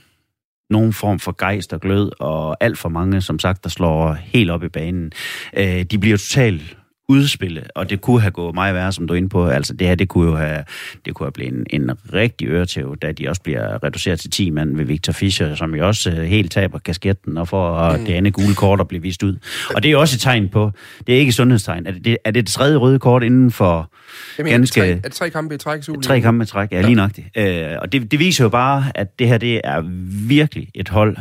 nogen 0.69 0.93
form 0.93 1.19
for 1.19 1.35
gejst 1.37 1.73
og 1.73 1.81
glød, 1.81 2.11
og 2.19 2.57
alt 2.59 2.77
for 2.77 2.89
mange, 2.89 3.21
som 3.21 3.39
sagt, 3.39 3.63
der 3.63 3.69
slår 3.69 4.13
helt 4.13 4.51
op 4.51 4.63
i 4.63 4.69
banen. 4.69 5.11
Øh, 5.57 5.83
de 5.83 5.99
bliver 5.99 6.17
totalt 6.17 6.77
udspille, 7.09 7.63
og 7.75 7.89
det 7.89 8.01
kunne 8.01 8.21
have 8.21 8.31
gået 8.31 8.55
meget 8.55 8.75
værre, 8.75 8.91
som 8.91 9.07
du 9.07 9.13
er 9.13 9.17
inde 9.17 9.29
på. 9.29 9.47
Altså 9.47 9.73
det 9.73 9.87
her, 9.87 9.95
det 9.95 10.09
kunne 10.09 10.29
jo 10.29 10.35
have, 10.35 10.63
det 11.05 11.13
kunne 11.13 11.25
have 11.25 11.31
blevet 11.31 11.53
en, 11.53 11.81
en 11.81 11.91
rigtig 12.13 12.47
øretæv, 12.47 12.97
da 13.01 13.11
de 13.11 13.29
også 13.29 13.41
bliver 13.41 13.83
reduceret 13.83 14.19
til 14.19 14.29
10 14.29 14.49
mand 14.49 14.77
ved 14.77 14.85
Victor 14.85 15.13
Fischer, 15.13 15.55
som 15.55 15.75
jo 15.75 15.87
også 15.87 16.11
uh, 16.11 16.17
helt 16.17 16.51
taber 16.51 16.79
kasketten 16.79 17.37
og 17.37 17.47
får 17.47 17.97
mm. 17.97 18.05
det 18.05 18.13
andet 18.13 18.33
gule 18.33 18.55
kort 18.55 18.79
at 18.79 18.87
blive 18.87 19.01
vist 19.01 19.23
ud. 19.23 19.37
Og 19.75 19.83
det 19.83 19.91
er 19.91 19.97
også 19.97 20.15
et 20.15 20.21
tegn 20.21 20.49
på, 20.49 20.71
det 21.07 21.15
er 21.15 21.19
ikke 21.19 21.29
et 21.29 21.35
sundhedstegn. 21.35 21.87
Er 21.87 21.91
det, 21.91 22.17
er 22.25 22.31
det 22.31 22.45
det 22.45 22.53
tredje 22.53 22.75
røde 22.75 22.99
kort 22.99 23.23
inden 23.23 23.51
for 23.51 23.91
Jeg 24.37 24.43
mener, 24.43 24.57
ganske... 24.57 24.79
tre, 24.79 24.87
er 24.89 24.95
det 24.95 25.11
tre 25.11 25.29
kampe 25.29 25.55
i 25.55 25.57
træk? 25.57 25.81
Tre 26.03 26.21
kampe 26.21 26.43
i 26.43 26.45
træk, 26.45 26.71
ja, 26.71 26.81
lige 26.81 26.95
nøjagtigt. 26.95 27.27
Øh, 27.37 27.77
og 27.81 27.91
det, 27.91 28.11
det 28.11 28.19
viser 28.19 28.43
jo 28.43 28.49
bare, 28.49 28.91
at 28.95 29.19
det 29.19 29.27
her 29.27 29.37
det 29.37 29.61
er 29.63 29.81
virkelig 30.27 30.69
et 30.73 30.89
hold, 30.89 31.17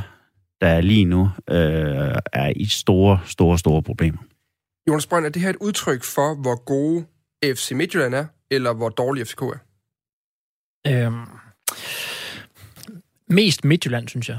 der 0.60 0.80
lige 0.80 1.04
nu 1.04 1.30
øh, 1.50 1.56
er 2.32 2.52
i 2.56 2.66
store, 2.66 3.20
store, 3.26 3.58
store 3.58 3.82
problemer. 3.82 4.18
Jonas 4.88 5.06
Brønd, 5.06 5.26
er 5.26 5.30
det 5.30 5.42
her 5.42 5.50
et 5.50 5.56
udtryk 5.60 6.02
for, 6.02 6.34
hvor 6.34 6.64
gode 6.64 7.06
FC 7.44 7.72
Midtjylland 7.72 8.14
er, 8.14 8.26
eller 8.50 8.72
hvor 8.72 8.88
dårlig 8.88 9.26
FCK 9.26 9.42
er? 9.42 9.58
Øhm, 10.86 11.26
mest 13.28 13.64
Midtjylland, 13.64 14.08
synes 14.08 14.28
jeg. 14.28 14.38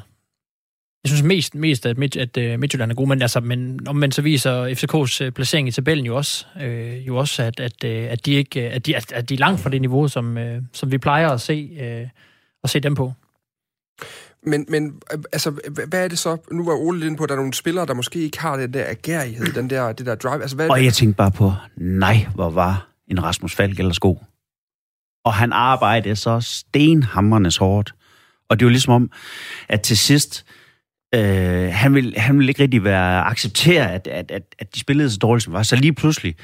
Jeg 1.04 1.10
synes 1.10 1.24
mest, 1.24 1.56
mest 1.56 1.86
at, 1.86 1.98
Midt, 1.98 2.16
at 2.16 2.38
øh, 2.38 2.60
Midtjylland 2.60 2.92
er 2.92 2.96
god, 2.96 3.08
men, 3.08 3.22
altså, 3.22 3.40
men 3.40 3.88
omvendt 3.88 4.16
så 4.16 4.22
viser 4.22 4.68
FCK's 4.68 5.24
øh, 5.24 5.32
placering 5.32 5.68
i 5.68 5.72
tabellen 5.72 6.06
jo 6.06 6.16
også, 6.16 6.46
øh, 6.62 7.08
jo 7.08 7.18
også 7.18 7.44
at, 7.44 7.60
at, 7.60 7.84
øh, 7.84 8.12
at, 8.12 8.26
de 8.26 8.34
ikke, 8.34 8.62
at, 8.62 8.86
de, 8.86 8.96
at, 8.96 9.12
at 9.12 9.30
de 9.30 9.34
er 9.34 9.38
langt 9.38 9.62
fra 9.62 9.70
det 9.70 9.82
niveau, 9.82 10.08
som, 10.08 10.38
øh, 10.38 10.62
som 10.74 10.92
vi 10.92 10.98
plejer 10.98 11.30
at 11.30 11.42
se, 11.42 11.78
øh, 11.82 12.08
at 12.64 12.70
se 12.70 12.80
dem 12.80 12.96
på. 12.96 13.14
Men, 14.46 14.66
men 14.70 14.94
altså, 15.34 15.52
hvad 15.88 16.04
er 16.04 16.08
det 16.08 16.20
så? 16.20 16.38
Nu 16.52 16.66
var 16.66 16.74
Ole 16.74 17.00
lidt 17.00 17.08
inde 17.08 17.18
på, 17.18 17.24
at 17.24 17.30
der 17.30 17.36
er 17.36 17.40
nogle 17.40 17.54
spillere, 17.54 17.86
der 17.86 17.94
måske 17.94 18.20
ikke 18.20 18.40
har 18.40 18.58
den 18.58 18.74
der 18.74 18.86
agerighed, 18.90 19.46
den 19.46 19.70
der, 19.70 19.92
det 19.92 20.06
der 20.06 20.16
drive. 20.16 20.42
Altså, 20.42 20.56
hvad, 20.56 20.70
Og 20.70 20.86
jeg 20.86 20.94
tænkte 20.94 21.18
bare 21.18 21.32
på, 21.32 21.54
nej, 21.78 22.28
hvor 22.36 22.50
var 22.50 22.88
en 23.08 23.24
Rasmus 23.24 23.56
Falk 23.56 23.80
ellers 23.80 24.00
god. 24.00 24.18
Og 25.26 25.34
han 25.34 25.54
arbejdede 25.54 26.16
så 26.16 26.40
stenhammernes 26.42 27.58
hårdt. 27.58 27.96
Og 28.50 28.60
det 28.60 28.66
var 28.66 28.70
ligesom 28.70 28.94
om, 28.94 29.12
at 29.70 29.82
til 29.82 29.98
sidst, 29.98 30.46
øh, 31.16 31.70
han, 31.72 31.94
ville, 31.94 32.20
han 32.20 32.38
ville 32.38 32.50
ikke 32.50 32.64
rigtig 32.64 32.84
være 32.84 33.24
acceptere, 33.24 33.92
at, 33.92 34.08
at, 34.08 34.32
at, 34.32 34.44
at 34.60 34.76
de 34.76 34.80
spillede 34.80 35.12
så 35.12 35.18
dårligt, 35.18 35.44
som 35.44 35.54
var. 35.54 35.64
Så 35.64 35.76
lige 35.76 35.94
pludselig, 35.94 36.36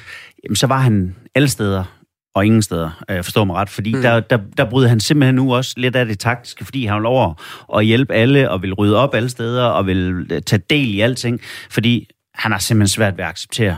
jamen, 0.44 0.56
så 0.56 0.68
var 0.68 0.80
han 0.80 1.16
alle 1.36 1.50
steder 1.50 1.99
og 2.40 2.46
ingen 2.46 2.62
steder, 2.62 3.04
øh, 3.10 3.24
forstår 3.24 3.44
mig 3.44 3.56
ret, 3.56 3.70
fordi 3.70 3.94
mm. 3.94 4.02
der, 4.02 4.20
der, 4.20 4.38
der 4.58 4.70
bryder 4.70 4.90
han 4.90 5.00
simpelthen 5.00 5.36
nu 5.36 5.56
også 5.56 5.74
lidt 5.78 5.96
af 5.96 6.06
det 6.06 6.20
taktiske, 6.20 6.66
fordi 6.66 6.86
han 6.86 6.98
vil 6.98 7.06
over 7.06 7.34
at 7.78 7.86
hjælpe 7.86 8.14
alle, 8.14 8.50
og 8.50 8.62
vil 8.62 8.74
rydde 8.74 8.98
op 8.98 9.16
alle 9.16 9.30
steder, 9.30 9.64
og 9.64 9.88
vil 9.88 10.28
øh, 10.32 10.42
tage 10.42 10.62
del 10.70 10.94
i 10.94 11.00
alting, 11.00 11.42
fordi 11.70 12.10
han 12.34 12.52
har 12.52 12.60
simpelthen 12.60 12.88
svært 12.88 13.18
ved 13.18 13.24
at 13.24 13.30
acceptere 13.30 13.78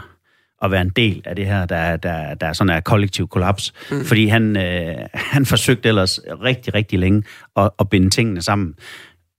at 0.62 0.72
være 0.72 0.82
en 0.82 0.90
del 0.90 1.22
af 1.26 1.36
det 1.36 1.46
her, 1.46 1.66
der, 1.66 1.98
der, 1.98 2.34
der 2.34 2.48
er 2.48 2.54
sådan 2.54 2.76
en 2.76 2.82
kollektiv 2.82 3.28
kollaps. 3.28 3.74
Mm. 3.92 4.06
Fordi 4.06 4.28
han, 4.28 4.58
øh, 4.58 4.96
han 5.14 5.46
forsøgte 5.46 5.90
ellers 5.90 6.20
rigtig, 6.44 6.74
rigtig 6.74 7.00
længe 7.00 7.24
at, 7.56 7.70
at 7.80 7.90
binde 7.90 8.10
tingene 8.10 8.42
sammen. 8.42 8.76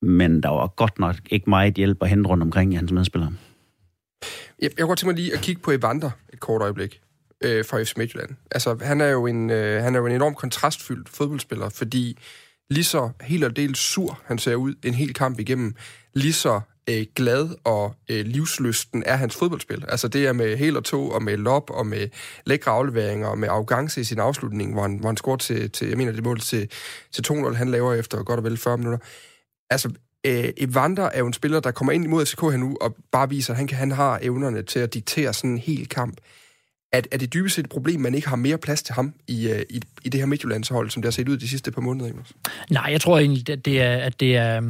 Men 0.02 0.42
der 0.42 0.48
var 0.48 0.66
godt 0.66 0.98
nok 0.98 1.16
ikke 1.30 1.50
meget 1.50 1.74
hjælp 1.74 2.02
at 2.02 2.08
hente 2.08 2.28
rundt 2.28 2.42
omkring 2.42 2.72
i 2.72 2.76
hans 2.76 2.92
medspillere. 2.92 3.32
Jeg, 4.62 4.70
jeg 4.70 4.70
kunne 4.78 4.86
godt 4.86 4.98
tænke 4.98 5.08
mig 5.08 5.16
lige 5.16 5.34
at 5.34 5.40
kigge 5.40 5.62
på 5.62 5.70
Evander 5.70 6.10
et 6.32 6.40
kort 6.40 6.62
øjeblik 6.62 7.01
øh, 7.44 7.64
for 7.64 7.84
FC 7.84 7.92
Midtjylland. 7.96 8.30
Altså, 8.50 8.76
han 8.82 9.00
er 9.00 9.08
jo 9.08 9.26
en, 9.26 9.50
øh, 9.50 9.82
han 9.82 9.94
er 9.94 9.98
jo 9.98 10.06
en 10.06 10.12
enorm 10.12 10.34
kontrastfyldt 10.34 11.08
fodboldspiller, 11.08 11.68
fordi 11.68 12.18
lige 12.70 12.84
så 12.84 13.10
helt 13.20 13.44
og 13.44 13.56
del 13.56 13.74
sur 13.74 14.20
han 14.24 14.38
ser 14.38 14.54
ud 14.54 14.74
en 14.84 14.94
hel 14.94 15.14
kamp 15.14 15.38
igennem, 15.38 15.74
lige 16.14 16.32
så 16.32 16.60
øh, 16.90 17.06
glad 17.14 17.48
og 17.64 17.94
øh, 18.10 18.26
livsløsten 18.26 19.02
er 19.06 19.16
hans 19.16 19.36
fodboldspil. 19.36 19.84
Altså 19.88 20.08
det 20.08 20.26
er 20.26 20.32
med 20.32 20.56
hel 20.56 20.76
og 20.76 20.84
to, 20.84 21.08
og 21.08 21.22
med 21.22 21.36
lop, 21.36 21.70
og 21.70 21.86
med 21.86 22.08
lækre 22.46 22.70
afleveringer, 22.70 23.28
og 23.28 23.38
med 23.38 23.48
arrogance 23.48 24.00
i 24.00 24.04
sin 24.04 24.18
afslutning, 24.18 24.72
hvor 24.72 24.82
han, 24.82 24.96
hvor 24.96 25.08
han 25.08 25.16
scorer 25.16 25.36
til, 25.36 25.70
til, 25.70 25.88
jeg 25.88 25.96
mener 25.96 26.12
det 26.12 26.24
mål 26.24 26.40
til, 26.40 26.70
til 27.12 27.24
2-0, 27.28 27.54
han 27.54 27.70
laver 27.70 27.94
efter 27.94 28.22
godt 28.22 28.38
og 28.38 28.44
vel 28.44 28.56
40 28.56 28.78
minutter. 28.78 28.98
Altså, 29.70 29.90
øh, 30.26 30.44
Evander 30.56 31.04
er 31.04 31.18
jo 31.18 31.26
en 31.26 31.32
spiller, 31.32 31.60
der 31.60 31.70
kommer 31.70 31.92
ind 31.92 32.04
imod 32.04 32.26
FCK 32.26 32.40
her 32.40 32.56
nu, 32.56 32.76
og 32.80 32.96
bare 33.12 33.28
viser, 33.28 33.52
at 33.52 33.56
han, 33.56 33.66
kan, 33.66 33.78
han 33.78 33.90
har 33.90 34.18
evnerne 34.22 34.62
til 34.62 34.78
at 34.78 34.94
diktere 34.94 35.32
sådan 35.32 35.50
en 35.50 35.58
hel 35.58 35.88
kamp. 35.88 36.20
Er, 36.92 37.00
er 37.12 37.18
det 37.18 37.34
dybest 37.34 37.54
set 37.54 37.64
et 37.64 37.70
problem, 37.70 38.00
man 38.00 38.14
ikke 38.14 38.28
har 38.28 38.36
mere 38.36 38.58
plads 38.58 38.82
til 38.82 38.94
ham 38.94 39.14
i, 39.28 39.48
øh, 39.48 39.62
i, 39.70 39.80
i 40.04 40.08
det 40.08 40.20
her 40.20 40.26
Midtjyllandshold, 40.26 40.90
som 40.90 41.02
det 41.02 41.06
har 41.06 41.12
set 41.12 41.28
ud 41.28 41.36
de 41.36 41.48
sidste 41.48 41.70
par 41.70 41.80
måneder, 41.80 42.08
Jonas? 42.08 42.32
Nej, 42.70 42.88
jeg 42.90 43.00
tror 43.00 43.18
egentlig, 43.18 43.50
at 43.50 43.64
det 43.64 43.82
er, 43.82 43.96
at 43.96 44.20
det 44.20 44.36
er 44.36 44.60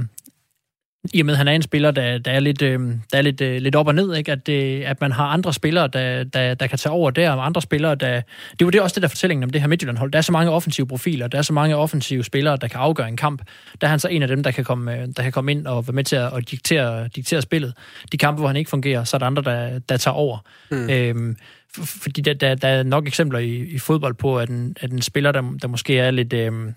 i 1.14 1.20
og 1.20 1.26
med, 1.26 1.34
at 1.34 1.38
han 1.38 1.48
er 1.48 1.52
en 1.52 1.62
spiller, 1.62 1.90
der, 1.90 2.18
der 2.18 2.30
er 2.30 2.40
lidt, 2.40 2.62
øh, 2.62 2.80
der 3.12 3.18
er 3.18 3.22
lidt, 3.22 3.40
øh, 3.40 3.62
lidt 3.62 3.76
op 3.76 3.86
og 3.86 3.94
ned, 3.94 4.14
ikke? 4.14 4.32
At, 4.32 4.46
det, 4.46 4.82
at 4.82 5.00
man 5.00 5.12
har 5.12 5.26
andre 5.26 5.52
spillere, 5.52 5.88
der, 5.88 6.24
der, 6.24 6.54
der 6.54 6.66
kan 6.66 6.78
tage 6.78 6.92
over 6.92 7.10
der, 7.10 7.30
og 7.30 7.46
andre 7.46 7.62
spillere, 7.62 7.94
der... 7.94 8.20
Det 8.50 8.62
jo 8.62 8.70
det 8.70 8.80
også 8.80 8.94
det 8.94 9.02
der 9.02 9.08
fortællingen 9.08 9.44
om 9.44 9.50
det 9.50 9.60
her 9.60 9.68
Midtjylland-hold. 9.68 10.12
Der 10.12 10.18
er 10.18 10.22
så 10.22 10.32
mange 10.32 10.50
offensive 10.50 10.86
profiler, 10.86 11.28
der 11.28 11.38
er 11.38 11.42
så 11.42 11.52
mange 11.52 11.76
offensive 11.76 12.24
spillere, 12.24 12.56
der 12.56 12.68
kan 12.68 12.80
afgøre 12.80 13.08
en 13.08 13.16
kamp. 13.16 13.42
Der 13.80 13.86
er 13.86 13.90
han 13.90 13.98
så 13.98 14.08
en 14.08 14.22
af 14.22 14.28
dem, 14.28 14.42
der 14.42 14.50
kan 14.50 14.64
komme, 14.64 14.98
øh, 14.98 15.08
der 15.16 15.22
kan 15.22 15.32
komme 15.32 15.50
ind 15.50 15.66
og 15.66 15.86
være 15.86 15.94
med 15.94 16.04
til 16.04 16.16
at, 16.16 16.36
at 16.36 16.50
diktere, 16.50 17.08
diktere 17.08 17.42
spillet. 17.42 17.74
De 18.12 18.18
kampe, 18.18 18.38
hvor 18.38 18.48
han 18.48 18.56
ikke 18.56 18.70
fungerer, 18.70 19.04
så 19.04 19.16
er 19.16 19.18
der 19.18 19.26
andre, 19.26 19.42
der, 19.42 19.78
der 19.78 19.96
tager 19.96 20.14
over. 20.14 20.38
Mm. 20.70 20.90
Øhm, 20.90 21.36
fordi 21.76 22.20
der, 22.20 22.34
der, 22.34 22.54
der 22.54 22.68
er 22.68 22.82
nok 22.82 23.06
eksempler 23.06 23.38
i, 23.38 23.56
i 23.56 23.78
fodbold 23.78 24.14
på, 24.14 24.38
at 24.38 24.48
en, 24.48 24.76
at 24.80 24.92
en 24.92 25.02
spiller, 25.02 25.32
der, 25.32 25.42
der 25.62 25.68
måske 25.68 25.98
er 25.98 26.10
lidt... 26.10 26.32
Øhm, 26.32 26.74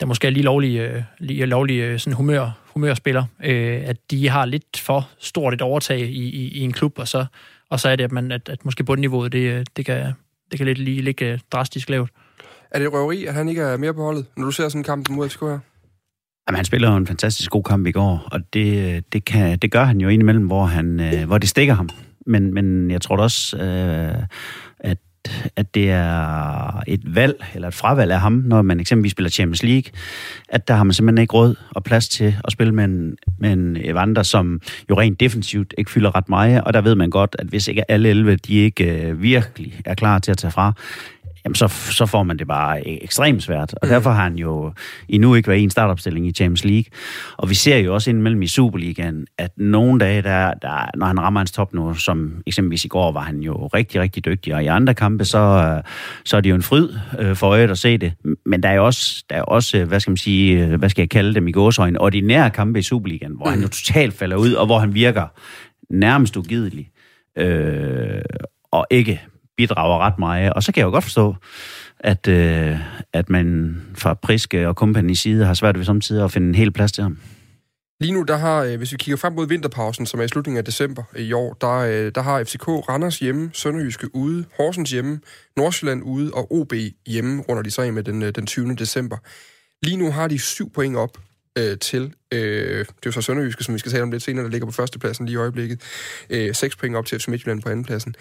der 0.00 0.06
måske 0.06 0.26
er 0.26 0.30
lige 0.30 0.42
lovlig, 0.42 0.78
øh, 0.78 1.02
lige 1.18 1.46
lovlig 1.46 1.78
øh, 1.78 1.98
sådan 1.98 2.12
humør, 2.12 2.50
humørspiller, 2.66 3.24
øh, 3.44 3.82
at 3.84 3.96
de 4.10 4.28
har 4.28 4.44
lidt 4.44 4.78
for 4.78 5.08
stort 5.18 5.54
et 5.54 5.62
overtag 5.62 6.00
i, 6.00 6.22
i, 6.22 6.48
i 6.48 6.60
en 6.60 6.72
klub, 6.72 6.98
og 6.98 7.08
så, 7.08 7.26
og 7.70 7.80
så 7.80 7.88
er 7.88 7.96
det, 7.96 8.04
at, 8.04 8.12
man, 8.12 8.32
at, 8.32 8.48
at 8.48 8.64
måske 8.64 8.84
bundniveauet, 8.84 9.32
det, 9.32 9.52
øh, 9.52 9.64
det, 9.76 9.86
kan, 9.86 10.12
det 10.50 10.58
kan 10.58 10.66
lidt 10.66 10.78
lige 10.78 11.02
ligge 11.02 11.32
øh, 11.32 11.38
drastisk 11.52 11.90
lavt. 11.90 12.10
Er 12.70 12.78
det 12.78 12.86
et 12.86 12.92
røveri, 12.92 13.26
at 13.26 13.34
han 13.34 13.48
ikke 13.48 13.62
er 13.62 13.76
mere 13.76 13.94
på 13.94 14.02
holdet, 14.02 14.26
når 14.36 14.44
du 14.44 14.50
ser 14.50 14.68
sådan 14.68 14.80
en 14.80 14.84
kamp 14.84 15.08
mod 15.08 15.28
FCK 15.28 15.40
her? 15.40 15.58
Jamen, 16.48 16.56
han 16.56 16.64
spiller 16.64 16.90
jo 16.90 16.96
en 16.96 17.06
fantastisk 17.06 17.50
god 17.50 17.62
kamp 17.62 17.86
i 17.86 17.92
går, 17.92 18.28
og 18.32 18.40
det, 18.52 19.04
det, 19.12 19.24
kan, 19.24 19.58
det 19.58 19.70
gør 19.70 19.84
han 19.84 20.00
jo 20.00 20.08
indimellem, 20.08 20.46
hvor, 20.46 20.64
han, 20.64 21.00
øh, 21.00 21.26
hvor 21.26 21.38
det 21.38 21.48
stikker 21.48 21.74
ham. 21.74 21.88
Men, 22.26 22.54
men 22.54 22.90
jeg 22.90 23.00
tror 23.00 23.16
da 23.16 23.22
også, 23.22 23.56
øh, 23.56 24.22
at, 24.80 24.98
at 25.56 25.74
det 25.74 25.90
er 25.90 26.82
et 26.86 27.14
valg, 27.14 27.44
eller 27.54 27.68
et 27.68 27.74
fravalg 27.74 28.12
af 28.12 28.20
ham, 28.20 28.32
når 28.32 28.62
man 28.62 28.80
eksempelvis 28.80 29.12
spiller 29.12 29.30
Champions 29.30 29.62
League, 29.62 29.92
at 30.48 30.68
der 30.68 30.74
har 30.74 30.84
man 30.84 30.92
simpelthen 30.92 31.22
ikke 31.22 31.34
råd 31.34 31.54
og 31.70 31.84
plads 31.84 32.08
til 32.08 32.36
at 32.44 32.52
spille 32.52 32.74
med 32.74 32.84
en, 32.84 33.16
med 33.38 33.52
en 33.52 33.76
Evander, 33.76 34.22
som 34.22 34.60
jo 34.90 35.00
rent 35.00 35.20
defensivt 35.20 35.74
ikke 35.78 35.90
fylder 35.90 36.16
ret 36.16 36.28
meget, 36.28 36.64
og 36.64 36.74
der 36.74 36.80
ved 36.80 36.94
man 36.94 37.10
godt, 37.10 37.36
at 37.38 37.46
hvis 37.46 37.68
ikke 37.68 37.90
alle 37.90 38.08
11, 38.08 38.36
de 38.36 38.54
ikke 38.54 39.08
øh, 39.08 39.22
virkelig 39.22 39.80
er 39.84 39.94
klar 39.94 40.18
til 40.18 40.30
at 40.30 40.38
tage 40.38 40.50
fra, 40.50 40.72
jamen 41.44 41.54
så, 41.54 41.68
så 41.68 42.06
får 42.06 42.22
man 42.22 42.38
det 42.38 42.46
bare 42.46 42.78
e- 42.78 43.04
ekstremt 43.04 43.42
svært. 43.42 43.74
Og 43.82 43.88
derfor 43.88 44.10
har 44.10 44.22
han 44.22 44.36
jo 44.36 44.72
endnu 45.08 45.34
ikke 45.34 45.48
været 45.48 45.58
i 45.58 45.62
en 45.62 45.70
startopstilling 45.70 46.26
i 46.26 46.32
Champions 46.32 46.64
League. 46.64 46.84
Og 47.36 47.50
vi 47.50 47.54
ser 47.54 47.76
jo 47.76 47.94
også 47.94 48.10
indimellem 48.10 48.42
i 48.42 48.46
Superligaen, 48.46 49.26
at 49.38 49.50
nogle 49.56 50.00
dage, 50.00 50.22
der, 50.22 50.54
der, 50.62 50.90
når 50.96 51.06
han 51.06 51.20
rammer 51.20 51.40
hans 51.40 51.52
top 51.52 51.74
nu, 51.74 51.94
som 51.94 52.42
eksempelvis 52.46 52.84
i 52.84 52.88
går, 52.88 53.12
var 53.12 53.20
han 53.20 53.40
jo 53.40 53.66
rigtig, 53.66 54.00
rigtig 54.00 54.24
dygtig. 54.24 54.54
Og 54.54 54.64
i 54.64 54.66
andre 54.66 54.94
kampe, 54.94 55.24
så, 55.24 55.38
øh, 55.38 55.82
så 56.24 56.36
er 56.36 56.40
det 56.40 56.50
jo 56.50 56.54
en 56.54 56.62
fryd 56.62 56.88
øh, 57.18 57.36
for 57.36 57.46
øjet 57.46 57.70
at 57.70 57.78
se 57.78 57.98
det. 57.98 58.12
Men 58.46 58.62
der 58.62 58.68
er 58.68 58.74
jo 58.74 58.86
også, 58.86 59.24
der 59.30 59.36
er 59.36 59.42
også 59.42 59.78
øh, 59.78 59.88
hvad 59.88 60.00
skal 60.00 60.10
man 60.10 60.16
sige, 60.16 60.66
øh, 60.66 60.78
hvad 60.78 60.88
skal 60.88 61.02
jeg 61.02 61.10
kalde 61.10 61.34
dem 61.34 61.48
i 61.48 61.52
gåsøjne, 61.52 62.00
ordinære 62.00 62.50
kampe 62.50 62.78
i 62.78 62.82
Superligaen, 62.82 63.36
hvor 63.36 63.46
han 63.48 63.60
jo 63.60 63.68
totalt 63.68 64.14
falder 64.14 64.36
ud, 64.36 64.52
og 64.52 64.66
hvor 64.66 64.78
han 64.78 64.94
virker 64.94 65.26
nærmest 65.90 66.36
ugidelig. 66.36 66.88
Øh, 67.38 68.22
og 68.72 68.86
ikke 68.90 69.20
bidrager 69.56 69.98
ret 69.98 70.18
meget. 70.18 70.52
Og 70.52 70.62
så 70.62 70.72
kan 70.72 70.80
jeg 70.80 70.86
jo 70.86 70.90
godt 70.90 71.04
forstå, 71.04 71.34
at, 72.00 72.28
øh, 72.28 72.76
at 73.12 73.30
man 73.30 73.76
fra 73.94 74.14
Priske 74.14 74.68
og 74.68 74.74
Company 74.74 75.12
side 75.12 75.44
har 75.44 75.54
svært 75.54 75.78
ved 75.78 75.84
samtidig 75.84 76.24
at 76.24 76.32
finde 76.32 76.48
en 76.48 76.54
hel 76.54 76.72
plads 76.72 76.92
til 76.92 77.02
ham. 77.02 77.18
Lige 78.00 78.12
nu, 78.12 78.22
der 78.22 78.36
har, 78.36 78.62
øh, 78.62 78.76
hvis 78.76 78.92
vi 78.92 78.96
kigger 78.96 79.16
frem 79.16 79.32
mod 79.32 79.48
vinterpausen, 79.48 80.06
som 80.06 80.20
er 80.20 80.24
i 80.24 80.28
slutningen 80.28 80.58
af 80.58 80.64
december 80.64 81.02
i 81.16 81.32
år, 81.32 81.56
der, 81.60 81.76
øh, 81.76 82.12
der 82.14 82.22
har 82.22 82.44
FCK 82.44 82.68
Randers 82.68 83.18
hjemme, 83.18 83.50
Sønderjyske 83.52 84.14
ude, 84.14 84.44
Horsens 84.56 84.90
hjemme, 84.90 85.20
Nordsjælland 85.56 86.02
ude 86.02 86.30
og 86.34 86.52
OB 86.52 86.72
hjemme, 87.06 87.42
runder 87.42 87.62
de 87.62 87.70
så 87.70 87.90
med 87.90 88.02
den, 88.02 88.22
øh, 88.22 88.34
den 88.34 88.46
20. 88.46 88.74
december. 88.74 89.16
Lige 89.82 89.96
nu 89.96 90.10
har 90.10 90.28
de 90.28 90.38
syv 90.38 90.72
point 90.72 90.96
op 90.96 91.18
øh, 91.58 91.78
til, 91.78 92.14
øh, 92.32 92.78
det 92.78 92.86
er 92.88 93.06
jo 93.06 93.12
så 93.12 93.22
Sønderjyske, 93.22 93.64
som 93.64 93.74
vi 93.74 93.78
skal 93.78 93.92
tale 93.92 94.02
om 94.02 94.10
lidt 94.10 94.22
senere, 94.22 94.44
der 94.44 94.50
ligger 94.50 94.66
på 94.66 94.72
førstepladsen 94.72 95.26
lige 95.26 95.34
i 95.34 95.36
øjeblikket. 95.36 95.80
Øh, 96.30 96.54
seks 96.54 96.76
point 96.76 96.96
op 96.96 97.06
til 97.06 97.18
FC 97.18 97.28
Midtjylland 97.28 97.62
på 97.62 97.68
andenpladsen. 97.68 98.14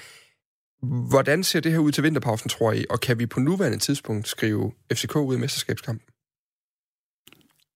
Hvordan 0.84 1.44
ser 1.44 1.60
det 1.60 1.72
her 1.72 1.80
ud 1.80 1.92
til 1.92 2.04
vinterpausen, 2.04 2.50
tror 2.50 2.72
I? 2.72 2.86
Og 2.90 3.00
kan 3.00 3.20
vi 3.20 3.26
på 3.26 3.40
nuværende 3.40 3.78
tidspunkt 3.78 4.28
skrive 4.28 4.72
FCK 4.94 5.16
ud 5.16 5.36
i 5.36 5.40
mesterskabskampen? 5.40 6.06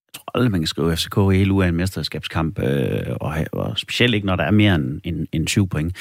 Jeg 0.05 0.13
tror 0.13 0.31
aldrig, 0.37 0.51
man 0.51 0.61
kan 0.61 0.67
skrive 0.67 0.97
FCK 0.97 1.15
hele 1.15 1.53
uge 1.53 1.65
af 1.65 1.69
en 1.69 1.75
mesterskabskamp, 1.75 2.59
øh, 2.59 3.15
og, 3.21 3.35
og 3.51 3.77
specielt 3.77 4.15
ikke, 4.15 4.27
når 4.27 4.35
der 4.35 4.43
er 4.43 4.51
mere 4.51 4.75
end, 4.75 5.01
end, 5.03 5.27
end 5.31 5.47
20 5.47 5.67
point. 5.67 5.97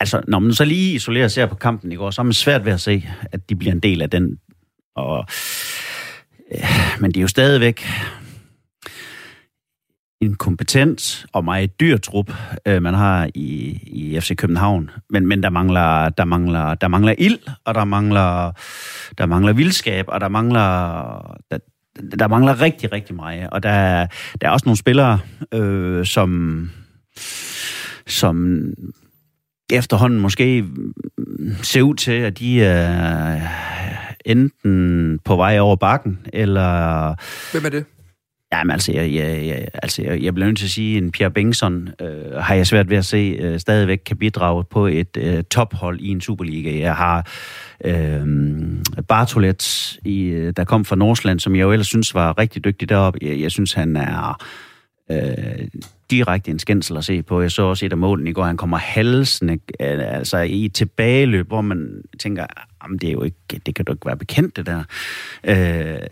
Altså, 0.00 0.22
når 0.28 0.38
man 0.38 0.54
så 0.54 0.64
lige 0.64 0.94
isolerer 0.94 1.28
ser 1.28 1.46
på 1.46 1.54
kampen 1.54 1.92
i 1.92 1.96
går, 1.96 2.10
så 2.10 2.20
er 2.20 2.24
man 2.24 2.32
svært 2.32 2.64
ved 2.64 2.72
at 2.72 2.80
se, 2.80 3.08
at 3.32 3.50
de 3.50 3.56
bliver 3.56 3.72
en 3.72 3.80
del 3.80 4.02
af 4.02 4.10
den. 4.10 4.38
Og, 4.96 5.26
øh, 6.54 6.98
men 7.00 7.10
det 7.10 7.16
er 7.16 7.22
jo 7.22 7.28
stadigvæk 7.28 7.86
en 10.20 10.34
kompetent 10.34 11.26
og 11.32 11.44
meget 11.44 11.80
dyr 11.80 11.96
trup, 11.96 12.32
øh, 12.66 12.82
man 12.82 12.94
har 12.94 13.30
i, 13.34 13.80
i 13.86 14.20
FC 14.20 14.36
København. 14.36 14.90
Men, 15.10 15.26
men 15.26 15.42
der, 15.42 15.50
mangler, 15.50 16.08
der, 16.08 16.24
mangler, 16.24 16.74
der 16.74 16.88
mangler 16.88 17.14
ild, 17.18 17.38
og 17.64 17.74
der 17.74 17.84
mangler, 17.84 18.52
der 19.18 19.26
mangler 19.26 19.52
vildskab, 19.52 20.04
og 20.08 20.20
der 20.20 20.28
mangler, 20.28 21.36
der, 21.50 21.58
der 22.18 22.28
mangler 22.28 22.60
rigtig, 22.60 22.92
rigtig 22.92 23.14
meget. 23.14 23.48
Og 23.50 23.62
der, 23.62 24.06
der 24.40 24.46
er 24.46 24.50
også 24.50 24.66
nogle 24.66 24.76
spillere, 24.76 25.18
øh, 25.54 26.06
som, 26.06 26.70
som 28.06 28.64
efterhånden 29.72 30.20
måske 30.20 30.64
ser 31.62 31.82
ud 31.82 31.94
til, 31.94 32.12
at 32.12 32.38
de 32.38 32.64
er 32.64 33.40
enten 34.24 35.18
på 35.24 35.36
vej 35.36 35.58
over 35.58 35.76
bakken, 35.76 36.18
eller... 36.32 37.14
Hvem 37.52 37.64
er 37.64 37.68
det? 37.68 37.84
Jamen 38.52 38.70
altså, 38.70 38.92
jeg, 38.92 39.14
jeg, 39.14 39.46
jeg, 39.46 39.68
altså, 39.74 40.02
jeg, 40.02 40.22
jeg 40.22 40.34
bliver 40.34 40.46
nødt 40.46 40.58
til 40.58 40.64
at 40.64 40.70
sige, 40.70 40.96
at 40.96 41.02
en 41.02 41.12
Pierre 41.12 41.30
Bengtsson 41.30 41.88
øh, 42.00 42.36
har 42.36 42.54
jeg 42.54 42.66
svært 42.66 42.90
ved 42.90 42.96
at 42.96 43.04
se 43.04 43.36
øh, 43.40 43.60
stadigvæk 43.60 43.98
kan 44.06 44.16
bidrage 44.16 44.64
på 44.64 44.86
et 44.86 45.16
øh, 45.16 45.44
tophold 45.44 46.00
i 46.00 46.08
en 46.08 46.20
Superliga. 46.20 46.78
Jeg 46.78 46.94
har 46.94 47.26
øh, 47.84 48.26
Bartolet, 49.08 49.98
i, 50.04 50.22
øh, 50.22 50.52
der 50.56 50.64
kom 50.64 50.84
fra 50.84 50.96
Nordsland, 50.96 51.40
som 51.40 51.56
jeg 51.56 51.62
jo 51.62 51.72
ellers 51.72 51.86
synes 51.86 52.14
var 52.14 52.38
rigtig 52.38 52.64
dygtig 52.64 52.88
deroppe. 52.88 53.18
Jeg, 53.22 53.40
jeg 53.40 53.50
synes, 53.50 53.72
han 53.72 53.96
er 53.96 54.44
øh, 55.10 55.68
direkte 56.10 56.50
en 56.50 56.58
skændsel 56.58 56.96
at 56.96 57.04
se 57.04 57.22
på. 57.22 57.40
Jeg 57.40 57.50
så 57.50 57.62
også 57.62 57.86
et 57.86 57.92
af 57.92 57.98
målene 57.98 58.30
i 58.30 58.32
går, 58.32 58.44
han 58.44 58.56
kommer 58.56 58.76
halsende, 58.76 59.58
øh, 59.80 60.14
altså 60.16 60.38
i 60.38 60.64
et 60.64 60.72
tilbageløb, 60.72 61.46
hvor 61.48 61.60
man 61.60 62.02
tænker, 62.18 62.46
jamen 62.82 62.98
det 62.98 63.08
er 63.08 63.12
jo 63.12 63.22
ikke, 63.22 63.60
det 63.66 63.74
kan 63.74 63.84
du 63.84 63.92
ikke 63.92 64.06
være 64.06 64.16
bekendt, 64.16 64.56
det 64.56 64.66
der. 64.66 64.82
Øh, 65.44 66.06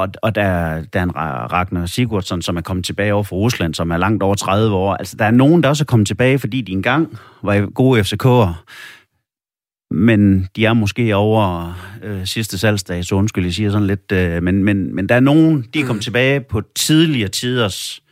og, 0.00 0.08
og 0.22 0.34
der, 0.34 0.82
der 0.92 1.00
er 1.00 1.04
en 1.04 1.16
Ragnar 1.16 1.86
Sigurdsson, 1.86 2.42
som 2.42 2.56
er 2.56 2.60
kommet 2.60 2.84
tilbage 2.84 3.14
over 3.14 3.22
fra 3.22 3.36
Rusland, 3.36 3.74
som 3.74 3.90
er 3.90 3.96
langt 3.96 4.22
over 4.22 4.34
30 4.34 4.76
år. 4.76 4.94
Altså, 4.94 5.16
der 5.16 5.24
er 5.24 5.30
nogen, 5.30 5.62
der 5.62 5.68
også 5.68 5.84
er 5.84 5.86
kommet 5.86 6.06
tilbage, 6.06 6.38
fordi 6.38 6.60
de 6.60 6.72
engang 6.72 7.18
var 7.42 7.70
gode 7.70 8.00
FCK'er. 8.00 8.52
Men 9.90 10.48
de 10.56 10.66
er 10.66 10.72
måske 10.72 11.16
over 11.16 11.74
øh, 12.02 12.26
sidste 12.26 12.58
salgsdag, 12.58 13.04
så 13.04 13.14
undskyld, 13.14 13.44
jeg 13.44 13.54
siger 13.54 13.70
sådan 13.70 13.86
lidt. 13.86 14.12
Øh, 14.12 14.42
men, 14.42 14.64
men, 14.64 14.94
men 14.94 15.08
der 15.08 15.14
er 15.14 15.20
nogen, 15.20 15.66
de 15.74 15.80
er 15.80 15.86
kommet 15.86 16.00
mm. 16.00 16.04
tilbage 16.04 16.40
på 16.40 16.62
tidligere 16.74 17.28
tiders 17.28 18.02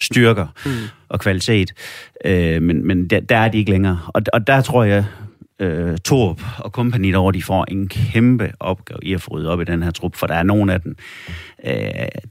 styrker 0.00 0.46
mm. 0.66 0.72
og 1.08 1.20
kvalitet. 1.20 1.72
Øh, 2.24 2.62
men 2.62 2.86
men 2.86 3.10
der, 3.10 3.20
der 3.20 3.36
er 3.36 3.48
de 3.48 3.58
ikke 3.58 3.70
længere. 3.70 4.00
Og, 4.08 4.22
og 4.32 4.46
der 4.46 4.60
tror 4.60 4.84
jeg, 4.84 5.04
øh, 5.60 5.98
Torp 5.98 6.42
og 6.58 6.72
kompagni 6.72 7.12
derovre, 7.12 7.32
de 7.32 7.42
får 7.42 7.64
en 7.68 7.88
kæmpe 7.88 8.52
opgave 8.60 8.98
i 9.02 9.14
at 9.14 9.22
få 9.22 9.30
ryddet 9.30 9.50
op 9.50 9.60
i 9.60 9.64
den 9.64 9.82
her 9.82 9.90
trup, 9.90 10.16
for 10.16 10.26
der 10.26 10.34
er 10.34 10.42
nogle 10.42 10.72
af 10.72 10.80
dem, 10.80 10.96
øh, 11.66 11.74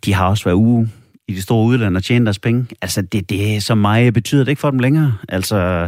de 0.06 0.14
har 0.14 0.30
også 0.30 0.44
været 0.44 0.56
uge 0.56 0.90
i 1.28 1.34
de 1.34 1.42
store 1.42 1.66
udlande 1.66 1.98
og 1.98 2.04
tjene 2.04 2.26
deres 2.26 2.40
penge. 2.40 2.68
Altså, 2.82 3.02
det, 3.02 3.30
det 3.30 3.56
er 3.56 3.62
så 3.62 3.76
meget, 3.76 4.14
betyder 4.14 4.44
det 4.44 4.52
ikke 4.52 4.60
for 4.60 4.72
dem 4.72 4.80
længere. 4.80 5.18
Altså, 5.30 5.88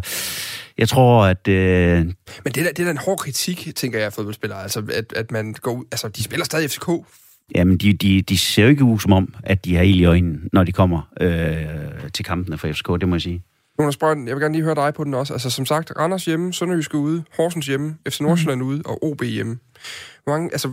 jeg 0.77 0.89
tror, 0.89 1.25
at... 1.25 1.47
Øh... 1.47 1.97
Men 1.97 2.15
det 2.45 2.57
er, 2.57 2.63
det 2.63 2.79
er 2.79 2.83
da 2.83 2.91
en 2.91 2.97
hård 2.97 3.17
kritik, 3.17 3.69
tænker 3.75 3.99
jeg, 3.99 4.13
fodboldspillere. 4.13 4.61
Altså, 4.61 4.83
at, 4.93 5.13
at 5.15 5.31
man 5.31 5.55
går 5.61 5.71
ud... 5.71 5.85
Altså, 5.91 6.07
de 6.07 6.23
spiller 6.23 6.45
stadig 6.45 6.69
FCK. 6.69 6.89
Jamen, 7.55 7.77
de, 7.77 7.93
de, 7.93 8.21
de 8.21 8.37
ser 8.37 8.63
jo 8.63 8.69
ikke 8.69 8.83
ud 8.83 8.99
som 8.99 9.13
om, 9.13 9.33
at 9.43 9.65
de 9.65 9.75
har 9.75 9.83
ild 9.83 9.99
i 9.99 10.05
øjnene, 10.05 10.39
når 10.53 10.63
de 10.63 10.71
kommer 10.71 11.01
øh, 11.21 12.11
til 12.13 12.25
kampene 12.25 12.57
for 12.57 12.67
FCK, 12.71 12.87
det 12.87 13.07
må 13.07 13.15
jeg 13.15 13.21
sige. 13.21 13.43
Jonas 13.79 13.97
Brønd, 13.97 14.27
jeg 14.27 14.35
vil 14.35 14.41
gerne 14.41 14.55
lige 14.55 14.63
høre 14.63 14.75
dig 14.75 14.93
på 14.93 15.03
den 15.03 15.13
også. 15.13 15.33
Altså 15.33 15.49
som 15.49 15.65
sagt, 15.65 15.91
Randers 15.97 16.25
hjemme, 16.25 16.53
Sønderjyske 16.53 16.97
ude, 16.97 17.23
Horsens 17.37 17.67
hjemme, 17.67 17.97
FC 18.09 18.19
Nordsjælland 18.19 18.61
mm. 18.61 18.67
ude 18.67 18.81
og 18.85 19.03
OB 19.03 19.23
hjemme. 19.23 19.57
Hvor 20.23 20.33
mange, 20.33 20.49
altså, 20.51 20.71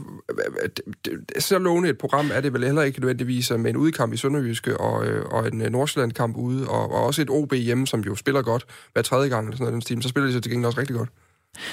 så 1.38 1.58
lovende 1.58 1.88
et 1.88 1.98
program 1.98 2.30
er 2.34 2.40
det 2.40 2.52
vel 2.52 2.64
heller 2.64 2.82
ikke 2.82 3.00
nødvendigvis 3.00 3.50
med 3.50 3.70
en 3.70 3.76
udekamp 3.76 4.12
i 4.12 4.16
Sønderjyske 4.16 4.80
og, 4.80 5.06
øh, 5.06 5.24
og 5.24 5.48
en 5.48 5.62
øh, 5.62 5.70
Nordsjælland-kamp 5.70 6.36
ude, 6.36 6.68
og, 6.68 6.92
og 6.92 7.04
også 7.04 7.22
et 7.22 7.30
OB 7.30 7.52
hjemme, 7.54 7.86
som 7.86 8.00
jo 8.00 8.14
spiller 8.14 8.42
godt 8.42 8.66
hver 8.92 9.02
tredje 9.02 9.28
gang, 9.28 9.46
eller 9.46 9.56
sådan 9.56 9.72
noget, 9.72 9.72
den 9.72 9.80
team, 9.80 10.02
så 10.02 10.08
spiller 10.08 10.26
de 10.26 10.32
så 10.32 10.40
til 10.40 10.52
gengæld 10.52 10.66
også 10.66 10.80
rigtig 10.80 10.96
godt. 10.96 11.08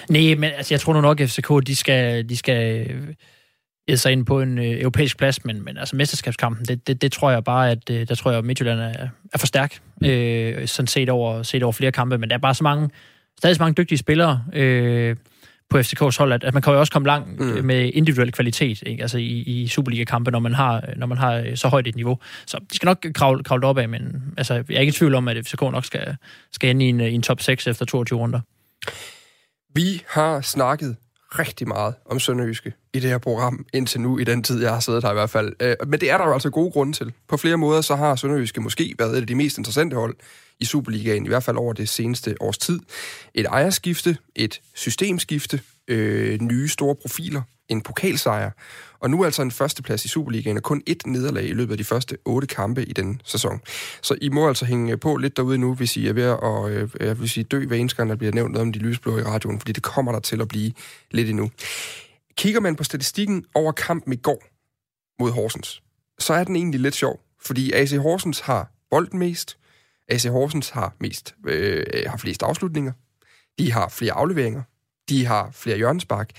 Nej, 0.10 0.36
men 0.36 0.44
altså, 0.44 0.74
jeg 0.74 0.82
tror 0.82 0.94
nu 0.94 1.02
nok, 1.02 1.20
at 1.20 1.30
FCK, 1.30 1.50
de 1.68 1.76
skal, 1.76 2.30
de 2.30 2.38
skal 2.38 2.88
sig 3.96 4.12
ind 4.12 4.26
på 4.26 4.42
en 4.42 4.58
øh, 4.58 4.82
europæisk 4.82 5.18
plads, 5.18 5.46
men, 5.46 5.66
men 5.66 5.78
altså 5.78 5.96
mesterskabskampen, 5.96 6.66
det, 6.66 6.88
det, 6.88 7.02
det 7.02 7.12
tror 7.12 7.32
jeg 7.32 7.44
bare, 7.44 7.72
at 7.72 7.90
øh, 7.90 8.08
der 8.08 8.16
tror 8.16 8.32
jeg, 8.32 8.38
at 8.38 8.46
Midtjylland 8.46 8.80
er, 8.80 9.08
er 9.34 9.38
for 9.38 9.48
stærk, 9.48 9.80
øh, 10.04 10.68
sådan 10.68 10.88
set 10.88 11.10
over, 11.10 11.44
set 11.44 11.64
over 11.64 11.74
flere 11.74 11.92
kampe, 11.92 12.18
men 12.18 12.30
der 12.30 12.36
er 12.36 12.40
bare 12.40 12.54
så 12.54 12.64
mange, 12.64 12.90
stadig 13.38 13.56
så 13.56 13.64
mange 13.64 13.82
dygtige 13.82 13.98
spillere 13.98 14.44
øh, 14.54 15.16
på 15.70 15.80
FCK's 15.80 16.18
hold, 16.18 16.34
at, 16.34 16.44
at 16.44 16.54
man 16.54 16.64
kan 16.64 16.74
jo 16.74 16.80
også 16.80 16.94
komme 16.94 17.08
langt 17.08 17.40
mm. 17.40 17.66
med 17.66 17.92
individuel 17.94 18.32
kvalitet, 18.32 18.84
ikke? 18.86 19.02
altså 19.02 19.18
i, 19.18 19.44
i 19.46 19.68
Superliga-kampe, 19.68 20.32
når 20.32 20.40
man 20.40 20.54
har 20.54 20.84
når 20.96 21.08
man 21.08 21.18
har 21.18 21.56
så 21.56 21.68
højt 21.68 21.88
et 21.88 21.96
niveau. 21.96 22.20
Så 22.46 22.58
de 22.72 22.76
skal 22.76 22.86
nok 22.86 23.06
kravle, 23.14 23.44
kravle 23.44 23.68
op 23.68 23.78
af, 23.78 23.90
men 23.90 24.24
altså, 24.38 24.54
jeg 24.54 24.76
er 24.76 24.80
ikke 24.80 24.92
i 24.92 24.94
tvivl 24.94 25.16
om, 25.16 25.28
at 25.28 25.46
FCK 25.46 25.62
nok 25.62 25.86
skal, 25.86 26.16
skal 26.52 26.70
ende 26.70 26.86
i 26.86 26.90
en, 26.90 27.00
i 27.00 27.14
en 27.14 27.22
top 27.22 27.42
6 27.42 27.68
efter 27.68 27.86
22 27.86 28.20
runder. 28.20 28.40
Vi 29.76 30.02
har 30.10 30.42
snakket 30.42 30.96
rigtig 31.40 31.68
meget 31.68 31.94
om 32.06 32.20
Sønderjyske 32.20 32.74
i 32.94 33.00
det 33.00 33.10
her 33.10 33.18
program, 33.18 33.66
indtil 33.74 34.02
nu, 34.02 34.18
i 34.18 34.24
den 34.24 34.44
tid, 34.44 34.62
jeg 34.62 34.74
har 34.74 34.80
siddet 34.80 35.04
her 35.04 35.12
i 35.12 35.14
hvert 35.14 35.30
fald. 35.30 35.54
Øh, 35.60 35.76
men 35.88 36.02
det 36.02 36.12
er 36.12 36.18
der 36.18 36.26
jo 36.26 36.34
altså 36.34 36.50
gode 36.50 36.72
grunde 36.72 36.94
til. 36.94 37.14
På 37.28 37.38
flere 37.38 37.58
måder, 37.58 37.82
så 37.82 37.96
har 37.96 38.16
Sønderjyske 38.16 38.62
måske 38.62 38.96
været 39.00 39.12
et 39.12 39.22
af 39.22 39.28
de 39.28 39.36
mest 39.36 39.58
interessante 39.58 39.96
hold 39.96 40.16
i 40.60 40.66
Superligaen, 40.66 41.26
i 41.26 41.28
hvert 41.28 41.44
fald 41.44 41.58
over 41.58 41.74
det 41.74 41.90
seneste 41.90 42.36
års 42.40 42.58
tid. 42.58 42.80
Et 43.34 43.46
ejerskifte, 43.46 44.18
et 44.36 44.62
systemskifte, 44.74 45.62
øh, 45.88 46.42
nye 46.42 46.68
store 46.68 46.96
profiler, 46.96 47.42
en 47.70 47.82
pokalsejr, 47.82 48.52
og 49.04 49.10
nu 49.10 49.24
altså 49.24 49.42
en 49.42 49.52
førsteplads 49.52 50.06
i 50.06 50.08
Superligaen, 50.08 50.58
og 50.58 50.64
kun 50.64 50.84
et 50.86 51.08
nederlag 51.08 51.44
i 51.44 51.54
løbet 51.54 51.72
af 51.72 51.78
de 51.78 51.84
første 51.84 52.18
otte 52.26 52.48
kampe 52.48 52.86
i 52.86 52.94
den 52.94 53.22
sæson. 53.26 53.62
Så 54.02 54.18
I 54.22 54.30
må 54.30 54.48
altså 54.48 54.66
hænge 54.66 54.92
øh, 54.92 55.00
på 55.00 55.16
lidt 55.16 55.38
derude 55.38 55.58
nu, 55.58 55.76
hvis 55.76 55.98
I 55.98 56.08
er 56.08 56.14
ved 56.14 56.24
at 56.24 56.72
øh, 56.72 57.08
jeg 57.08 57.20
vil 57.20 57.30
sige, 57.30 57.44
dø 57.44 57.66
hver 57.66 57.78
eneste 57.78 57.98
gang, 57.98 58.10
der 58.10 58.16
bliver 58.16 58.34
nævnt 58.34 58.52
noget 58.52 58.68
om 58.68 58.74
de 58.74 58.80
lysblå 58.80 59.18
i 59.18 59.24
radioen, 59.24 59.60
fordi 59.60 59.72
det 59.72 59.84
kommer 59.84 60.12
der 60.12 60.20
til 60.20 60.42
at 60.42 60.48
blive 60.48 60.72
lidt 61.12 61.30
endnu. 61.30 61.52
Kigger 62.38 62.60
man 62.60 62.76
på 62.76 62.84
statistikken 62.84 63.46
over 63.56 63.72
kampen 63.72 64.14
i 64.14 64.16
går 64.16 64.44
mod 65.20 65.32
Horsens, 65.32 65.84
så 66.20 66.34
er 66.34 66.44
den 66.44 66.56
egentlig 66.56 66.80
lidt 66.80 66.96
sjov, 66.96 67.20
fordi 67.42 67.72
AC 67.72 67.92
Horsens 67.92 68.40
har 68.40 68.72
bolden 68.90 69.20
mest, 69.20 69.58
AC 70.10 70.24
Horsens 70.24 70.70
har 70.70 70.94
mest 71.00 71.36
øh, 71.48 71.86
har 72.08 72.18
flest 72.18 72.44
afslutninger, 72.44 72.92
de 73.60 73.72
har 73.72 73.90
flere 73.90 74.14
afleveringer, 74.14 74.62
de 75.10 75.26
har 75.26 75.50
flere 75.54 75.78
hjørnespark. 75.78 76.30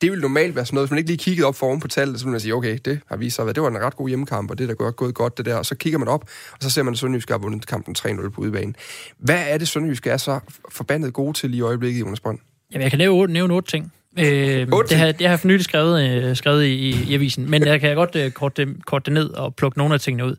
Det 0.00 0.10
vil 0.12 0.20
normalt 0.20 0.56
være 0.56 0.66
sådan 0.66 0.74
noget, 0.74 0.86
hvis 0.88 0.90
man 0.90 0.98
ikke 0.98 1.10
lige 1.10 1.18
kiggede 1.18 1.46
op 1.46 1.54
foran 1.54 1.80
på 1.80 1.88
tallet, 1.88 2.20
så 2.20 2.26
vil 2.26 2.30
man 2.30 2.40
sige, 2.40 2.54
okay, 2.54 2.78
det 2.84 3.00
har 3.06 3.16
vist 3.16 3.36
sig, 3.36 3.48
at 3.48 3.54
det 3.54 3.62
var 3.62 3.68
en 3.68 3.78
ret 3.78 3.96
god 3.96 4.08
hjemmekamp, 4.08 4.50
og 4.50 4.58
det 4.58 4.70
er 4.70 4.74
da 4.74 4.90
gået 4.90 5.14
godt 5.14 5.38
det 5.38 5.46
der. 5.46 5.54
Og 5.54 5.66
så 5.66 5.74
kigger 5.74 5.98
man 5.98 6.08
op, 6.08 6.24
og 6.52 6.58
så 6.60 6.70
ser 6.70 6.82
man, 6.82 6.92
at 6.94 6.98
Sønderjysk 6.98 7.30
har 7.30 7.38
vundet 7.38 7.66
kampen 7.66 7.94
3-0 7.98 8.28
på 8.28 8.40
udbanen. 8.40 8.76
Hvad 9.18 9.44
er 9.48 9.58
det, 9.58 9.68
Sønderjysk 9.68 10.06
er 10.06 10.16
så 10.16 10.40
forbandet 10.68 11.12
gode 11.12 11.32
til 11.32 11.54
i 11.54 11.60
øjeblikket, 11.60 12.00
Jonas 12.00 12.20
Brønd? 12.20 12.38
Jamen, 12.72 12.82
jeg 12.82 12.90
kan 12.90 12.98
nævne, 12.98 13.32
nævne 13.32 13.54
otte 13.54 13.70
ting. 13.70 13.92
Øh, 14.18 14.24
det, 14.24 14.68
har, 14.70 15.12
det 15.12 15.20
har 15.20 15.28
jeg 15.28 15.40
for 15.40 15.48
nylig 15.48 15.64
skrevet, 15.64 16.10
øh, 16.10 16.36
skrevet 16.36 16.64
i, 16.64 16.90
i, 16.90 16.96
i 17.08 17.14
avisen, 17.14 17.50
men 17.50 17.66
jeg 17.66 17.80
kan 17.80 17.96
godt 17.96 18.16
øh, 18.16 18.30
korte, 18.30 18.64
det, 18.64 18.86
korte 18.86 19.04
det 19.04 19.12
ned 19.12 19.30
og 19.30 19.54
plukke 19.54 19.78
nogle 19.78 19.94
af 19.94 20.00
tingene 20.00 20.26
ud. 20.26 20.36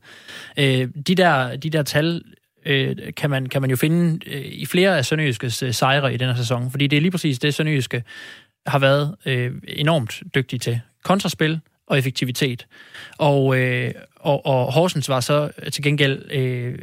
Øh, 0.59 0.88
de, 1.07 1.15
der, 1.15 1.55
de 1.55 1.69
der 1.69 1.84
tal 1.84 2.23
øh, 2.66 2.95
kan, 3.18 3.30
man, 3.30 3.45
kan 3.45 3.62
man 3.62 3.70
jo 3.70 3.76
finde 3.76 4.30
øh, 4.30 4.45
i 4.45 4.66
flere 4.66 4.97
af 4.97 5.05
Sønderjyskes 5.05 5.64
øh, 5.64 5.74
sejre 5.74 6.14
i 6.14 6.18
den 6.18 6.38
sæson, 6.38 6.72
fordi 6.72 6.88
det 6.88 6.97
er 6.97 7.01
lige 7.01 7.12
præcis 7.12 7.39
det, 7.39 7.53
Sønderjyske 7.53 8.03
har 8.66 8.80
været 8.80 9.16
øh, 9.26 9.51
enormt 9.68 10.24
dygtig 10.36 10.62
til. 10.62 10.82
Kontraspil 11.03 11.59
og 11.88 11.97
effektivitet. 11.97 12.68
Og, 13.18 13.57
øh, 13.57 13.91
og, 14.16 14.45
og 14.45 14.74
Horsens 14.74 15.09
var 15.09 15.20
så 15.20 15.49
til 15.72 15.84
gengæld 15.84 16.32
øh, 16.32 16.80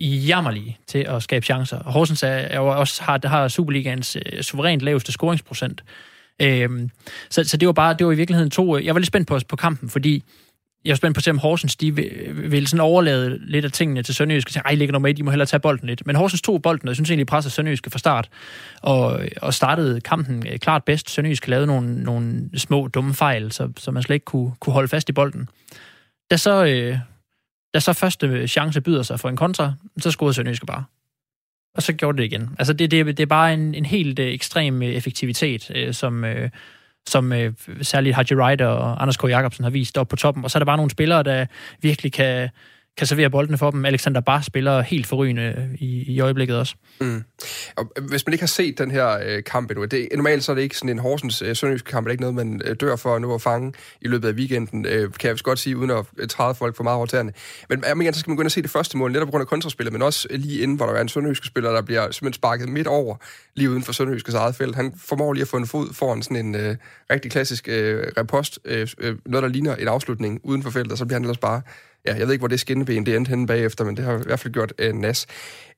jammerlige 0.00 0.78
til 0.86 0.98
at 0.98 1.22
skabe 1.22 1.44
chancer. 1.44 1.82
Horsens 1.82 2.22
er, 2.22 2.28
er 2.28 2.56
jo 2.56 2.66
også, 2.66 3.02
har, 3.02 3.20
har 3.24 3.48
Superligans 3.48 4.16
øh, 4.16 4.42
suverænt 4.42 4.82
laveste 4.82 5.12
scoringsprocent. 5.12 5.84
Øh, 6.42 6.68
så, 7.30 7.44
så 7.44 7.56
det 7.56 7.66
var 7.66 7.72
bare, 7.72 7.94
det 7.94 8.06
var 8.06 8.12
i 8.12 8.16
virkeligheden 8.16 8.50
to... 8.50 8.76
Øh, 8.76 8.86
jeg 8.86 8.94
var 8.94 8.98
lidt 8.98 9.06
spændt 9.06 9.28
på, 9.28 9.40
på 9.48 9.56
kampen, 9.56 9.90
fordi 9.90 10.22
jeg 10.86 10.92
er 10.92 10.96
spændt 10.96 11.14
på 11.14 11.18
at 11.18 11.24
se, 11.24 11.30
om 11.30 11.38
Horsens 11.38 11.76
de 11.76 11.94
vil, 11.94 12.10
vil 12.50 12.66
sådan 12.66 12.80
overlade 12.80 13.38
lidt 13.40 13.64
af 13.64 13.72
tingene 13.72 14.02
til 14.02 14.14
Sønderjyske. 14.14 14.52
Sige, 14.52 14.62
ej, 14.64 14.74
ligger 14.74 14.92
nummer 14.92 15.08
et, 15.08 15.16
de 15.16 15.22
må 15.22 15.30
hellere 15.30 15.46
tage 15.46 15.60
bolden 15.60 15.88
lidt. 15.88 16.06
Men 16.06 16.16
Horsens 16.16 16.42
tog 16.42 16.62
bolden, 16.62 16.88
og 16.88 16.90
jeg 16.90 16.96
synes 16.96 17.10
egentlig, 17.10 17.26
presser 17.26 17.50
Sønderjyske 17.50 17.90
fra 17.90 17.98
start. 17.98 18.28
Og, 18.82 19.20
og 19.42 19.54
startede 19.54 20.00
kampen 20.00 20.46
øh, 20.46 20.58
klart 20.58 20.84
bedst. 20.84 21.10
Sønderjyske 21.10 21.50
lavede 21.50 21.66
nogle, 21.66 22.02
nogle 22.02 22.50
små, 22.56 22.88
dumme 22.88 23.14
fejl, 23.14 23.52
så, 23.52 23.72
så 23.76 23.90
man 23.90 24.02
slet 24.02 24.14
ikke 24.14 24.24
kunne, 24.24 24.52
kunne 24.60 24.72
holde 24.72 24.88
fast 24.88 25.08
i 25.08 25.12
bolden. 25.12 25.48
Da 26.30 26.36
så, 26.36 26.64
øh, 26.64 26.98
da 27.74 27.80
så 27.80 27.92
første 27.92 28.48
chance 28.48 28.80
byder 28.80 29.02
sig 29.02 29.20
for 29.20 29.28
en 29.28 29.36
kontra, 29.36 29.72
så 29.98 30.10
scorede 30.10 30.34
Sønderjyske 30.34 30.66
bare. 30.66 30.84
Og 31.74 31.82
så 31.82 31.92
gjorde 31.92 32.18
det 32.18 32.24
igen. 32.24 32.50
Altså, 32.58 32.72
det, 32.72 32.90
det, 32.90 33.06
det 33.06 33.20
er 33.20 33.26
bare 33.26 33.54
en, 33.54 33.74
en 33.74 33.84
helt 33.84 34.18
øh, 34.18 34.26
ekstrem 34.26 34.82
øh, 34.82 34.88
effektivitet, 34.88 35.70
øh, 35.74 35.94
som... 35.94 36.24
Øh, 36.24 36.50
som 37.06 37.32
øh, 37.32 37.52
særligt 37.82 38.14
Haji 38.14 38.34
Wright 38.34 38.60
og 38.60 39.02
Anders 39.02 39.16
K. 39.16 39.24
Jacobsen 39.24 39.64
har 39.64 39.70
vist 39.70 39.98
op 39.98 40.08
på 40.08 40.16
toppen. 40.16 40.44
Og 40.44 40.50
så 40.50 40.58
er 40.58 40.60
der 40.60 40.64
bare 40.66 40.76
nogle 40.76 40.90
spillere, 40.90 41.22
der 41.22 41.46
virkelig 41.82 42.12
kan, 42.12 42.48
kan 42.96 43.06
servere 43.06 43.30
boldene 43.30 43.58
for 43.58 43.70
dem. 43.70 43.84
Alexander 43.84 44.20
Bar 44.20 44.40
spiller 44.40 44.80
helt 44.80 45.06
forrygende 45.06 45.42
øh, 45.42 45.74
i, 45.74 46.14
i 46.14 46.20
øjeblikket 46.20 46.56
også. 46.56 46.74
Mm. 47.00 47.24
Og 47.76 47.92
øh, 47.98 48.04
hvis 48.04 48.26
man 48.26 48.32
ikke 48.32 48.42
har 48.42 48.46
set 48.46 48.78
den 48.78 48.90
her 48.90 49.18
øh, 49.26 49.44
kamp 49.44 49.70
endnu, 49.70 49.84
det, 49.84 50.08
øh, 50.10 50.16
normalt 50.16 50.44
så 50.44 50.52
er 50.52 50.56
det 50.56 50.62
ikke 50.62 50.76
sådan 50.76 50.90
en 50.90 50.98
Horsens 50.98 51.42
øh, 51.42 51.56
Sønderjysk 51.56 51.84
kamp, 51.84 52.06
det 52.06 52.10
er 52.10 52.12
ikke 52.12 52.20
noget, 52.20 52.34
man 52.34 52.60
øh, 52.64 52.76
dør 52.80 52.96
for 52.96 53.18
nu 53.18 53.34
at 53.34 53.42
fange 53.42 53.72
i 54.00 54.08
løbet 54.08 54.28
af 54.28 54.32
weekenden, 54.32 54.86
øh, 54.86 55.12
kan 55.12 55.28
jeg 55.28 55.38
godt 55.42 55.58
sige, 55.58 55.76
uden 55.76 55.90
at 55.90 56.04
øh, 56.18 56.28
træde 56.28 56.54
folk 56.54 56.76
for 56.76 56.82
meget 56.82 56.96
over 56.96 57.06
tæerne. 57.06 57.32
Men 57.68 57.84
jeg 57.88 57.96
mener, 57.96 58.12
så 58.12 58.20
skal 58.20 58.30
man 58.30 58.36
gå 58.36 58.42
ind 58.42 58.46
og 58.46 58.52
se 58.52 58.62
det 58.62 58.70
første 58.70 58.96
mål, 58.96 59.12
netop 59.12 59.26
på 59.26 59.30
grund 59.30 59.42
af 59.42 59.48
kontraspillet, 59.48 59.92
men 59.92 60.02
også 60.02 60.28
lige 60.30 60.60
inden, 60.60 60.76
hvor 60.76 60.86
der 60.86 60.92
er 60.92 61.00
en 61.00 61.08
Sønderjysk 61.08 61.44
spiller, 61.44 61.72
der 61.72 61.82
bliver 61.82 62.02
simpelthen 62.02 62.32
sparket 62.32 62.68
midt 62.68 62.86
over, 62.86 63.16
lige 63.54 63.70
uden 63.70 63.82
for 63.82 63.92
Sønderjyskets 63.92 64.34
eget 64.34 64.54
felt. 64.54 64.76
Han 64.76 64.92
formår 64.98 65.32
lige 65.32 65.42
at 65.42 65.48
få 65.48 65.56
en 65.56 65.66
fod 65.66 65.94
foran 65.94 66.22
sådan 66.22 66.46
en 66.46 66.54
øh, 66.54 66.76
rigtig 67.10 67.30
klassisk 67.30 67.68
øh, 67.68 68.06
repost, 68.18 68.58
øh, 68.64 68.88
øh, 68.98 69.16
noget, 69.26 69.42
der 69.42 69.48
ligner 69.48 69.74
en 69.74 69.88
afslutning 69.88 70.40
uden 70.44 70.62
for 70.62 70.70
feltet, 70.70 70.92
og 70.92 70.98
så 70.98 71.06
bliver 71.06 71.18
han 71.18 71.24
ellers 71.24 71.38
bare 71.38 71.62
ja, 72.06 72.14
jeg 72.14 72.26
ved 72.26 72.32
ikke, 72.32 72.40
hvor 72.40 72.48
det 72.48 72.60
skinneben 72.60 73.06
det 73.06 73.16
endte 73.16 73.28
henne 73.28 73.46
bagefter, 73.46 73.84
men 73.84 73.96
det 73.96 74.04
har 74.04 74.18
i 74.18 74.22
hvert 74.26 74.40
fald 74.40 74.54
gjort 74.54 74.72
øh, 74.78 74.94
nas. 74.94 75.26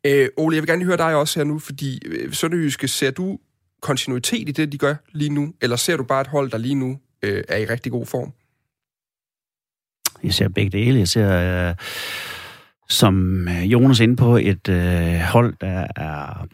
Øh, 0.04 0.28
Ole, 0.36 0.56
jeg 0.56 0.62
vil 0.62 0.68
gerne 0.68 0.84
høre 0.84 0.96
dig 0.96 1.14
også 1.14 1.40
her 1.40 1.44
nu, 1.44 1.58
fordi 1.58 2.00
øh, 2.06 2.32
Sønderjyske, 2.32 2.88
ser 2.88 3.10
du 3.10 3.38
kontinuitet 3.80 4.48
i 4.48 4.52
det, 4.52 4.72
de 4.72 4.78
gør 4.78 4.94
lige 5.12 5.30
nu, 5.30 5.54
eller 5.60 5.76
ser 5.76 5.96
du 5.96 6.02
bare 6.02 6.20
et 6.20 6.26
hold, 6.26 6.50
der 6.50 6.58
lige 6.58 6.74
nu 6.74 6.98
øh, 7.22 7.44
er 7.48 7.56
i 7.56 7.64
rigtig 7.64 7.92
god 7.92 8.06
form? 8.06 8.32
Jeg 10.22 10.34
ser 10.34 10.48
begge 10.48 10.78
dele. 10.78 10.98
Jeg 10.98 11.08
ser, 11.08 11.68
øh, 11.68 11.74
som 12.88 13.48
øh, 13.48 13.72
Jonas 13.72 14.00
inde 14.00 14.16
på, 14.16 14.36
et 14.36 14.68
øh, 14.68 15.18
hold, 15.18 15.54
der 15.60 15.86
er 15.96 16.46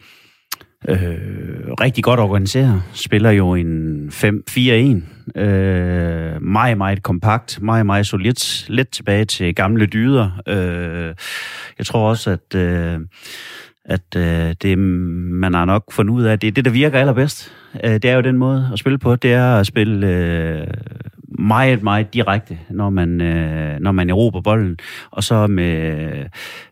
øh, 0.89 1.73
rigtig 1.81 2.03
godt 2.03 2.19
organiseret. 2.19 2.83
Spiller 2.93 3.29
jo 3.31 3.55
en 3.55 4.09
5-4-1. 4.09 5.39
Øh, 5.39 6.41
meget, 6.41 6.77
meget 6.77 7.03
kompakt. 7.03 7.61
Meget, 7.61 7.85
meget 7.85 8.07
solidt. 8.07 8.65
Lidt 8.69 8.91
tilbage 8.91 9.25
til 9.25 9.55
gamle 9.55 9.85
dyder. 9.85 10.41
Øh, 10.47 11.13
jeg 11.77 11.85
tror 11.85 12.09
også, 12.09 12.31
at... 12.31 12.55
Øh, 12.55 12.99
at 13.87 14.15
øh, 14.15 14.55
det, 14.61 14.77
man 14.77 15.53
har 15.53 15.65
nok 15.65 15.91
fundet 15.91 16.13
ud 16.13 16.23
af, 16.23 16.39
det 16.39 16.47
er 16.47 16.51
det, 16.51 16.65
der 16.65 16.71
virker 16.71 16.99
allerbedst. 16.99 17.53
Øh, 17.83 17.93
det 17.93 18.05
er 18.05 18.13
jo 18.13 18.21
den 18.21 18.37
måde 18.37 18.69
at 18.73 18.79
spille 18.79 18.97
på. 18.97 19.15
Det 19.15 19.33
er 19.33 19.55
at 19.59 19.67
spille 19.67 20.07
øh, 20.07 20.67
meget, 21.27 21.83
meget 21.83 22.13
direkte, 22.13 22.59
når 22.69 22.89
man, 22.89 23.21
øh, 23.21 23.79
når 23.79 23.91
man 23.91 24.09
erobrer 24.09 24.41
bolden, 24.41 24.77
og 25.11 25.23
så 25.23 25.47
med 25.47 26.25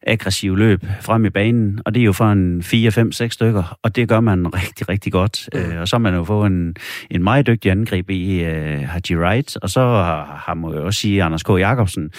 aggressiv 0.07 0.55
løb 0.55 0.85
frem 1.01 1.25
i 1.25 1.29
banen, 1.29 1.79
og 1.85 1.95
det 1.95 2.01
er 2.01 2.05
jo 2.05 2.13
for 2.13 2.31
en 2.31 2.63
4, 2.63 2.91
5, 2.91 3.11
6 3.11 3.33
stykker, 3.33 3.77
og 3.81 3.95
det 3.95 4.09
gør 4.09 4.19
man 4.19 4.47
rigtig, 4.53 4.89
rigtig 4.89 5.11
godt. 5.11 5.49
Mm. 5.53 5.59
Øh, 5.59 5.81
og 5.81 5.87
så 5.87 5.95
har 5.95 6.01
man 6.01 6.15
jo 6.15 6.23
fået 6.23 6.47
en, 6.47 6.75
en 7.11 7.23
meget 7.23 7.47
dygtig 7.47 7.71
angreb 7.71 8.09
i 8.09 8.43
øh, 8.43 8.79
Haji 8.79 9.17
Wright, 9.17 9.57
og 9.57 9.69
så 9.69 9.81
har, 9.81 10.43
har 10.45 10.53
må 10.53 10.73
jeg 10.73 10.81
også 10.81 10.99
sige, 10.99 11.23
Anders 11.23 11.43
K. 11.43 11.49
Jacobsen 11.49 12.11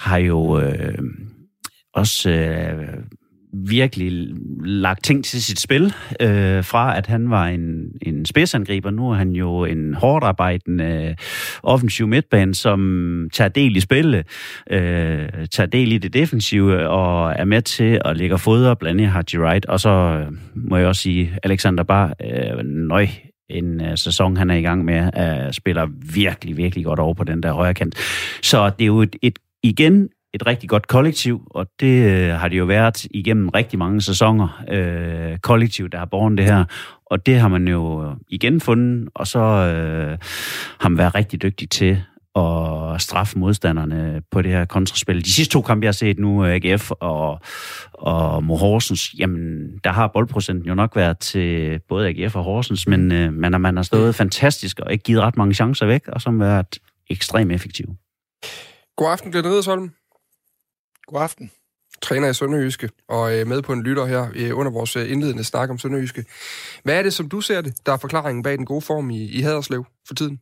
har 0.00 0.16
jo 0.16 0.60
øh, 0.60 0.98
også 1.94 2.30
øh, 2.30 2.88
virkelig 3.52 4.28
lagt 4.64 5.04
ting 5.04 5.24
til 5.24 5.42
sit 5.42 5.60
spil, 5.60 5.94
øh, 6.20 6.64
fra 6.64 6.96
at 6.96 7.06
han 7.06 7.30
var 7.30 7.46
en, 7.46 7.84
en 8.02 8.26
spidsangriber. 8.26 8.90
Nu 8.90 9.10
er 9.10 9.14
han 9.14 9.30
jo 9.30 9.64
en 9.64 9.94
hårdt 9.94 10.24
arbejdende 10.24 10.84
øh, 10.84 11.14
offensiv 11.62 12.06
midtbane, 12.06 12.54
som 12.54 13.28
tager 13.32 13.48
del 13.48 13.76
i 13.76 13.80
spillet, 13.80 14.26
øh, 14.70 15.28
tager 15.50 15.66
del 15.66 15.92
i 15.92 15.98
det 15.98 16.14
defensive, 16.14 16.88
og 16.88 17.32
er 17.36 17.44
med 17.44 17.62
til 17.62 18.00
at 18.04 18.16
lægge 18.16 18.38
fodre 18.38 18.76
blandt 18.76 19.00
andet 19.00 19.12
Haji 19.12 19.38
Wright. 19.38 19.66
Og 19.66 19.80
så 19.80 19.90
øh, 19.90 20.26
må 20.54 20.76
jeg 20.76 20.86
også 20.86 21.02
sige, 21.02 21.38
Alexander 21.42 21.82
Bar, 21.82 22.14
øh, 22.24 22.64
nøj, 22.64 23.06
en 23.50 23.80
uh, 23.80 23.86
sæson, 23.94 24.36
han 24.36 24.50
er 24.50 24.54
i 24.54 24.62
gang 24.62 24.84
med, 24.84 25.10
uh, 25.16 25.52
spiller 25.52 25.88
virkelig, 26.14 26.56
virkelig 26.56 26.84
godt 26.84 26.98
over 26.98 27.14
på 27.14 27.24
den 27.24 27.42
der 27.42 27.52
højre 27.52 27.74
kant. 27.74 27.94
Så 28.42 28.70
det 28.78 28.84
er 28.84 28.86
jo 28.86 29.02
et, 29.02 29.16
et 29.22 29.38
igen 29.62 30.08
et 30.34 30.46
rigtig 30.46 30.68
godt 30.68 30.88
kollektiv, 30.88 31.42
og 31.50 31.66
det 31.80 32.04
øh, 32.10 32.28
har 32.28 32.48
det 32.48 32.58
jo 32.58 32.64
været 32.64 33.06
igennem 33.10 33.48
rigtig 33.48 33.78
mange 33.78 34.00
sæsoner, 34.00 34.64
øh, 34.70 35.38
kollektiv, 35.38 35.88
der 35.88 35.98
har 35.98 36.04
borgen 36.04 36.38
det 36.38 36.44
her. 36.44 36.64
Og 37.06 37.26
det 37.26 37.38
har 37.38 37.48
man 37.48 37.68
jo 37.68 38.14
igen 38.28 38.60
fundet, 38.60 39.08
og 39.14 39.26
så 39.26 39.38
øh, 39.38 40.18
har 40.80 40.88
man 40.88 40.98
været 40.98 41.14
rigtig 41.14 41.42
dygtig 41.42 41.70
til 41.70 42.02
at 42.36 43.00
straffe 43.00 43.38
modstanderne 43.38 44.22
på 44.30 44.42
det 44.42 44.50
her 44.50 44.64
kontraspil. 44.64 45.24
De 45.24 45.32
sidste 45.32 45.52
to 45.52 45.62
kampe, 45.62 45.84
jeg 45.84 45.88
har 45.88 45.92
set 45.92 46.18
nu, 46.18 46.44
AGF 46.44 46.90
og, 46.90 47.40
og 47.92 48.44
Mo 48.44 48.56
Horsens, 48.56 49.14
jamen, 49.18 49.78
der 49.84 49.90
har 49.90 50.06
boldprocenten 50.06 50.68
jo 50.68 50.74
nok 50.74 50.96
været 50.96 51.18
til 51.18 51.80
både 51.88 52.08
AGF 52.08 52.36
og 52.36 52.44
Horsens, 52.44 52.86
men 52.86 53.12
øh, 53.12 53.32
man, 53.32 53.60
man 53.60 53.76
har 53.76 53.82
stået 53.82 54.14
fantastisk 54.14 54.80
og 54.80 54.92
ikke 54.92 55.04
givet 55.04 55.22
ret 55.22 55.36
mange 55.36 55.54
chancer 55.54 55.86
væk, 55.86 56.08
og 56.08 56.20
som 56.20 56.40
har 56.40 56.46
været 56.46 56.78
ekstremt 57.10 57.52
effektiv. 57.52 57.86
God 58.96 59.12
aften, 59.12 59.32
Glenn 59.32 59.46
Edersholm. 59.46 59.90
God 61.06 61.20
aften. 61.20 61.50
Træner 62.02 62.28
i 62.28 62.34
Sønderjyske, 62.34 62.90
og 63.08 63.38
øh, 63.38 63.46
med 63.46 63.62
på 63.62 63.72
en 63.72 63.82
lytter 63.82 64.06
her 64.06 64.28
øh, 64.34 64.58
under 64.58 64.72
vores 64.72 64.96
øh, 64.96 65.12
indledende 65.12 65.44
snak 65.44 65.70
om 65.70 65.78
Sønderjyske. 65.78 66.24
Hvad 66.84 66.98
er 66.98 67.02
det, 67.02 67.12
som 67.12 67.28
du 67.28 67.40
ser 67.40 67.60
det, 67.60 67.86
der 67.86 67.92
er 67.92 67.96
forklaringen 67.96 68.42
bag 68.42 68.58
den 68.58 68.66
gode 68.66 68.80
form 68.80 69.10
i, 69.10 69.24
i 69.24 69.40
Haderslev 69.40 69.84
for 70.06 70.14
tiden? 70.14 70.40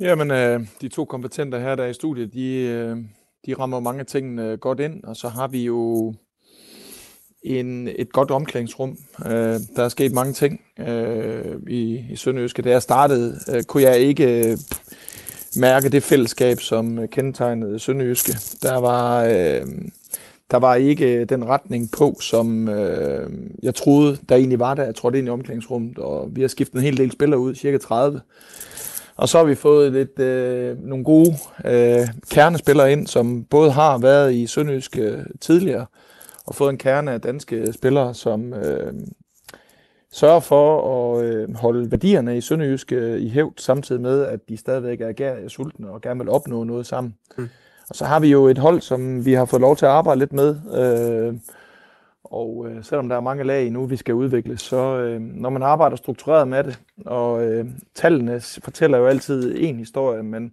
Jamen, 0.00 0.30
øh, 0.30 0.66
de 0.80 0.88
to 0.88 1.04
kompetenter 1.04 1.58
her, 1.58 1.74
der 1.74 1.84
er 1.84 1.88
i 1.88 1.94
studiet, 1.94 2.32
de, 2.32 2.52
øh, 2.54 2.96
de 3.46 3.54
rammer 3.54 3.80
mange 3.80 4.04
ting 4.04 4.40
øh, 4.40 4.58
godt 4.58 4.80
ind, 4.80 5.04
og 5.04 5.16
så 5.16 5.28
har 5.28 5.48
vi 5.48 5.64
jo 5.64 6.14
en, 7.42 7.88
et 7.88 8.12
godt 8.12 8.30
omklædningsrum. 8.30 8.98
Øh, 9.26 9.32
der 9.76 9.84
er 9.84 9.88
sket 9.88 10.12
mange 10.12 10.32
ting 10.32 10.60
øh, 10.78 11.56
i, 11.68 12.04
i 12.10 12.16
Sønderjyske. 12.16 12.62
Da 12.62 12.70
jeg 12.70 12.82
startede, 12.82 13.40
øh, 13.54 13.62
kunne 13.62 13.82
jeg 13.82 13.98
ikke... 13.98 14.50
Øh, 14.50 14.58
mærke 15.56 15.88
det 15.88 16.02
fællesskab, 16.02 16.60
som 16.60 16.98
øh, 16.98 17.08
kendetegnede 17.08 17.78
Sønderjyske. 17.78 18.32
Der 18.62 18.76
var, 18.76 19.24
øh, 19.24 19.66
der 20.50 20.56
var 20.56 20.74
ikke 20.74 21.14
øh, 21.14 21.28
den 21.28 21.44
retning 21.44 21.90
på, 21.90 22.16
som 22.20 22.68
øh, 22.68 23.30
jeg 23.62 23.74
troede, 23.74 24.18
der 24.28 24.36
egentlig 24.36 24.58
var 24.58 24.74
der. 24.74 24.84
Jeg 24.84 24.94
tror, 24.94 25.10
det 25.10 25.18
ind 25.18 25.28
i 25.28 25.30
omklædningsrummet, 25.30 25.98
og 25.98 26.28
vi 26.32 26.40
har 26.40 26.48
skiftet 26.48 26.74
en 26.74 26.84
hel 26.84 26.96
del 26.96 27.12
spillere 27.12 27.40
ud, 27.40 27.54
cirka 27.54 27.78
30. 27.78 28.20
Og 29.16 29.28
så 29.28 29.38
har 29.38 29.44
vi 29.44 29.54
fået 29.54 29.92
lidt, 29.92 30.18
øh, 30.18 30.84
nogle 30.84 31.04
gode 31.04 31.34
øh, 31.64 32.08
kernespillere 32.30 32.92
ind, 32.92 33.06
som 33.06 33.44
både 33.44 33.70
har 33.70 33.98
været 33.98 34.34
i 34.34 34.46
Sønderjyske 34.46 35.00
øh, 35.00 35.24
tidligere, 35.40 35.86
og 36.46 36.54
fået 36.54 36.70
en 36.70 36.78
kerne 36.78 37.12
af 37.12 37.20
danske 37.20 37.72
spillere, 37.72 38.14
som, 38.14 38.54
øh, 38.54 38.92
sørge 40.12 40.42
for 40.42 41.16
at 41.16 41.24
øh, 41.24 41.54
holde 41.54 41.90
værdierne 41.90 42.36
i 42.36 42.40
Sønderjysk 42.40 42.92
øh, 42.92 43.20
i 43.20 43.28
hævd, 43.28 43.52
samtidig 43.56 44.00
med, 44.00 44.22
at 44.22 44.48
de 44.48 44.56
stadigvæk 44.56 45.00
er 45.00 45.12
gær 45.12 45.48
sultne 45.48 45.90
og 45.90 46.00
gerne 46.00 46.20
vil 46.20 46.28
opnå 46.28 46.64
noget 46.64 46.86
sammen. 46.86 47.14
Mm. 47.38 47.48
Og 47.88 47.96
så 47.96 48.04
har 48.04 48.20
vi 48.20 48.28
jo 48.28 48.46
et 48.46 48.58
hold, 48.58 48.80
som 48.80 49.24
vi 49.24 49.32
har 49.32 49.44
fået 49.44 49.60
lov 49.60 49.76
til 49.76 49.86
at 49.86 49.92
arbejde 49.92 50.18
lidt 50.18 50.32
med. 50.32 50.56
Øh, 50.74 51.34
og 52.24 52.66
øh, 52.68 52.84
selvom 52.84 53.08
der 53.08 53.16
er 53.16 53.20
mange 53.20 53.44
lag 53.44 53.70
nu, 53.70 53.86
vi 53.86 53.96
skal 53.96 54.14
udvikle, 54.14 54.58
så 54.58 54.76
øh, 54.76 55.20
når 55.20 55.50
man 55.50 55.62
arbejder 55.62 55.96
struktureret 55.96 56.48
med 56.48 56.64
det, 56.64 56.78
og 57.06 57.44
øh, 57.46 57.66
tallene 57.94 58.40
fortæller 58.40 58.98
jo 58.98 59.06
altid 59.06 59.54
en 59.56 59.78
historie, 59.78 60.22
men 60.22 60.52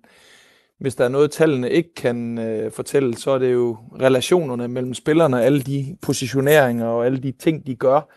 hvis 0.79 0.95
der 0.95 1.05
er 1.05 1.09
noget, 1.09 1.31
tallene 1.31 1.69
ikke 1.69 1.93
kan 1.93 2.37
øh, 2.37 2.71
fortælle, 2.71 3.17
så 3.17 3.31
er 3.31 3.37
det 3.37 3.53
jo 3.53 3.77
relationerne 4.01 4.67
mellem 4.67 4.93
spillerne, 4.93 5.43
alle 5.43 5.61
de 5.61 5.97
positioneringer 6.01 6.85
og 6.85 7.05
alle 7.05 7.17
de 7.17 7.31
ting, 7.31 7.67
de 7.67 7.75
gør, 7.75 8.09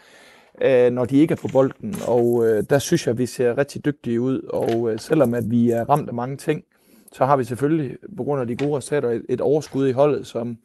øh, 0.63 0.93
når 0.93 1.05
de 1.05 1.17
ikke 1.17 1.33
er 1.33 1.37
på 1.37 1.49
bolden. 1.49 1.95
Og 2.07 2.47
øh, 2.47 2.65
der 2.71 2.79
synes 2.79 3.07
jeg, 3.07 3.13
at 3.13 3.19
vi 3.19 3.27
ser 3.27 3.59
rigtig 3.59 3.85
dygtige 3.85 4.21
ud. 4.21 4.41
Og 4.41 4.93
øh, 4.93 4.99
selvom 4.99 5.35
at 5.35 5.51
vi 5.51 5.71
er 5.71 5.85
ramt 5.85 6.09
af 6.09 6.15
mange 6.15 6.37
ting, 6.37 6.63
så 7.13 7.25
har 7.25 7.37
vi 7.37 7.45
selvfølgelig, 7.45 7.97
på 8.17 8.25
grund 8.25 8.41
af 8.41 8.47
de 8.47 8.57
gode 8.57 8.77
resultater, 8.77 9.11
et, 9.11 9.23
et 9.29 9.41
overskud 9.41 9.89
i 9.89 9.93
holdet, 9.93 10.27
som, 10.27 10.57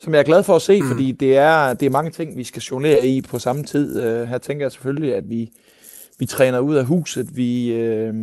som 0.00 0.12
jeg 0.12 0.20
er 0.20 0.24
glad 0.24 0.42
for 0.42 0.56
at 0.56 0.62
se, 0.62 0.80
mm. 0.80 0.88
fordi 0.88 1.12
det 1.12 1.36
er, 1.36 1.74
det 1.74 1.86
er 1.86 1.90
mange 1.90 2.10
ting, 2.10 2.36
vi 2.36 2.44
skal 2.44 2.62
jonglere 2.62 3.06
i 3.06 3.22
på 3.22 3.38
samme 3.38 3.64
tid. 3.64 4.02
Øh, 4.02 4.28
her 4.28 4.38
tænker 4.38 4.64
jeg 4.64 4.72
selvfølgelig, 4.72 5.14
at 5.14 5.30
vi, 5.30 5.50
vi 6.18 6.26
træner 6.26 6.58
ud 6.58 6.74
af 6.74 6.84
huset, 6.84 7.36
vi 7.36 7.72
øh, 7.72 8.14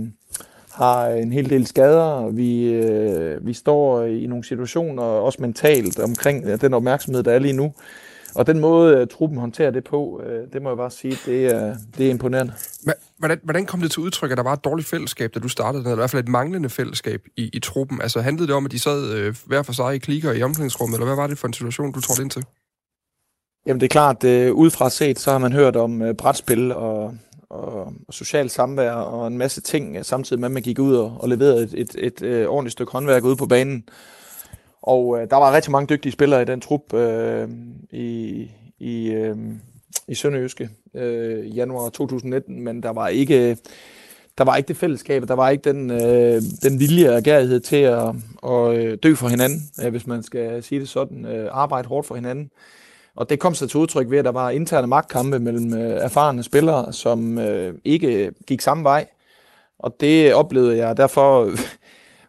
har 0.72 1.08
en 1.08 1.32
hel 1.32 1.49
del 1.49 1.68
skader, 1.68 2.30
vi, 2.30 2.74
øh, 2.74 3.47
vi 3.47 3.54
står 3.54 4.04
i 4.04 4.26
nogle 4.26 4.43
situationer, 4.43 5.04
også 5.04 5.41
mentalt, 5.41 5.99
omkring 5.99 6.62
den 6.62 6.74
opmærksomhed, 6.74 7.24
der 7.24 7.32
er 7.32 7.39
lige 7.39 7.54
nu. 7.54 7.74
Og 8.36 8.47
den 8.47 8.59
måde, 8.59 9.01
uh, 9.01 9.07
truppen 9.07 9.39
håndterer 9.39 9.71
det 9.71 9.84
på, 9.84 10.21
uh, 10.25 10.53
det 10.53 10.61
må 10.61 10.69
jeg 10.69 10.77
bare 10.77 10.91
sige, 10.91 11.17
det 11.25 11.45
er, 11.45 11.75
det 11.97 12.05
er 12.05 12.09
imponerende. 12.09 12.53
Hvordan, 13.17 13.39
hvordan 13.43 13.65
kom 13.65 13.82
det 13.82 13.91
til 13.91 13.99
udtryk, 13.99 14.32
at 14.32 14.38
der 14.38 14.43
var 14.43 14.53
et 14.53 14.63
dårligt 14.63 14.88
fællesskab, 14.88 15.34
da 15.34 15.39
du 15.39 15.47
startede, 15.47 15.82
eller 15.82 15.91
i 15.91 15.95
hvert 15.95 16.09
fald 16.09 16.23
et 16.23 16.29
manglende 16.29 16.69
fællesskab 16.69 17.21
i, 17.38 17.49
i 17.53 17.59
truppen? 17.59 18.01
Altså 18.01 18.21
handlede 18.21 18.47
det 18.47 18.55
om, 18.55 18.65
at 18.65 18.71
de 18.71 18.79
sad 18.79 19.27
uh, 19.27 19.36
hver 19.45 19.61
for 19.63 19.73
sig 19.73 19.95
i 19.95 19.97
klikker 19.97 20.32
i 20.32 20.43
omklædningsrummet, 20.43 20.95
eller 20.95 21.05
hvad 21.05 21.15
var 21.15 21.27
det 21.27 21.38
for 21.38 21.47
en 21.47 21.53
situation, 21.53 21.91
du 21.91 22.01
trådte 22.01 22.21
ind 22.21 22.29
til? 22.32 22.45
Jamen 23.65 23.79
det 23.79 23.86
er 23.86 23.89
klart, 23.89 24.23
uh, 24.23 24.57
udefra 24.57 24.89
set, 24.89 25.19
så 25.19 25.32
har 25.32 25.38
man 25.38 25.53
hørt 25.53 25.75
om 25.75 26.01
uh, 26.01 26.11
brætspil 26.11 26.71
og, 26.71 27.15
og, 27.49 27.93
og 28.07 28.13
social 28.13 28.49
samvær 28.49 28.91
og 28.91 29.27
en 29.27 29.38
masse 29.38 29.61
ting, 29.61 30.05
samtidig 30.05 30.39
med, 30.39 30.47
at 30.47 30.51
man 30.51 30.63
gik 30.63 30.79
ud 30.79 30.95
og, 30.95 31.17
og 31.19 31.29
leverede 31.29 31.63
et, 31.63 31.73
et, 31.73 31.95
et, 31.97 32.21
et 32.21 32.47
ordentligt 32.47 32.71
stykke 32.71 32.91
håndværk 32.91 33.23
ude 33.23 33.36
på 33.36 33.45
banen. 33.45 33.84
Og 34.82 35.21
øh, 35.21 35.29
der 35.29 35.36
var 35.36 35.55
rigtig 35.55 35.71
mange 35.71 35.88
dygtige 35.88 36.11
spillere 36.11 36.41
i 36.41 36.45
den 36.45 36.61
trup 36.61 36.93
øh, 36.93 37.49
i, 37.91 38.51
i, 38.79 39.11
øh, 39.11 39.38
i 40.07 40.15
Sønderjyske 40.15 40.69
øh, 40.95 41.45
i 41.45 41.49
januar 41.49 41.89
2019, 41.89 42.61
men 42.61 42.84
der 42.84 42.89
var 42.89 43.07
ikke 43.07 43.57
der 44.38 44.43
var 44.43 44.55
ikke 44.55 44.67
det 44.67 44.77
fællesskab, 44.77 45.27
der 45.27 45.34
var 45.34 45.49
ikke 45.49 45.69
den, 45.69 45.91
øh, 45.91 46.41
den 46.63 46.79
vilje 46.79 47.15
og 47.15 47.21
gærighed 47.21 47.59
til 47.59 47.75
at, 47.75 48.15
at 48.43 48.75
øh, 48.75 48.97
dø 49.03 49.15
for 49.15 49.27
hinanden, 49.27 49.61
øh, 49.84 49.91
hvis 49.91 50.07
man 50.07 50.23
skal 50.23 50.63
sige 50.63 50.82
det 50.82 50.89
sådan, 50.89 51.25
øh, 51.25 51.49
arbejde 51.51 51.88
hårdt 51.88 52.07
for 52.07 52.15
hinanden. 52.15 52.49
Og 53.15 53.29
det 53.29 53.39
kom 53.39 53.53
så 53.53 53.67
til 53.67 53.79
udtryk 53.79 54.09
ved, 54.09 54.17
at 54.17 54.25
der 54.25 54.32
var 54.32 54.49
interne 54.49 54.88
magtkampe 54.88 55.39
mellem 55.39 55.73
øh, 55.73 56.03
erfarne 56.03 56.43
spillere, 56.43 56.93
som 56.93 57.38
øh, 57.38 57.73
ikke 57.84 58.32
gik 58.47 58.61
samme 58.61 58.84
vej. 58.84 59.07
Og 59.79 59.95
det 59.99 60.34
oplevede 60.34 60.77
jeg, 60.77 60.97
derfor 60.97 61.51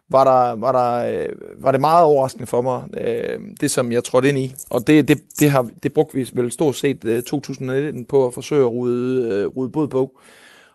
var, 0.09 0.23
der, 0.23 0.55
var, 0.55 0.71
der, 0.71 1.21
øh, 1.21 1.29
var 1.57 1.71
det 1.71 1.81
meget 1.81 2.05
overraskende 2.05 2.47
for 2.47 2.61
mig, 2.61 2.83
øh, 2.97 3.39
det 3.61 3.71
som 3.71 3.91
jeg 3.91 4.03
trådte 4.03 4.29
ind 4.29 4.37
i. 4.37 4.55
Og 4.69 4.87
det, 4.87 5.07
det, 5.07 5.21
det, 5.39 5.51
har, 5.51 5.69
det 5.83 5.93
brugte 5.93 6.15
vi 6.15 6.29
vel 6.33 6.51
stort 6.51 6.75
set 6.75 7.05
øh, 7.05 7.23
2019 7.23 8.05
på 8.05 8.27
at 8.27 8.33
forsøge 8.33 8.65
at 8.65 8.73
rydde, 8.73 9.29
øh, 9.29 9.47
rydde 9.47 9.71
både 9.71 9.87
på. 9.87 10.19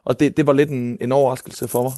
Og 0.05 0.20
det, 0.20 0.37
det 0.37 0.47
var 0.47 0.53
lidt 0.53 0.70
en, 0.70 0.99
en 1.01 1.12
overraskelse 1.12 1.68
for 1.68 1.83
mig. 1.83 1.93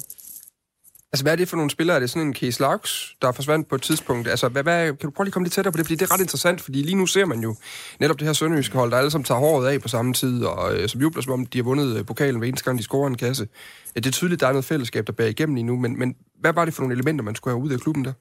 Altså, 1.13 1.23
hvad 1.23 1.31
er 1.31 1.35
det 1.35 1.47
for 1.47 1.55
nogle 1.55 1.71
spillere? 1.71 1.95
Er 1.95 1.99
det 1.99 2.09
sådan 2.09 2.27
en 2.27 2.33
Case 2.33 2.61
Laux, 2.61 3.15
der 3.21 3.31
forsvandt 3.31 3.67
på 3.67 3.75
et 3.75 3.81
tidspunkt? 3.81 4.27
Altså, 4.27 4.49
hvad, 4.49 4.63
hvad, 4.63 4.87
kan 4.87 5.09
du 5.09 5.09
prøve 5.09 5.25
lige 5.25 5.29
at 5.29 5.33
komme 5.33 5.45
lidt 5.45 5.53
tættere 5.53 5.71
på 5.71 5.77
det? 5.77 5.85
Fordi 5.85 5.95
det 5.95 6.09
er 6.09 6.13
ret 6.13 6.21
interessant, 6.21 6.61
fordi 6.61 6.81
lige 6.81 6.95
nu 6.95 7.05
ser 7.05 7.25
man 7.25 7.39
jo 7.39 7.55
netop 7.99 8.19
det 8.19 8.27
her 8.27 8.33
sønderjyske 8.33 8.77
hold, 8.77 8.91
der 8.91 8.97
alle 8.97 9.11
sammen 9.11 9.25
tager 9.25 9.39
håret 9.39 9.67
af 9.67 9.81
på 9.81 9.87
samme 9.87 10.13
tid, 10.13 10.43
og 10.45 10.75
øh, 10.75 10.89
som 10.89 11.01
jubler, 11.01 11.21
som 11.21 11.33
om 11.33 11.45
de 11.45 11.57
har 11.57 11.63
vundet 11.63 11.97
øh, 11.97 12.05
pokalen 12.05 12.39
hver 12.39 12.47
eneste 12.47 12.65
gang, 12.65 12.77
de 12.77 12.83
scorer 12.83 13.07
en 13.07 13.17
kasse. 13.17 13.47
Ja, 13.95 13.99
det 13.99 14.05
er 14.05 14.11
tydeligt, 14.11 14.41
der 14.41 14.47
er 14.47 14.51
noget 14.51 14.65
fællesskab, 14.65 15.07
der 15.07 15.13
bærer 15.13 15.29
igennem 15.29 15.55
lige 15.55 15.65
nu, 15.65 15.77
men, 15.77 15.99
men 15.99 16.15
hvad 16.39 16.53
var 16.53 16.65
det 16.65 16.73
for 16.73 16.81
nogle 16.81 16.95
elementer, 16.95 17.23
man 17.23 17.35
skulle 17.35 17.55
have 17.57 17.63
ud 17.63 17.71
af 17.71 17.79
klubben 17.79 18.05
der? 18.05 18.13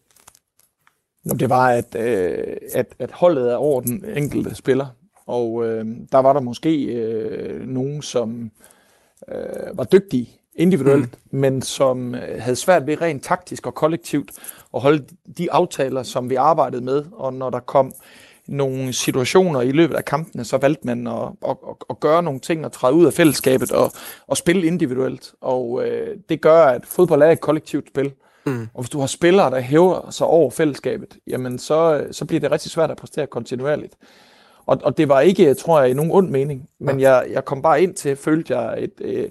Nå, 1.24 1.34
det 1.34 1.50
var, 1.50 1.68
at, 1.68 1.96
øh, 1.98 2.56
at, 2.72 2.94
at 2.98 3.10
holdet 3.12 3.52
er 3.52 3.56
over 3.56 3.80
den 3.80 4.04
enkelte 4.16 4.54
spiller, 4.54 4.86
og 5.26 5.66
øh, 5.66 5.86
der 6.12 6.18
var 6.18 6.32
der 6.32 6.40
måske 6.40 6.84
øh, 6.84 7.66
nogen, 7.66 8.02
som 8.02 8.50
øh, 9.28 9.78
var 9.78 9.84
dygtige 9.84 10.39
individuelt, 10.60 11.18
mm. 11.32 11.38
men 11.38 11.62
som 11.62 12.14
øh, 12.14 12.20
havde 12.42 12.56
svært 12.56 12.86
ved 12.86 13.00
rent 13.00 13.24
taktisk 13.24 13.66
og 13.66 13.74
kollektivt 13.74 14.30
at 14.74 14.80
holde 14.80 15.04
de 15.38 15.52
aftaler, 15.52 16.02
som 16.02 16.30
vi 16.30 16.34
arbejdede 16.34 16.84
med, 16.84 17.04
og 17.12 17.34
når 17.34 17.50
der 17.50 17.60
kom 17.60 17.92
nogle 18.48 18.92
situationer 18.92 19.60
i 19.60 19.72
løbet 19.72 19.94
af 19.94 20.04
kampene, 20.04 20.44
så 20.44 20.56
valgte 20.56 20.86
man 20.86 21.06
at, 21.06 21.28
at, 21.48 21.50
at, 21.68 21.76
at 21.90 22.00
gøre 22.00 22.22
nogle 22.22 22.40
ting 22.40 22.64
og 22.64 22.72
træde 22.72 22.94
ud 22.94 23.06
af 23.06 23.12
fællesskabet 23.12 23.72
og, 23.72 23.92
og 24.26 24.36
spille 24.36 24.66
individuelt. 24.66 25.32
Og 25.40 25.86
øh, 25.86 26.16
det 26.28 26.40
gør, 26.40 26.62
at 26.62 26.86
fodbold 26.86 27.22
er 27.22 27.30
et 27.30 27.40
kollektivt 27.40 27.88
spil. 27.88 28.12
Mm. 28.46 28.68
Og 28.74 28.82
hvis 28.82 28.90
du 28.90 29.00
har 29.00 29.06
spillere, 29.06 29.50
der 29.50 29.60
hæver 29.60 30.10
sig 30.10 30.26
over 30.26 30.50
fællesskabet, 30.50 31.16
jamen 31.26 31.58
så, 31.58 32.06
så 32.10 32.24
bliver 32.24 32.40
det 32.40 32.50
rigtig 32.50 32.70
svært 32.70 32.90
at 32.90 32.96
præstere 32.96 33.26
kontinuerligt. 33.26 33.94
Og, 34.66 34.78
og 34.84 34.98
det 34.98 35.08
var 35.08 35.20
ikke, 35.20 35.54
tror 35.54 35.80
jeg, 35.80 35.90
i 35.90 35.94
nogen 35.94 36.10
ond 36.10 36.30
mening, 36.30 36.68
men 36.80 37.00
jeg, 37.00 37.26
jeg 37.30 37.44
kom 37.44 37.62
bare 37.62 37.82
ind 37.82 37.94
til, 37.94 38.16
følte 38.16 38.58
jeg, 38.58 38.82
et, 38.82 38.92
øh, 39.00 39.28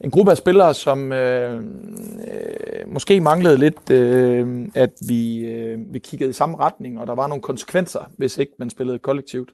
en 0.00 0.10
gruppe 0.10 0.30
af 0.30 0.36
spillere, 0.36 0.74
som 0.74 1.12
øh, 1.12 1.56
øh, 1.56 2.92
måske 2.92 3.20
manglede 3.20 3.58
lidt, 3.58 3.90
øh, 3.90 4.68
at 4.74 4.90
vi, 5.08 5.38
øh, 5.38 5.78
vi 5.92 5.98
kiggede 5.98 6.30
i 6.30 6.32
samme 6.32 6.56
retning, 6.56 7.00
og 7.00 7.06
der 7.06 7.14
var 7.14 7.26
nogle 7.26 7.42
konsekvenser, 7.42 8.10
hvis 8.16 8.38
ikke 8.38 8.52
man 8.58 8.70
spillede 8.70 8.98
kollektivt. 8.98 9.52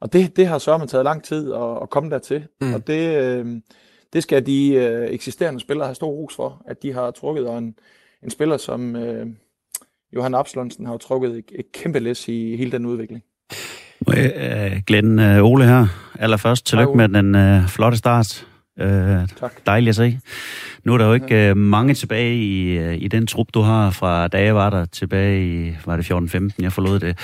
Og 0.00 0.12
det, 0.12 0.36
det 0.36 0.46
har 0.46 0.58
så 0.58 0.78
man 0.78 0.88
taget 0.88 1.04
lang 1.04 1.24
tid 1.24 1.52
at, 1.52 1.82
at 1.82 1.90
komme 1.90 2.10
dertil. 2.10 2.46
Mm. 2.60 2.74
Og 2.74 2.86
det, 2.86 3.22
øh, 3.22 3.46
det 4.12 4.22
skal 4.22 4.46
de 4.46 4.74
øh, 4.74 5.08
eksisterende 5.10 5.60
spillere 5.60 5.86
have 5.86 5.94
stor 5.94 6.10
ros 6.10 6.34
for, 6.36 6.62
at 6.66 6.82
de 6.82 6.92
har 6.92 7.10
trukket, 7.10 7.46
og 7.46 7.58
en, 7.58 7.74
en 8.22 8.30
spiller 8.30 8.56
som 8.56 8.96
øh, 8.96 9.26
Johan 10.14 10.34
Absalonsen 10.34 10.86
har 10.86 10.92
jo 10.92 10.98
trukket 10.98 11.30
et, 11.30 11.44
et 11.54 11.72
kæmpe 11.72 11.98
læs 11.98 12.28
i 12.28 12.56
hele 12.56 12.72
den 12.72 12.86
udvikling. 12.86 13.22
Øh, 14.08 14.82
Glenn 14.86 15.18
øh, 15.18 15.44
Ole 15.44 15.64
her. 15.64 15.86
Allerførst, 16.18 16.66
tillykke 16.66 16.96
med 16.96 17.08
den 17.08 17.34
øh, 17.34 17.68
flotte 17.68 17.98
start. 17.98 18.46
Øh, 18.80 19.28
tak. 19.40 19.52
Dejligt 19.66 19.88
at 19.88 19.96
se. 19.96 20.18
Nu 20.84 20.94
er 20.94 20.98
der 20.98 21.06
jo 21.06 21.12
ikke 21.12 21.48
øh, 21.48 21.56
mange 21.56 21.94
tilbage 21.94 22.36
i, 22.36 22.78
øh, 22.78 22.96
i 23.02 23.08
den 23.08 23.26
trup, 23.26 23.46
du 23.54 23.60
har 23.60 23.90
fra 23.90 24.28
da 24.28 24.42
jeg 24.42 24.54
var 24.54 24.70
der 24.70 24.84
tilbage 24.84 25.46
i, 25.46 25.76
var 25.86 25.96
det 25.96 26.10
14-15, 26.10 26.50
jeg 26.58 26.72
forlod 26.72 27.00
det. 27.00 27.18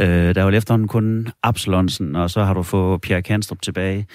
Øh, 0.00 0.34
der 0.34 0.40
er 0.40 0.44
jo 0.44 0.50
efterhånden 0.50 0.88
kun 0.88 1.28
Absalonsen, 1.42 2.16
og 2.16 2.30
så 2.30 2.44
har 2.44 2.54
du 2.54 2.62
fået 2.62 3.00
Pierre 3.00 3.22
Kanstrup 3.22 3.62
tilbage. 3.62 4.06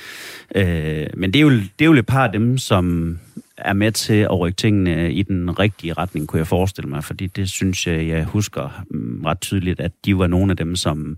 Øh, 0.55 1.07
men 1.13 1.33
det 1.33 1.39
er, 1.39 1.43
jo, 1.43 1.49
det 1.49 1.81
er 1.81 1.85
jo 1.85 1.93
et 1.93 2.05
par 2.05 2.23
af 2.23 2.31
dem, 2.31 2.57
som 2.57 3.17
er 3.61 3.73
med 3.73 3.91
til 3.91 4.13
at 4.13 4.39
rykke 4.39 4.55
tingene 4.55 5.13
i 5.13 5.23
den 5.23 5.59
rigtige 5.59 5.93
retning, 5.93 6.27
kunne 6.27 6.39
jeg 6.39 6.47
forestille 6.47 6.89
mig, 6.89 7.03
fordi 7.03 7.27
det 7.27 7.49
synes 7.49 7.87
jeg, 7.87 8.07
jeg 8.07 8.23
husker 8.23 8.83
mm, 8.91 9.21
ret 9.25 9.41
tydeligt, 9.41 9.79
at 9.79 9.91
de 10.05 10.17
var 10.17 10.27
nogle 10.27 10.51
af 10.51 10.57
dem, 10.57 10.75
som 10.75 11.17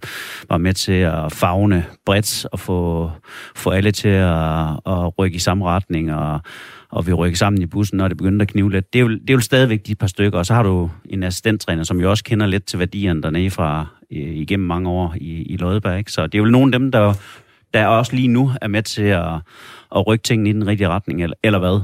var 0.49 0.57
med 0.57 0.73
til 0.73 0.91
at 0.91 1.31
fagne 1.31 1.85
bredt 2.05 2.45
og 2.51 2.59
få, 2.59 3.11
få 3.55 3.69
alle 3.69 3.91
til 3.91 4.09
at, 4.09 4.69
at 4.85 5.19
rykke 5.19 5.35
i 5.35 5.39
samme 5.39 5.65
retning, 5.65 6.13
og, 6.13 6.39
og 6.91 7.07
vi 7.07 7.13
rykker 7.13 7.37
sammen 7.37 7.61
i 7.61 7.65
bussen, 7.65 7.97
når 7.97 8.07
det 8.07 8.17
begynder 8.17 8.41
at 8.41 8.47
knive 8.47 8.71
lidt. 8.71 8.93
Det 8.93 8.99
er, 8.99 9.03
jo, 9.03 9.09
det 9.09 9.29
er 9.29 9.33
jo 9.33 9.39
stadigvæk 9.39 9.87
de 9.87 9.95
par 9.95 10.07
stykker, 10.07 10.39
og 10.39 10.45
så 10.45 10.53
har 10.53 10.63
du 10.63 10.89
en 11.05 11.23
assistenttræner, 11.23 11.83
som 11.83 11.99
jo 11.99 12.09
også 12.09 12.23
kender 12.23 12.45
lidt 12.45 12.65
til 12.65 12.79
værdierne 12.79 13.21
dernede 13.21 13.49
fra 13.49 13.85
øh, 14.11 14.35
igennem 14.35 14.67
mange 14.67 14.89
år 14.89 15.15
i, 15.17 15.43
i 15.43 15.57
Lodberg, 15.57 15.97
ikke? 15.97 16.11
Så 16.11 16.27
det 16.27 16.35
er 16.35 16.39
jo 16.39 16.45
nogle 16.45 16.75
af 16.75 16.79
dem, 16.79 16.91
der, 16.91 17.13
der 17.73 17.87
også 17.87 18.15
lige 18.15 18.27
nu 18.27 18.51
er 18.61 18.67
med 18.67 18.83
til 18.83 19.03
at, 19.03 19.33
at 19.95 20.07
rykke 20.07 20.23
tingene 20.23 20.49
i 20.49 20.53
den 20.53 20.67
rigtige 20.67 20.89
retning, 20.89 21.23
eller, 21.23 21.35
eller 21.43 21.59
hvad? 21.59 21.81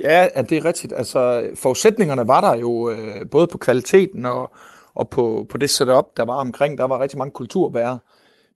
Ja, 0.00 0.28
det 0.50 0.58
er 0.58 0.64
rigtigt. 0.64 0.92
Altså, 0.96 1.50
forudsætningerne 1.54 2.28
var 2.28 2.40
der 2.40 2.60
jo 2.60 2.90
øh, 2.90 3.30
både 3.30 3.46
på 3.46 3.58
kvaliteten 3.58 4.26
og, 4.26 4.50
og 4.94 5.08
på, 5.08 5.46
på 5.50 5.58
det 5.58 5.70
setup, 5.70 6.16
der 6.16 6.24
var 6.24 6.34
omkring. 6.34 6.78
Der 6.78 6.84
var 6.84 7.00
rigtig 7.02 7.18
mange 7.18 7.32
kulturbærere. 7.32 7.98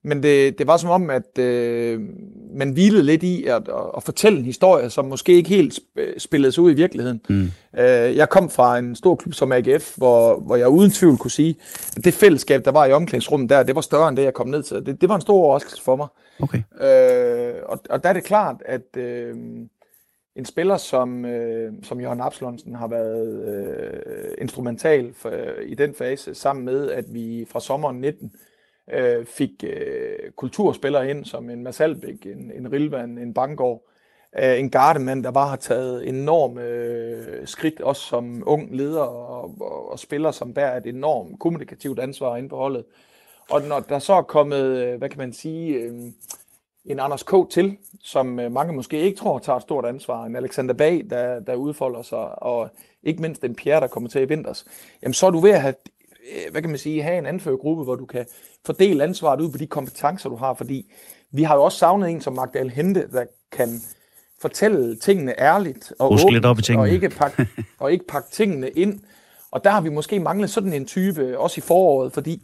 Men 0.03 0.23
det, 0.23 0.59
det 0.59 0.67
var 0.67 0.77
som 0.77 0.91
om, 0.91 1.11
at 1.11 1.39
øh, 1.39 2.01
man 2.55 2.71
hvilede 2.71 3.03
lidt 3.03 3.23
i 3.23 3.45
at, 3.45 3.69
at, 3.69 3.75
at 3.97 4.03
fortælle 4.03 4.39
en 4.39 4.45
historie, 4.45 4.91
som 4.91 5.05
måske 5.05 5.33
ikke 5.33 5.49
helt 5.49 5.81
spillede 6.19 6.53
sig 6.53 6.63
ud 6.63 6.71
i 6.71 6.75
virkeligheden. 6.75 7.21
Mm. 7.29 7.51
Øh, 7.79 8.17
jeg 8.17 8.29
kom 8.29 8.51
fra 8.51 8.79
en 8.79 8.97
stor 8.97 9.15
klub 9.15 9.35
som 9.35 9.53
AGF, 9.53 9.97
hvor, 9.97 10.41
hvor 10.41 10.57
jeg 10.57 10.69
uden 10.69 10.91
tvivl 10.91 11.19
kunne 11.19 11.31
sige, 11.31 11.57
at 11.97 12.05
det 12.05 12.15
fællesskab, 12.15 12.65
der 12.65 12.71
var 12.71 12.87
i 12.87 12.93
omklædningsrummet 12.93 13.51
der, 13.51 13.63
det 13.63 13.75
var 13.75 13.81
større 13.81 14.09
end 14.09 14.17
det, 14.17 14.23
jeg 14.23 14.35
kom 14.35 14.49
ned 14.49 14.63
til. 14.63 14.87
Det, 14.87 15.01
det 15.01 15.09
var 15.09 15.15
en 15.15 15.21
stor 15.21 15.35
overraskelse 15.35 15.83
for 15.83 15.97
mig. 15.97 16.07
Okay. 16.41 16.63
Øh, 16.81 17.55
og, 17.67 17.79
og 17.91 18.03
der 18.03 18.09
er 18.09 18.13
det 18.13 18.25
klart, 18.25 18.57
at... 18.67 18.97
Øh, 18.97 19.35
en 20.39 20.45
spiller 20.45 20.77
som, 20.77 21.25
øh, 21.25 21.73
som 21.83 22.01
Johan 22.01 22.21
Absalonsen 22.21 22.75
har 22.75 22.89
været 22.89 23.45
øh, 23.49 24.35
instrumental 24.41 25.15
for, 25.15 25.31
øh, 25.31 25.65
i 25.69 25.75
den 25.75 25.95
fase, 25.95 26.35
sammen 26.35 26.65
med, 26.65 26.91
at 26.91 27.05
vi 27.15 27.47
fra 27.51 27.61
sommeren 27.61 28.01
19 28.01 28.33
øh, 28.93 29.27
fik 29.27 29.65
øh, 29.65 30.31
kulturspillere 30.37 31.11
ind, 31.11 31.25
som 31.25 31.51
en 31.51 31.63
Mads 31.63 31.81
Albeck, 31.81 32.27
en, 32.27 32.53
en 32.55 32.73
Rilvan, 32.73 33.19
en 33.19 33.35
Bangor, 33.35 33.83
øh, 34.39 34.59
en 34.59 34.71
gardemand, 34.71 35.25
der 35.25 35.31
bare 35.31 35.49
har 35.49 35.57
taget 35.57 36.09
enorme 36.09 36.63
øh, 36.63 37.47
skridt, 37.47 37.81
også 37.81 38.03
som 38.03 38.43
ung 38.47 38.77
leder 38.77 39.03
og, 39.03 39.55
og, 39.61 39.91
og 39.91 39.99
spiller, 39.99 40.31
som 40.31 40.55
bærer 40.55 40.77
et 40.77 40.87
enormt 40.87 41.41
kommunikativt 41.41 41.99
ansvar 41.99 42.37
inde 42.37 42.49
på 42.49 42.57
holdet. 42.57 42.85
Og 43.51 43.63
når 43.63 43.81
der 43.81 43.99
så 43.99 44.13
er 44.13 44.23
kommet, 44.23 44.63
øh, 44.63 44.99
hvad 44.99 45.09
kan 45.09 45.19
man 45.19 45.33
sige... 45.33 45.75
Øh, 45.75 45.95
en 46.89 47.01
Anders 47.01 47.23
K. 47.23 47.33
til, 47.51 47.77
som 48.05 48.41
øh, 48.41 48.53
mange 48.53 48.73
måske 48.73 49.01
ikke 49.01 49.19
tror 49.19 49.39
tager 49.39 49.57
et 49.57 49.63
stort 49.63 49.85
ansvar, 49.85 50.25
en 50.25 50.37
Alexander 50.37 50.75
Bag, 50.75 51.07
der, 51.11 51.41
der 51.41 51.55
udfolder 51.55 52.03
sig, 52.03 52.43
og 52.43 52.71
ikke 53.03 53.23
mindst 53.23 53.45
en 53.45 53.55
Pierre, 53.55 53.81
der 53.81 53.87
kommer 53.87 54.09
til 54.09 54.23
i 54.23 54.25
vinters, 54.25 54.65
jamen 55.03 55.15
så 55.15 55.27
er 55.27 55.31
du 55.31 55.39
ved 55.39 55.51
at 55.51 55.61
have, 55.61 55.75
øh, 56.33 56.53
hvad 56.53 56.63
kan 56.63 56.71
man 56.71 56.79
sige, 56.79 57.03
have 57.03 57.19
en 57.19 57.27
anførergruppe, 57.27 57.85
hvor 57.85 57.95
du 57.95 58.07
kan 58.07 58.27
fordele 58.67 59.05
ansvaret 59.05 59.41
ud 59.41 59.53
på 59.53 59.59
de 59.59 59.67
kompetencer, 59.67 60.29
du 60.29 60.37
har, 60.37 60.55
fordi 60.55 60.93
vi 61.31 61.43
har 61.43 61.55
jo 61.55 61.63
også 61.63 61.79
savnet 61.79 62.11
en 62.11 62.21
som 62.21 62.35
Magdal 62.35 62.71
Hente, 62.71 63.09
der 63.13 63.25
kan 63.53 63.69
fortælle 64.41 64.97
tingene 64.97 65.41
ærligt 65.41 65.93
og 65.99 66.13
åbent, 66.13 66.47
op 66.47 66.59
i 66.59 66.63
tingene. 66.63 66.83
og 66.83 66.91
ikke 66.91 67.09
pakke, 67.09 67.47
og 67.81 67.93
ikke 67.93 68.07
pakke 68.07 68.31
tingene 68.31 68.71
ind. 68.71 69.01
Og 69.51 69.65
der 69.65 69.71
har 69.71 69.81
vi 69.81 69.89
måske 69.89 70.21
manglet 70.21 70.51
sådan 70.51 70.73
en 70.73 70.87
type, 70.87 71.39
også 71.39 71.59
i 71.59 71.63
foråret, 71.63 72.13
fordi 72.13 72.43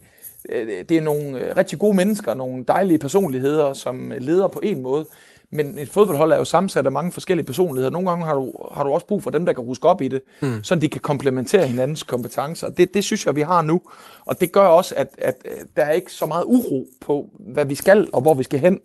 det 0.89 0.91
er 0.91 1.01
nogle 1.01 1.39
øh, 1.39 1.57
rigtig 1.57 1.79
gode 1.79 1.95
mennesker, 1.95 2.33
nogle 2.33 2.63
dejlige 2.67 2.99
personligheder, 2.99 3.73
som 3.73 4.13
leder 4.19 4.47
på 4.47 4.59
en 4.63 4.81
måde. 4.81 5.05
Men 5.51 5.77
et 5.77 5.89
fodboldhold 5.89 6.31
er 6.31 6.37
jo 6.37 6.45
sammensat 6.45 6.85
af 6.85 6.91
mange 6.91 7.11
forskellige 7.11 7.45
personligheder. 7.45 7.91
Nogle 7.91 8.09
gange 8.09 8.25
har 8.25 8.33
du, 8.33 8.53
har 8.73 8.83
du 8.83 8.89
også 8.89 9.07
brug 9.07 9.23
for 9.23 9.29
dem, 9.29 9.45
der 9.45 9.53
kan 9.53 9.63
ruske 9.63 9.87
op 9.87 10.01
i 10.01 10.07
det, 10.07 10.21
mm. 10.41 10.63
så 10.63 10.75
de 10.75 10.89
kan 10.89 11.01
komplementere 11.01 11.67
hinandens 11.67 12.03
kompetencer. 12.03 12.69
Det, 12.69 12.93
det 12.93 13.03
synes 13.03 13.25
jeg, 13.25 13.35
vi 13.35 13.41
har 13.41 13.61
nu. 13.61 13.81
Og 14.25 14.41
det 14.41 14.51
gør 14.51 14.61
også, 14.67 14.95
at, 14.97 15.07
at 15.17 15.35
der 15.75 15.83
er 15.83 15.91
ikke 15.91 16.11
så 16.11 16.25
meget 16.25 16.43
uro 16.45 16.87
på, 17.01 17.29
hvad 17.39 17.65
vi 17.65 17.75
skal 17.75 18.07
og 18.13 18.21
hvor 18.21 18.33
vi 18.33 18.43
skal 18.43 18.59
hen. 18.59 18.79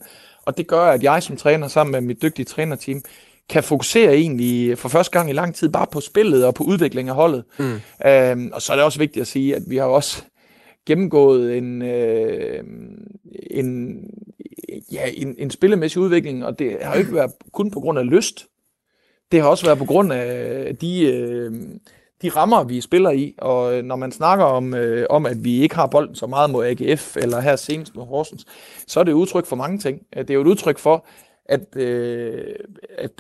Og 0.45 0.57
det 0.57 0.67
gør, 0.67 0.83
at 0.83 1.03
jeg 1.03 1.23
som 1.23 1.37
træner 1.37 1.69
sammen 1.69 1.93
med 1.93 2.01
mit 2.01 2.23
dygtige 2.23 2.45
trænerteam, 2.45 3.03
kan 3.49 3.63
fokusere 3.63 4.15
egentlig 4.15 4.79
for 4.79 4.89
første 4.89 5.13
gang 5.13 5.31
i 5.31 5.33
lang 5.33 5.55
tid 5.55 5.69
bare 5.69 5.87
på 5.93 6.01
spillet 6.01 6.47
og 6.47 6.55
på 6.55 6.65
udvikling 6.65 7.09
af 7.09 7.15
holdet. 7.15 7.45
Mm. 7.59 7.81
Øhm, 8.07 8.51
og 8.53 8.63
så 8.63 8.73
er 8.73 8.77
det 8.77 8.85
også 8.85 8.99
vigtigt 8.99 9.21
at 9.21 9.27
sige, 9.27 9.57
at 9.57 9.63
vi 9.67 9.77
har 9.77 9.85
også 9.85 10.25
gennemgået 10.87 11.59
en, 11.59 11.83
øh, 11.83 12.65
en, 13.51 14.01
ja, 14.93 15.11
en, 15.15 15.35
en 15.39 15.51
spillemæssig 15.51 16.03
udvikling, 16.03 16.45
og 16.45 16.59
det 16.59 16.77
har 16.83 16.95
ikke 16.95 17.15
været 17.15 17.33
kun 17.53 17.71
på 17.71 17.81
grund 17.81 17.99
af 17.99 18.11
lyst. 18.11 18.47
Det 19.33 19.41
har 19.41 19.49
også 19.49 19.67
været 19.67 19.79
på 19.79 19.85
grund 19.85 20.13
af 20.13 20.77
de, 20.77 21.13
øh, 21.13 21.53
de 22.23 22.29
rammer, 22.29 22.65
vi 22.65 22.81
spiller 22.81 23.11
i. 23.11 23.35
Og 23.39 23.85
når 23.85 23.97
man 23.97 24.13
snakker 24.13 24.45
om, 24.45 24.75
øh, 24.75 25.07
om, 25.11 25.27
at 25.27 25.45
vi 25.45 25.63
ikke 25.63 25.75
har 25.75 25.87
bolden 25.87 26.15
så 26.15 26.27
meget 26.27 26.51
mod 26.51 26.67
AGF, 26.67 27.17
eller 27.17 27.41
her 27.41 27.57
senest 27.57 27.95
mod 27.97 28.07
Horsens, 28.07 28.47
så 28.87 29.01
er 29.01 29.05
det 29.05 29.13
udtryk 29.13 29.47
for 29.47 29.57
mange 29.57 29.79
ting. 29.79 30.01
Det 30.17 30.31
er 30.31 30.35
jo 30.35 30.41
et 30.41 30.47
udtryk 30.47 30.79
for, 30.79 31.07
at, 31.45 31.77
øh, 31.77 32.55
at 32.99 33.11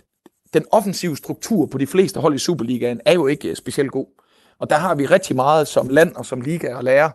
den 0.55 0.65
offensive 0.73 1.17
struktur 1.17 1.67
på 1.67 1.79
de 1.79 1.87
fleste 1.87 2.21
hold 2.21 2.35
i 2.35 2.39
Superligaen 2.39 3.01
er 3.05 3.13
jo 3.13 3.27
ikke 3.27 3.57
specielt 3.57 3.91
god. 3.91 4.07
Og 4.59 4.71
der 4.71 4.77
har 4.77 4.95
vi 4.95 5.07
rigtig 5.07 5.37
meget 5.37 5.69
som 5.69 5.89
land 5.89 6.15
og 6.17 6.27
som 6.27 6.41
liga 6.41 6.79
at 6.79 6.85
lære. 6.85 7.11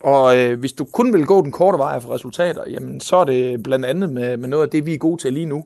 Og 0.00 0.38
øh, 0.38 0.58
hvis 0.58 0.72
du 0.72 0.84
kun 0.84 1.12
vil 1.12 1.26
gå 1.26 1.42
den 1.42 1.52
korte 1.52 1.78
vej 1.78 2.00
for 2.00 2.14
resultater, 2.14 2.62
jamen 2.70 3.00
så 3.00 3.16
er 3.16 3.24
det 3.24 3.62
blandt 3.62 3.86
andet 3.86 4.10
med, 4.12 4.36
med 4.36 4.48
noget 4.48 4.64
af 4.64 4.70
det, 4.70 4.86
vi 4.86 4.94
er 4.94 4.98
gode 4.98 5.22
til 5.22 5.32
lige 5.32 5.46
nu. 5.46 5.64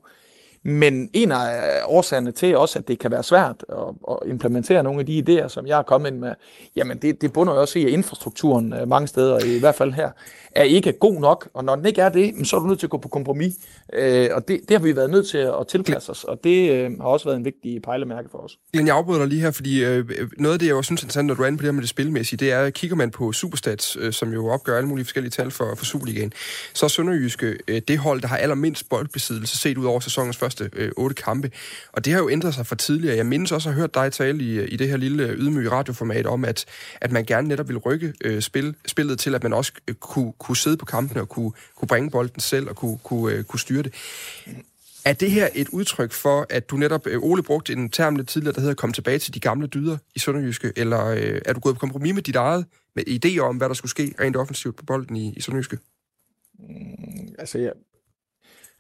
Men 0.63 1.11
en 1.13 1.33
af 1.33 1.57
øh, 1.57 1.83
årsagerne 1.87 2.33
til 2.33 2.57
også, 2.57 2.79
at 2.79 2.89
det 2.89 2.99
kan 2.99 3.11
være 3.11 3.23
svært 3.23 3.65
at, 3.69 3.77
at 4.11 4.17
implementere 4.27 4.83
nogle 4.83 5.01
af 5.01 5.07
de 5.07 5.25
idéer, 5.29 5.49
som 5.49 5.67
jeg 5.67 5.79
er 5.79 5.83
kommet 5.83 6.11
ind 6.11 6.19
med, 6.19 6.35
jamen 6.77 6.99
det, 6.99 7.23
det 7.23 7.33
bunder 7.33 7.55
jo 7.55 7.61
også 7.61 7.79
i, 7.79 7.85
at 7.85 7.91
infrastrukturen 7.91 8.73
øh, 8.73 8.89
mange 8.89 9.07
steder, 9.09 9.45
i 9.45 9.59
hvert 9.59 9.75
fald 9.75 9.93
her, 9.93 10.11
er 10.55 10.63
ikke 10.63 10.93
god 10.93 11.21
nok. 11.21 11.49
Og 11.55 11.65
når 11.65 11.77
den 11.77 11.87
ikke 11.87 12.01
er 12.01 12.09
det, 12.09 12.49
så 12.49 12.57
er 12.57 12.61
du 12.61 12.67
nødt 12.67 12.79
til 12.79 12.87
at 12.87 12.91
gå 12.91 12.99
på 12.99 13.09
kompromis. 13.09 13.55
Øh, 13.93 14.29
og 14.33 14.49
det, 14.49 14.61
det 14.69 14.77
har 14.77 14.85
vi 14.85 14.97
været 14.97 15.11
nødt 15.11 15.29
til 15.29 15.39
at 15.39 15.67
tilpasse 15.69 16.11
os, 16.11 16.25
og 16.25 16.39
det 16.45 16.71
øh, 16.71 16.91
har 17.01 17.09
også 17.09 17.25
været 17.27 17.37
en 17.37 17.45
vigtig 17.45 17.83
pejlemærke 17.83 18.29
for 18.31 18.39
os. 18.39 18.59
Glenn, 18.73 18.87
jeg 18.87 18.97
afbryder 18.97 19.19
dig 19.19 19.29
lige 19.29 19.41
her, 19.41 19.51
fordi 19.51 19.85
øh, 19.85 20.11
noget 20.39 20.53
af 20.53 20.59
det, 20.59 20.67
jeg 20.67 20.75
også 20.75 20.89
synes 20.89 21.01
er 21.01 21.05
interessant, 21.05 21.27
når 21.27 21.35
du 21.35 21.43
er 21.43 21.47
inde 21.47 21.59
på 21.59 21.63
det 21.63 21.67
her 21.67 21.73
med 21.73 21.83
det 21.83 21.89
spilmæssige, 21.89 22.37
det 22.37 22.53
er, 22.53 22.71
kigger 22.71 22.97
man 22.97 23.11
på 23.11 23.33
Superstats, 23.33 23.97
øh, 24.01 24.13
som 24.13 24.33
jo 24.33 24.49
opgør 24.49 24.77
alle 24.77 24.89
mulige 24.89 25.05
forskellige 25.05 25.31
tal 25.31 25.51
for, 25.51 25.75
for 25.75 25.85
Superligaen, 25.85 26.33
så 26.75 26.87
er 26.87 26.89
Sønderjyske 26.89 27.59
øh, 27.69 27.83
det 27.89 27.99
hold, 27.99 28.21
der 28.21 28.29
har 28.29 28.37
allermindst 28.37 28.89
boldbesiddelse 28.89 29.59
set 29.59 29.79
ud 29.79 29.85
over 29.85 30.01
sæsonens 30.01 30.37
første 30.37 30.71
øh, 30.73 30.91
otte 30.97 31.15
kampe. 31.15 31.51
Og 31.93 32.05
det 32.05 32.13
har 32.13 32.21
jo 32.21 32.29
ændret 32.29 32.55
sig 32.55 32.67
fra 32.67 32.77
tidligere. 32.77 33.17
Jeg 33.17 33.27
mindes 33.27 33.53
også 33.53 33.69
at 33.69 33.75
have 33.75 33.81
hørt 33.81 33.95
dig 33.95 34.13
tale 34.13 34.45
i, 34.45 34.59
øh, 34.59 34.69
i 34.73 34.77
det 34.77 34.89
her 34.89 34.97
lille 34.97 35.27
øh, 35.27 35.39
ydmyge 35.39 35.71
radioformat 35.71 36.27
om, 36.27 36.45
at, 36.45 36.65
at 37.01 37.13
man 37.13 37.25
gerne 37.25 37.49
netop 37.49 37.69
vil 37.69 37.79
rykke 37.79 38.13
øh, 38.25 38.43
spil, 38.43 38.75
spillet 38.87 39.19
til, 39.19 39.35
at 39.35 39.43
man 39.43 39.53
også 39.53 39.73
øh, 39.89 39.95
kunne, 39.95 40.33
kunne 40.43 40.57
sidde 40.57 40.77
på 40.77 40.85
kampene 40.85 41.21
og 41.21 41.29
kunne, 41.29 41.53
kunne 41.77 41.89
bringe 41.89 42.11
bolden 42.11 42.41
selv 42.41 42.69
og 42.69 42.77
kunne, 42.77 42.99
kunne, 43.03 43.35
øh, 43.35 43.45
kunne 43.45 43.61
styre 43.61 43.83
det. 43.83 43.95
Er 45.05 45.13
det 45.13 45.31
her 45.31 45.49
et 45.55 45.69
udtryk 45.69 46.13
for, 46.13 46.47
at 46.51 46.71
du 46.71 46.77
netop, 46.77 47.07
øh, 47.07 47.23
Ole 47.23 47.43
brugte 47.43 47.73
en 47.73 47.91
term 47.91 48.17
lidt 48.17 48.29
tidligere, 48.29 48.55
der 48.55 48.61
hedder 48.61 48.75
komme 48.75 48.93
tilbage 48.93 49.19
til 49.19 49.35
de 49.35 49.41
gamle 49.41 49.67
dyder 49.67 49.99
i 50.15 50.19
Sønderjyske, 50.19 50.73
eller 50.77 51.07
øh, 51.07 51.41
er 51.45 51.53
du 51.53 51.61
gået 51.61 51.75
på 51.75 51.79
kompromis 51.79 52.15
med 52.15 52.23
dit 52.23 52.37
eget, 52.37 52.67
med 52.95 53.05
idéer 53.09 53.41
om, 53.41 53.57
hvad 53.57 53.69
der 53.69 53.75
skulle 53.75 53.91
ske 53.91 54.15
rent 54.21 54.37
offensivt 54.37 54.77
på 54.77 54.85
bolden 54.85 55.17
i, 55.17 55.33
i 55.37 55.41
Sønderjyske? 55.41 55.79
Mm, 56.59 57.35
altså, 57.39 57.59
ja. 57.59 57.71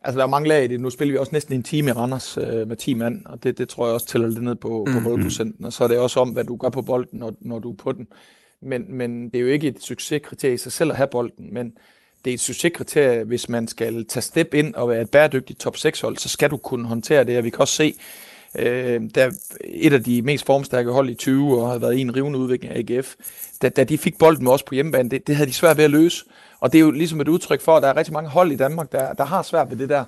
altså, 0.04 0.18
der 0.18 0.24
er 0.24 0.28
mange 0.28 0.48
lag 0.48 0.64
i 0.64 0.68
det. 0.68 0.80
Nu 0.80 0.90
spiller 0.90 1.12
vi 1.12 1.18
også 1.18 1.32
næsten 1.32 1.54
en 1.54 1.62
time 1.62 1.90
i 1.90 1.92
Randers 1.92 2.38
øh, 2.38 2.68
med 2.68 2.76
10 2.76 2.94
mand, 2.94 3.26
og 3.26 3.42
det, 3.42 3.58
det 3.58 3.68
tror 3.68 3.86
jeg 3.86 3.94
også 3.94 4.06
tæller 4.06 4.28
lidt 4.28 4.44
ned 4.44 4.54
på, 4.54 4.84
mm, 4.86 4.92
på 4.92 5.00
målprocenten. 5.00 5.64
Og 5.64 5.72
så 5.72 5.84
er 5.84 5.88
det 5.88 5.98
også 5.98 6.20
om, 6.20 6.30
hvad 6.30 6.44
du 6.44 6.56
gør 6.56 6.68
på 6.68 6.82
bolden, 6.82 7.18
når, 7.18 7.34
når 7.40 7.58
du 7.58 7.70
er 7.70 7.76
på 7.76 7.92
den. 7.92 8.06
Men, 8.62 8.84
men 8.88 9.28
det 9.28 9.36
er 9.36 9.40
jo 9.40 9.46
ikke 9.46 9.68
et 9.68 9.82
succeskriterie 9.82 10.54
i 10.54 10.58
sig 10.58 10.72
selv 10.72 10.90
at 10.90 10.96
have 10.96 11.06
bolden, 11.06 11.54
men 11.54 11.72
det 12.24 12.30
er 12.30 12.34
et 12.34 12.40
succeskriterie, 12.40 13.24
hvis 13.24 13.48
man 13.48 13.68
skal 13.68 14.06
tage 14.06 14.22
step 14.22 14.54
ind 14.54 14.74
og 14.74 14.88
være 14.88 15.00
et 15.02 15.10
bæredygtigt 15.10 15.60
top 15.60 15.76
6-hold, 15.76 16.16
så 16.16 16.28
skal 16.28 16.50
du 16.50 16.56
kunne 16.56 16.86
håndtere 16.86 17.24
det, 17.24 17.38
og 17.38 17.44
vi 17.44 17.50
kan 17.50 17.60
også 17.60 17.74
se, 17.74 17.94
øh, 18.58 19.00
der 19.14 19.30
et 19.64 19.92
af 19.92 20.04
de 20.04 20.22
mest 20.22 20.46
formstærke 20.46 20.90
hold 20.90 21.10
i 21.10 21.14
20 21.14 21.62
og 21.62 21.70
har 21.70 21.78
været 21.78 21.96
i 21.96 22.00
en 22.00 22.16
rivende 22.16 22.38
udvikling 22.38 22.74
af 22.74 22.78
AGF, 22.78 23.14
da, 23.62 23.68
da 23.68 23.84
de 23.84 23.98
fik 23.98 24.18
bolden 24.18 24.44
med 24.44 24.52
os 24.52 24.62
på 24.62 24.74
hjemmebane, 24.74 25.08
det, 25.08 25.26
det 25.26 25.36
havde 25.36 25.48
de 25.48 25.54
svært 25.54 25.76
ved 25.76 25.84
at 25.84 25.90
løse. 25.90 26.24
Og 26.60 26.72
det 26.72 26.78
er 26.78 26.82
jo 26.82 26.90
ligesom 26.90 27.20
et 27.20 27.28
udtryk 27.28 27.60
for, 27.60 27.76
at 27.76 27.82
der 27.82 27.88
er 27.88 27.96
rigtig 27.96 28.14
mange 28.14 28.30
hold 28.30 28.52
i 28.52 28.56
Danmark, 28.56 28.92
der, 28.92 29.12
der 29.12 29.24
har 29.24 29.42
svært 29.42 29.70
ved 29.70 29.76
det 29.76 29.88
der. 29.88 30.04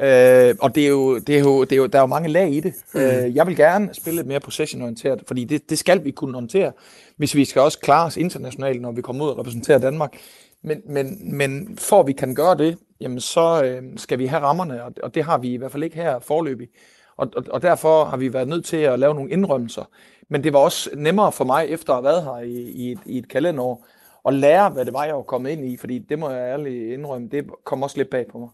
Øh, 0.00 0.54
og 0.60 0.74
det 0.74 0.84
er, 0.84 0.88
jo, 0.88 1.18
det, 1.18 1.36
er 1.36 1.40
jo, 1.40 1.64
det 1.64 1.72
er 1.72 1.76
jo, 1.76 1.86
der 1.86 1.98
er 1.98 2.02
jo 2.02 2.06
mange 2.06 2.28
lag 2.28 2.52
i 2.52 2.60
det. 2.60 2.74
Mm. 2.94 3.00
Øh, 3.00 3.36
jeg 3.36 3.46
vil 3.46 3.56
gerne 3.56 3.94
spille 3.94 4.16
lidt 4.16 4.26
mere 4.26 4.40
possession-orienteret, 4.40 5.22
fordi 5.26 5.44
det, 5.44 5.70
det 5.70 5.78
skal 5.78 6.04
vi 6.04 6.10
kunne 6.10 6.34
håndtere, 6.34 6.72
hvis 7.16 7.34
vi 7.34 7.44
skal 7.44 7.62
også 7.62 7.78
klare 7.78 8.06
os 8.06 8.16
internationalt, 8.16 8.80
når 8.80 8.92
vi 8.92 9.02
kommer 9.02 9.24
ud 9.24 9.30
og 9.30 9.38
repræsenterer 9.38 9.78
Danmark. 9.78 10.16
Men, 10.62 10.82
men, 10.86 11.36
men 11.36 11.78
for 11.78 12.00
at 12.00 12.06
vi 12.06 12.12
kan 12.12 12.34
gøre 12.34 12.56
det, 12.56 12.78
jamen 13.00 13.20
så 13.20 13.64
øh, 13.64 13.82
skal 13.96 14.18
vi 14.18 14.26
have 14.26 14.42
rammerne, 14.42 14.84
og, 14.84 14.92
og 15.02 15.14
det 15.14 15.24
har 15.24 15.38
vi 15.38 15.52
i 15.52 15.56
hvert 15.56 15.72
fald 15.72 15.82
ikke 15.84 15.96
her 15.96 16.18
forløbig. 16.18 16.68
Og, 17.16 17.28
og, 17.36 17.44
og 17.50 17.62
derfor 17.62 18.04
har 18.04 18.16
vi 18.16 18.32
været 18.32 18.48
nødt 18.48 18.64
til 18.64 18.76
at 18.76 18.98
lave 18.98 19.14
nogle 19.14 19.30
indrømmelser. 19.30 19.84
Men 20.28 20.44
det 20.44 20.52
var 20.52 20.58
også 20.58 20.90
nemmere 20.94 21.32
for 21.32 21.44
mig, 21.44 21.66
efter 21.68 21.92
at 21.92 21.96
have 21.96 22.04
været 22.04 22.24
her 22.24 22.38
i, 22.38 22.70
i, 22.70 22.92
et, 22.92 22.98
i 23.06 23.18
et 23.18 23.28
kalenderår, 23.28 23.86
at 24.28 24.34
lære, 24.34 24.70
hvad 24.70 24.84
det 24.84 24.92
var, 24.92 25.04
jeg 25.04 25.14
var 25.14 25.22
kommet 25.22 25.50
ind 25.50 25.64
i, 25.64 25.76
fordi 25.76 25.98
det 25.98 26.18
må 26.18 26.30
jeg 26.30 26.52
ærligt 26.52 26.92
indrømme, 26.92 27.28
det 27.28 27.44
kom 27.64 27.82
også 27.82 27.96
lidt 27.96 28.10
bag 28.10 28.26
på 28.32 28.38
mig. 28.38 28.48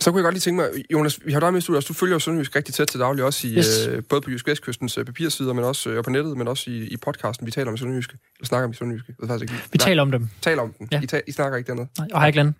Så 0.00 0.10
kunne 0.10 0.18
jeg 0.18 0.24
godt 0.24 0.34
lige 0.34 0.40
tænke 0.40 0.56
mig, 0.56 0.68
Jonas, 0.92 1.20
vi 1.24 1.32
har 1.32 1.40
dig 1.40 1.52
med 1.52 1.58
i 1.58 1.62
studiet, 1.62 1.88
du 1.88 1.92
følger 1.94 2.14
jo 2.14 2.18
Sønderjysk 2.18 2.56
rigtig 2.56 2.74
tæt 2.74 2.86
til 2.86 3.00
daglig, 3.00 3.24
også 3.24 3.48
i, 3.48 3.50
yes. 3.58 3.86
øh, 3.86 4.02
både 4.08 4.20
på 4.20 4.30
Jysk 4.30 4.46
Vestkystens 4.48 4.98
øh, 4.98 5.04
papirsider, 5.04 5.52
men 5.52 5.64
også 5.64 5.90
øh, 5.90 6.04
på 6.04 6.10
nettet, 6.10 6.36
men 6.36 6.48
også 6.48 6.70
i, 6.70 6.76
i 6.84 6.96
podcasten, 6.96 7.46
vi 7.46 7.50
taler 7.50 7.70
om 7.70 7.76
Sønderjyske, 7.76 8.12
eller 8.36 8.46
snakker 8.46 8.68
om 8.68 8.74
Sønderjyske. 8.74 9.06
Jeg 9.08 9.16
ved 9.22 9.28
faktisk 9.28 9.52
ikke. 9.52 9.64
Vi 9.72 9.76
Nej, 9.78 9.84
taler 9.84 10.02
om 10.02 10.10
dem. 10.10 10.28
Taler 10.42 10.62
om 10.62 10.72
dem. 10.78 10.88
Ja. 10.92 11.00
I, 11.02 11.06
ta- 11.06 11.20
I 11.26 11.32
snakker 11.32 11.58
ikke 11.58 11.68
dernede. 11.68 11.88
Nej, 11.98 12.08
og 12.12 12.20
hej 12.20 12.30
Glenn. 12.30 12.54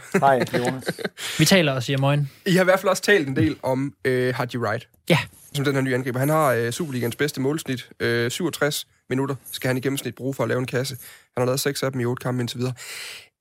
Hej, 0.20 0.44
Jonas. 0.58 1.00
vi 1.38 1.44
taler 1.44 1.72
og 1.72 1.82
siger 1.82 1.98
morgen. 1.98 2.30
I 2.46 2.52
har 2.52 2.60
i 2.60 2.64
hvert 2.64 2.80
fald 2.80 2.90
også 2.90 3.02
talt 3.02 3.28
en 3.28 3.36
del 3.36 3.56
om 3.62 3.94
øh, 4.04 4.34
Haji 4.34 4.56
Wright. 4.56 4.88
Ja. 5.08 5.18
Som 5.54 5.64
den 5.64 5.74
her 5.74 5.82
nye 5.82 5.94
angriber. 5.94 6.18
Han 6.18 6.28
har 6.28 6.52
øh, 6.52 6.70
Superligans 6.70 7.16
bedste 7.16 7.40
målsnit. 7.40 7.88
Øh, 8.00 8.30
67 8.30 8.86
minutter 9.08 9.34
skal 9.52 9.68
han 9.68 9.76
i 9.76 9.80
gennemsnit 9.80 10.14
bruge 10.14 10.34
for 10.34 10.42
at 10.42 10.48
lave 10.48 10.58
en 10.58 10.66
kasse. 10.66 10.96
Han 11.36 11.40
har 11.40 11.44
lavet 11.44 11.60
seks 11.60 11.82
af 11.82 11.92
dem 11.92 12.00
i 12.00 12.04
otte 12.04 12.22
kampe 12.22 12.40
indtil 12.40 12.58
videre. 12.58 12.74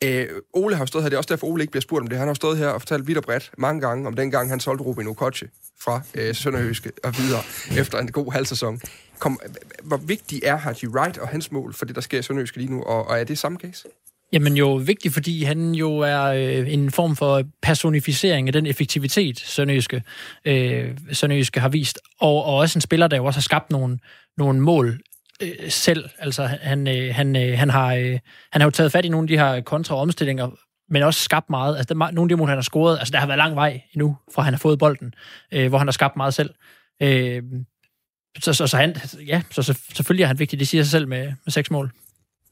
Øh, 0.03 0.27
Ole 0.53 0.75
har 0.75 0.85
stået 0.85 1.03
her, 1.03 1.09
det 1.09 1.15
er 1.15 1.17
også 1.17 1.27
derfor, 1.27 1.47
Ole 1.47 1.63
ikke 1.63 1.71
bliver 1.71 1.81
spurgt 1.81 2.01
om 2.01 2.07
det. 2.07 2.17
Han 2.17 2.27
har 2.27 2.33
stået 2.33 2.57
her 2.57 2.67
og 2.67 2.81
fortalt 2.81 3.07
vidt 3.07 3.17
og 3.17 3.23
bredt 3.23 3.51
mange 3.57 3.81
gange 3.81 4.07
om 4.07 4.15
den 4.15 4.31
gang, 4.31 4.49
han 4.49 4.59
solgte 4.59 4.83
Robin 4.83 5.07
Okoche 5.07 5.47
fra 5.79 6.01
øh, 6.15 6.35
Sønderjyske 6.35 6.91
og 7.03 7.17
videre 7.17 7.41
efter 7.77 7.99
en 7.99 8.11
god 8.11 8.31
halv 8.31 8.45
sæson. 8.45 8.81
Kom, 9.19 9.39
hvor 9.83 9.97
vigtig 9.97 10.41
er 10.43 10.55
Haji 10.55 10.87
Wright 10.87 11.17
og 11.17 11.27
hans 11.27 11.51
mål 11.51 11.73
for 11.73 11.85
det, 11.85 11.95
der 11.95 12.01
sker 12.01 12.19
i 12.19 12.21
Sønderjyske 12.21 12.57
lige 12.57 12.71
nu, 12.71 12.83
og, 12.83 13.07
og 13.07 13.19
er 13.19 13.23
det 13.23 13.37
samme 13.37 13.57
case? 13.57 13.87
Jamen 14.33 14.57
jo 14.57 14.73
vigtigt, 14.73 15.13
fordi 15.13 15.43
han 15.43 15.75
jo 15.75 15.97
er 15.97 16.21
øh, 16.21 16.73
en 16.73 16.91
form 16.91 17.15
for 17.15 17.43
personificering 17.61 18.47
af 18.47 18.53
den 18.53 18.65
effektivitet, 18.65 19.39
Sønderjyske, 19.39 20.03
øh, 20.45 20.97
Sønderjyske 21.11 21.59
har 21.59 21.69
vist, 21.69 21.99
og, 22.19 22.45
og 22.45 22.55
også 22.55 22.77
en 22.77 22.81
spiller, 22.81 23.07
der 23.07 23.17
jo 23.17 23.25
også 23.25 23.37
har 23.37 23.41
skabt 23.41 23.71
nogle, 23.71 23.99
nogle 24.37 24.59
mål 24.59 24.99
øh, 25.41 25.69
selv. 25.69 26.09
Altså 26.19 26.45
han, 26.45 26.87
øh, 26.87 27.15
han, 27.15 27.35
øh, 27.35 27.57
han, 27.57 27.69
har, 27.69 27.93
øh, 27.95 28.19
han 28.51 28.61
har 28.61 28.63
jo 28.63 28.71
taget 28.71 28.91
fat 28.91 29.05
i 29.05 29.09
nogle 29.09 29.23
af 29.23 29.27
de 29.27 29.37
her 29.37 29.61
kontraomstillinger, 29.61 30.49
men 30.89 31.03
også 31.03 31.23
skabt 31.23 31.49
meget. 31.49 31.77
Altså, 31.77 31.93
der, 31.93 32.11
nogle 32.11 32.21
af 32.21 32.29
de 32.29 32.35
mål, 32.35 32.47
han 32.47 32.57
har 32.57 32.61
scoret, 32.61 32.99
altså 32.99 33.11
der 33.11 33.19
har 33.19 33.27
været 33.27 33.37
lang 33.37 33.55
vej 33.55 33.81
endnu, 33.93 34.17
fra 34.35 34.41
han 34.41 34.53
har 34.53 34.59
fået 34.59 34.79
bolden, 34.79 35.13
øh, 35.51 35.69
hvor 35.69 35.77
han 35.77 35.87
har 35.87 35.91
skabt 35.91 36.15
meget 36.15 36.33
selv. 36.33 36.53
Øh, 37.01 37.43
så, 38.39 38.53
så, 38.53 38.67
så, 38.67 38.77
han, 38.77 38.95
ja, 39.27 39.41
så, 39.51 39.63
så 39.63 39.73
selvfølgelig 39.93 40.23
er 40.23 40.27
han 40.27 40.39
vigtig, 40.39 40.59
det 40.59 40.67
siger 40.67 40.83
sig 40.83 40.91
selv 40.91 41.07
med, 41.07 41.25
med 41.25 41.51
seks 41.51 41.71
mål. 41.71 41.91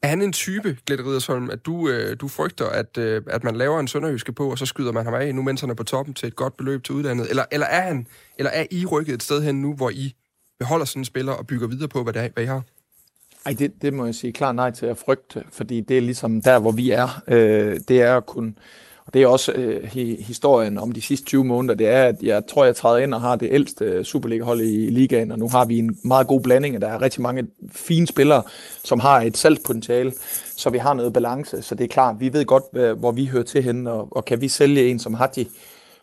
Er 0.01 0.07
han 0.07 0.21
en 0.21 0.33
type, 0.33 0.77
Glædt 0.85 1.01
Ridersholm, 1.01 1.49
at 1.49 1.65
du, 1.65 1.89
øh, 1.89 2.17
du 2.21 2.27
frygter, 2.27 2.65
at, 2.65 2.97
øh, 2.97 3.21
at 3.27 3.43
man 3.43 3.55
laver 3.55 3.79
en 3.79 3.87
sønderjyske 3.87 4.33
på, 4.33 4.51
og 4.51 4.57
så 4.57 4.65
skyder 4.65 4.91
man 4.91 5.05
ham 5.05 5.13
af, 5.13 5.35
nu 5.35 5.41
mens 5.41 5.61
han 5.61 5.69
er 5.69 5.73
på 5.73 5.83
toppen 5.83 6.13
til 6.13 6.27
et 6.27 6.35
godt 6.35 6.57
beløb 6.57 6.83
til 6.83 6.95
udlandet? 6.95 7.29
Eller, 7.29 7.45
eller, 7.51 7.67
er, 7.67 7.81
han, 7.81 8.07
eller 8.37 8.51
er 8.51 8.65
I 8.71 8.85
rykket 8.85 9.13
et 9.13 9.23
sted 9.23 9.43
hen 9.43 9.61
nu, 9.61 9.73
hvor 9.73 9.89
I 9.89 10.15
beholder 10.59 10.85
sådan 10.85 11.01
en 11.01 11.05
spiller 11.05 11.33
og 11.33 11.47
bygger 11.47 11.67
videre 11.67 11.87
på, 11.87 12.03
hvad, 12.03 12.13
det 12.13 12.21
er, 12.21 12.29
hvad 12.33 12.43
I 12.43 12.47
har? 12.47 12.61
Ej, 13.45 13.55
det, 13.59 13.81
det 13.81 13.93
må 13.93 14.05
jeg 14.05 14.15
sige 14.15 14.33
klart 14.33 14.55
nej 14.55 14.71
til 14.71 14.85
at 14.85 14.97
frygte, 14.97 15.43
fordi 15.51 15.81
det 15.81 15.97
er 15.97 16.01
ligesom 16.01 16.41
der, 16.41 16.59
hvor 16.59 16.71
vi 16.71 16.91
er. 16.91 17.23
Øh, 17.27 17.79
det 17.87 18.01
er 18.01 18.17
at 18.17 18.25
kunne... 18.25 18.53
Og 19.09 19.13
det 19.13 19.21
er 19.23 19.27
også 19.27 19.51
øh, 19.51 19.83
historien 20.19 20.77
om 20.77 20.91
de 20.91 21.01
sidste 21.01 21.25
20 21.25 21.43
måneder, 21.43 21.75
det 21.75 21.87
er, 21.87 22.03
at 22.03 22.15
jeg 22.21 22.43
tror, 22.47 22.65
jeg 22.65 22.75
træder 22.75 22.97
ind 22.97 23.13
og 23.13 23.21
har 23.21 23.35
det 23.35 23.49
ældste 23.51 23.85
øh, 23.85 24.05
Superliga-hold 24.05 24.61
i 24.61 24.89
ligaen, 24.89 25.31
og 25.31 25.39
nu 25.39 25.49
har 25.49 25.65
vi 25.65 25.79
en 25.79 25.97
meget 26.03 26.27
god 26.27 26.41
blanding, 26.41 26.75
og 26.75 26.81
der 26.81 26.87
er 26.87 27.01
rigtig 27.01 27.21
mange 27.21 27.47
fine 27.71 28.07
spillere, 28.07 28.43
som 28.83 28.99
har 28.99 29.21
et 29.21 29.37
salgspotentiale, 29.37 30.13
så 30.57 30.69
vi 30.69 30.77
har 30.77 30.93
noget 30.93 31.13
balance. 31.13 31.61
Så 31.61 31.75
det 31.75 31.83
er 31.83 31.87
klart, 31.87 32.15
vi 32.19 32.33
ved 32.33 32.45
godt, 32.45 32.97
hvor 32.99 33.11
vi 33.11 33.25
hører 33.25 33.43
til 33.43 33.63
henne, 33.63 33.91
og, 33.91 34.07
og 34.11 34.25
kan 34.25 34.41
vi 34.41 34.47
sælge 34.47 34.87
en 34.87 34.99
som 34.99 35.13
Hadji 35.13 35.47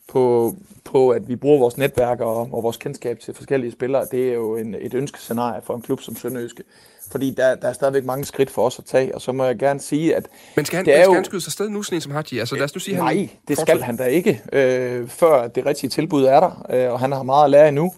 på, 0.09 0.54
på, 0.84 1.11
at 1.11 1.28
vi 1.28 1.36
bruger 1.36 1.59
vores 1.59 1.78
netværk 1.78 2.20
og, 2.20 2.48
og 2.52 2.62
vores 2.62 2.76
kendskab 2.76 3.18
til 3.20 3.34
forskellige 3.34 3.72
spillere, 3.72 4.07
det 4.11 4.28
er 4.28 4.34
jo 4.34 4.57
en, 4.57 4.74
et 4.80 4.94
ønskescenarie 4.94 5.62
for 5.64 5.74
en 5.74 5.82
klub 5.82 6.00
som 6.00 6.16
Sønderjyske. 6.16 6.62
Fordi 7.11 7.30
der, 7.30 7.54
der 7.54 7.68
er 7.68 7.72
stadigvæk 7.72 8.04
mange 8.04 8.24
skridt 8.24 8.50
for 8.50 8.66
os 8.66 8.78
at 8.78 8.84
tage, 8.84 9.14
og 9.14 9.20
så 9.20 9.32
må 9.32 9.44
jeg 9.44 9.59
gerne 9.59 9.80
sige, 9.80 10.16
at... 10.16 10.26
Men 10.57 10.64
skal 10.64 10.76
han, 10.76 10.86
det 10.86 10.94
er 10.94 10.98
skal 10.98 11.11
jo, 11.11 11.14
han 11.14 11.24
skyde 11.24 11.40
sig 11.40 11.52
sted 11.52 11.68
nu, 11.68 11.82
sådan 11.82 11.96
en 11.96 12.00
som 12.00 12.12
Haji? 12.12 12.38
Altså 12.38 12.54
lad 12.54 12.64
os 12.64 12.74
nu 12.74 12.78
sige, 12.78 12.96
nej, 12.96 13.14
han 13.14 13.28
det 13.48 13.59
skal 13.59 13.82
han 13.82 13.96
da 13.96 14.04
ikke, 14.04 14.42
øh, 14.52 15.09
før 15.09 15.48
det 15.48 15.66
rigtige 15.66 15.90
tilbud 15.90 16.24
er 16.24 16.40
der, 16.40 16.66
øh, 16.70 16.92
og 16.92 17.00
han 17.00 17.12
har 17.12 17.22
meget 17.22 17.44
at 17.44 17.50
lære 17.50 17.68
endnu. 17.68 17.92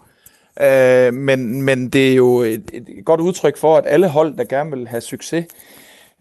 Øh, 0.61 1.13
men, 1.13 1.61
men 1.61 1.89
det 1.89 2.11
er 2.11 2.15
jo 2.15 2.39
et, 2.39 2.71
et 2.73 3.05
godt 3.05 3.21
udtryk 3.21 3.57
for, 3.57 3.77
at 3.77 3.83
alle 3.87 4.07
hold, 4.07 4.37
der 4.37 4.43
gerne 4.43 4.77
vil 4.77 4.87
have 4.87 5.01
succes, 5.01 5.45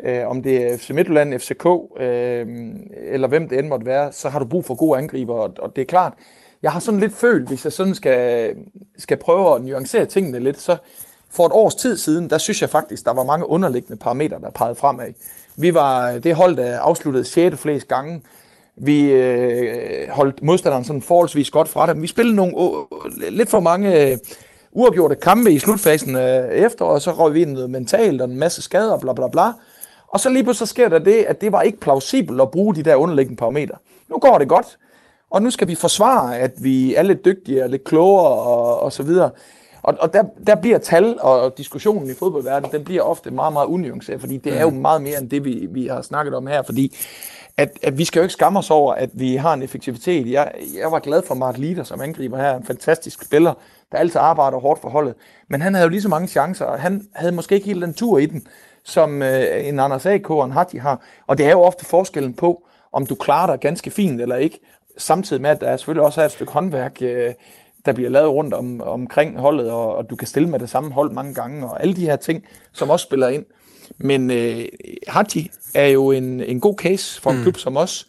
øh, 0.05 0.29
om 0.29 0.43
det 0.43 0.73
er 0.73 0.77
FC 0.77 0.91
Midtjylland, 0.91 1.39
FCK, 1.39 1.67
øh, 2.01 2.47
eller 3.13 3.29
hvem 3.29 3.49
det 3.49 3.59
end 3.59 3.69
måtte 3.69 3.87
være, 3.87 4.13
så 4.13 4.29
har 4.29 4.39
du 4.39 4.45
brug 4.45 4.65
for 4.65 4.75
gode 4.75 4.99
angriber, 4.99 5.35
og, 5.35 5.55
og 5.59 5.77
det 5.77 5.83
er 5.83 5.87
klart, 5.87 6.13
jeg 6.63 6.73
har 6.73 6.81
sådan 6.81 7.01
lidt 7.01 7.15
følt, 7.15 7.49
hvis 7.49 7.65
jeg 7.65 7.73
sådan 7.73 7.95
skal, 7.95 8.55
skal 8.99 9.17
prøve 9.17 9.55
at 9.55 9.63
nuancere 9.63 10.07
tingene 10.07 10.39
lidt, 10.39 10.61
så 10.61 10.77
for 11.31 11.47
et 11.47 11.53
års 11.53 11.75
tid 11.75 11.97
siden, 11.97 12.31
der 12.31 12.39
synes 12.39 12.63
jeg 12.63 12.71
faktisk, 12.71 13.05
der 13.05 13.13
var 13.13 13.25
mange 13.25 13.49
underliggende 13.49 13.97
parametre, 13.97 14.41
der 14.41 14.51
pegede 14.51 14.75
fremad. 14.75 15.13
Vi 15.57 15.75
var 15.75 16.19
det 16.19 16.35
hold, 16.35 16.57
der 16.57 16.79
afsluttede 16.79 17.25
6. 17.25 17.57
flest 17.57 17.89
gange. 17.89 18.23
Vi 18.77 19.13
øh, 19.13 20.09
holdt 20.09 20.43
modstanderen 20.43 20.85
sådan 20.85 21.03
forholdsvis 21.03 21.51
godt 21.51 21.69
fra 21.69 21.87
dem. 21.87 22.03
Vi 22.03 22.07
spillede 22.07 22.37
nogle 22.37 22.57
uh, 22.57 22.85
lidt 23.31 23.51
for 23.51 23.61
mange 23.61 24.13
uh, 24.13 24.19
uafgjorte 24.73 25.15
kampe 25.15 25.53
i 25.53 25.59
slutfasen 25.59 26.15
uh, 26.15 26.23
efter, 26.53 26.85
og 26.85 27.03
så 27.03 27.13
røg 27.13 27.35
vi 27.35 27.43
ind 27.43 27.53
noget 27.53 27.71
mentalt 27.71 28.23
og 28.23 28.31
en 28.31 28.39
masse 28.39 28.63
skader, 28.63 28.99
bla 28.99 29.13
bla 29.13 29.29
bla. 29.29 29.53
Og 30.09 30.21
så 30.21 30.31
lige 30.31 30.43
pludselig 30.43 30.69
så 30.69 30.71
sker 30.71 30.89
der 30.89 30.99
det, 30.99 31.25
at 31.25 31.41
det 31.41 31.53
var 31.53 31.63
ikke 31.63 31.81
plausibelt 31.81 32.41
at 32.41 32.51
bruge 32.51 32.75
de 32.75 32.83
der 32.83 32.95
underliggende 32.95 33.37
parametre. 33.37 33.75
Nu 34.09 34.19
går 34.19 34.39
det 34.39 34.49
godt, 34.49 34.79
Og 35.31 35.43
nu 35.43 35.51
skal 35.51 35.69
vi 35.69 35.75
forsvare, 35.75 36.39
at 36.39 36.53
vi 36.63 36.95
er 36.95 37.03
lidt 37.03 37.25
dygtigere, 37.25 37.69
lidt 37.69 37.85
klogere 37.85 38.27
og, 38.27 38.81
og 38.81 38.93
så 38.93 39.03
videre. 39.03 39.31
Og, 39.83 39.95
og 40.01 40.13
der, 40.13 40.25
der 40.47 40.55
bliver 40.55 40.79
tal 40.79 41.21
og 41.21 41.59
diskussionen 41.59 42.11
i 42.11 42.15
fodboldverdenen, 42.15 42.73
den 42.73 42.85
bliver 42.85 43.03
ofte 43.03 43.31
meget, 43.31 43.53
meget 43.53 43.67
unuanceret, 43.67 44.21
fordi 44.21 44.37
det 44.37 44.57
er 44.57 44.63
jo 44.63 44.71
meget 44.71 45.03
mere 45.03 45.19
end 45.21 45.31
det, 45.31 45.45
vi, 45.45 45.69
vi 45.71 45.87
har 45.87 46.03
snakket 46.03 46.35
om 46.35 46.47
her, 46.47 46.63
fordi 46.63 46.97
at, 47.57 47.79
at 47.83 47.99
vi 47.99 48.05
skal 48.05 48.21
jo 48.21 48.23
ikke 48.23 48.33
skamme 48.33 48.59
os 48.59 48.71
over, 48.71 48.95
at 48.95 49.11
vi 49.13 49.37
har 49.37 49.53
en 49.53 49.63
effektivitet. 49.63 50.31
Jeg, 50.31 50.53
jeg 50.81 50.93
var 50.93 50.99
glad 50.99 51.23
for 51.27 51.35
Mark 51.35 51.59
Lieder 51.59 51.85
som 51.85 52.01
angriber 52.01 52.37
her, 52.37 52.57
en 52.57 52.65
fantastisk 52.65 53.25
spiller, 53.25 53.55
der 53.93 53.99
altid 53.99 54.21
arbejder 54.21 54.59
hårdt 54.59 54.81
for 54.81 54.89
holdet. 54.89 55.15
Men 55.49 55.61
han 55.63 55.75
havde 55.75 55.85
jo 55.85 55.91
lige 55.91 56.03
så 56.03 56.09
mange 56.09 56.29
chancer, 56.29 56.65
og 56.65 56.81
han 56.81 57.09
havde 57.13 57.33
måske 57.33 57.55
ikke 57.55 57.67
helt 57.67 57.83
den 57.83 57.95
tur 57.95 58.19
i 58.19 58.27
den, 58.27 58.47
som 58.89 59.23
øh, 59.23 59.69
en 59.69 59.81
Anders 59.81 60.07
A.K. 60.07 60.31
og 60.31 60.45
en 60.45 60.53
Hatti 60.53 60.77
har. 60.77 61.05
Og 61.27 61.39
det 61.39 61.47
er 61.47 61.51
jo 61.51 61.61
ofte 61.61 61.85
forskellen 61.85 62.35
på, 62.35 62.69
om 62.93 63.07
du 63.07 63.15
klarer 63.15 63.47
dig 63.47 63.61
ganske 63.61 63.91
fint 63.91 64.21
eller 64.21 64.37
ikke, 64.37 64.61
samtidig 64.99 65.43
med, 65.43 65.51
at 65.51 65.61
der 65.61 65.77
selvfølgelig 65.77 66.05
også 66.05 66.21
er 66.21 66.25
et 66.25 66.33
stykke 66.33 66.53
håndværk, 66.53 67.03
øh, 67.03 67.35
der 67.87 67.93
bliver 67.93 68.11
lavet 68.11 68.31
rundt 68.31 68.55
om, 68.55 68.81
omkring 68.81 69.39
holdet, 69.39 69.71
og, 69.71 69.97
og 69.97 70.11
du 70.11 70.17
kan 70.17 70.29
stille 70.29 70.49
med 70.49 70.59
det 70.59 70.71
samme 70.71 70.93
hold 70.93 71.13
mange 71.13 71.35
gange, 71.35 71.67
og 71.67 71.83
alle 71.83 71.97
de 71.97 72.01
her 72.01 72.17
ting, 72.17 72.45
som 72.73 72.91
også 72.91 73.05
spiller 73.05 73.29
ind. 73.29 73.45
Men 73.99 74.31
øh, 74.31 74.65
Hatti 75.09 75.51
er 75.75 75.87
jo 75.87 76.11
en, 76.11 76.41
en 76.41 76.61
god 76.61 76.75
case 76.79 77.21
for 77.21 77.31
en 77.31 77.37
mm. 77.37 77.43
klub 77.43 77.57
som 77.57 77.77
os, 77.77 78.09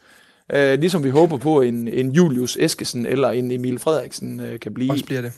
øh, 0.53 0.79
ligesom 0.79 1.03
vi 1.03 1.09
håber 1.09 1.37
på, 1.37 1.61
en, 1.61 1.87
en 1.87 2.11
Julius 2.11 2.57
Eskesen 2.59 3.05
eller 3.05 3.29
en 3.29 3.51
Emil 3.51 3.79
Frederiksen 3.79 4.39
øh, 4.39 4.59
kan 4.59 4.73
blive. 4.73 4.91
Også 4.91 5.05
bliver 5.05 5.21
det. 5.21 5.33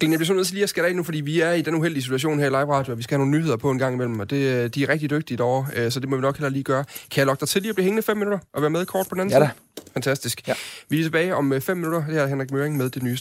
Glenn, 0.00 0.12
jeg 0.12 0.18
bliver 0.18 0.26
sådan 0.26 0.36
nødt 0.36 0.46
til 0.46 0.54
lige 0.54 0.62
at 0.62 0.68
skære 0.70 0.86
af 0.86 0.96
nu, 0.96 1.02
fordi 1.02 1.20
vi 1.20 1.40
er 1.40 1.52
i 1.52 1.62
den 1.62 1.74
uheldige 1.74 2.02
situation 2.02 2.38
her 2.38 2.46
i 2.46 2.48
live 2.48 2.74
radio, 2.74 2.92
og 2.92 2.98
vi 2.98 3.02
skal 3.02 3.18
have 3.18 3.26
nogle 3.26 3.38
nyheder 3.38 3.56
på 3.56 3.70
en 3.70 3.78
gang 3.78 3.94
imellem, 3.94 4.20
og 4.20 4.30
det, 4.30 4.74
de 4.74 4.82
er 4.82 4.88
rigtig 4.88 5.10
dygtige 5.10 5.38
derovre, 5.38 5.66
øh, 5.76 5.92
så 5.92 6.00
det 6.00 6.08
må 6.08 6.16
vi 6.16 6.22
nok 6.22 6.36
heller 6.36 6.48
lige 6.48 6.62
gøre. 6.64 6.84
Kan 7.10 7.18
jeg 7.18 7.26
lokke 7.26 7.40
dig 7.40 7.48
til 7.48 7.62
lige 7.62 7.70
at 7.70 7.74
blive 7.74 7.84
hængende 7.84 8.02
fem 8.02 8.16
minutter 8.16 8.38
og 8.52 8.62
være 8.62 8.70
med 8.70 8.86
kort 8.86 9.06
på 9.08 9.14
den 9.14 9.20
anden 9.20 9.32
Ja 9.32 9.38
da. 9.38 9.44
side? 9.44 9.84
Fantastisk. 9.92 10.48
Ja. 10.48 10.54
Vi 10.88 10.98
er 10.98 11.02
tilbage 11.02 11.34
om 11.34 11.52
øh, 11.52 11.60
fem 11.60 11.76
minutter. 11.76 12.06
Det 12.06 12.18
er 12.18 12.26
Henrik 12.26 12.50
Møring 12.50 12.76
med 12.76 12.90
det 12.90 13.02
nye 13.02 13.16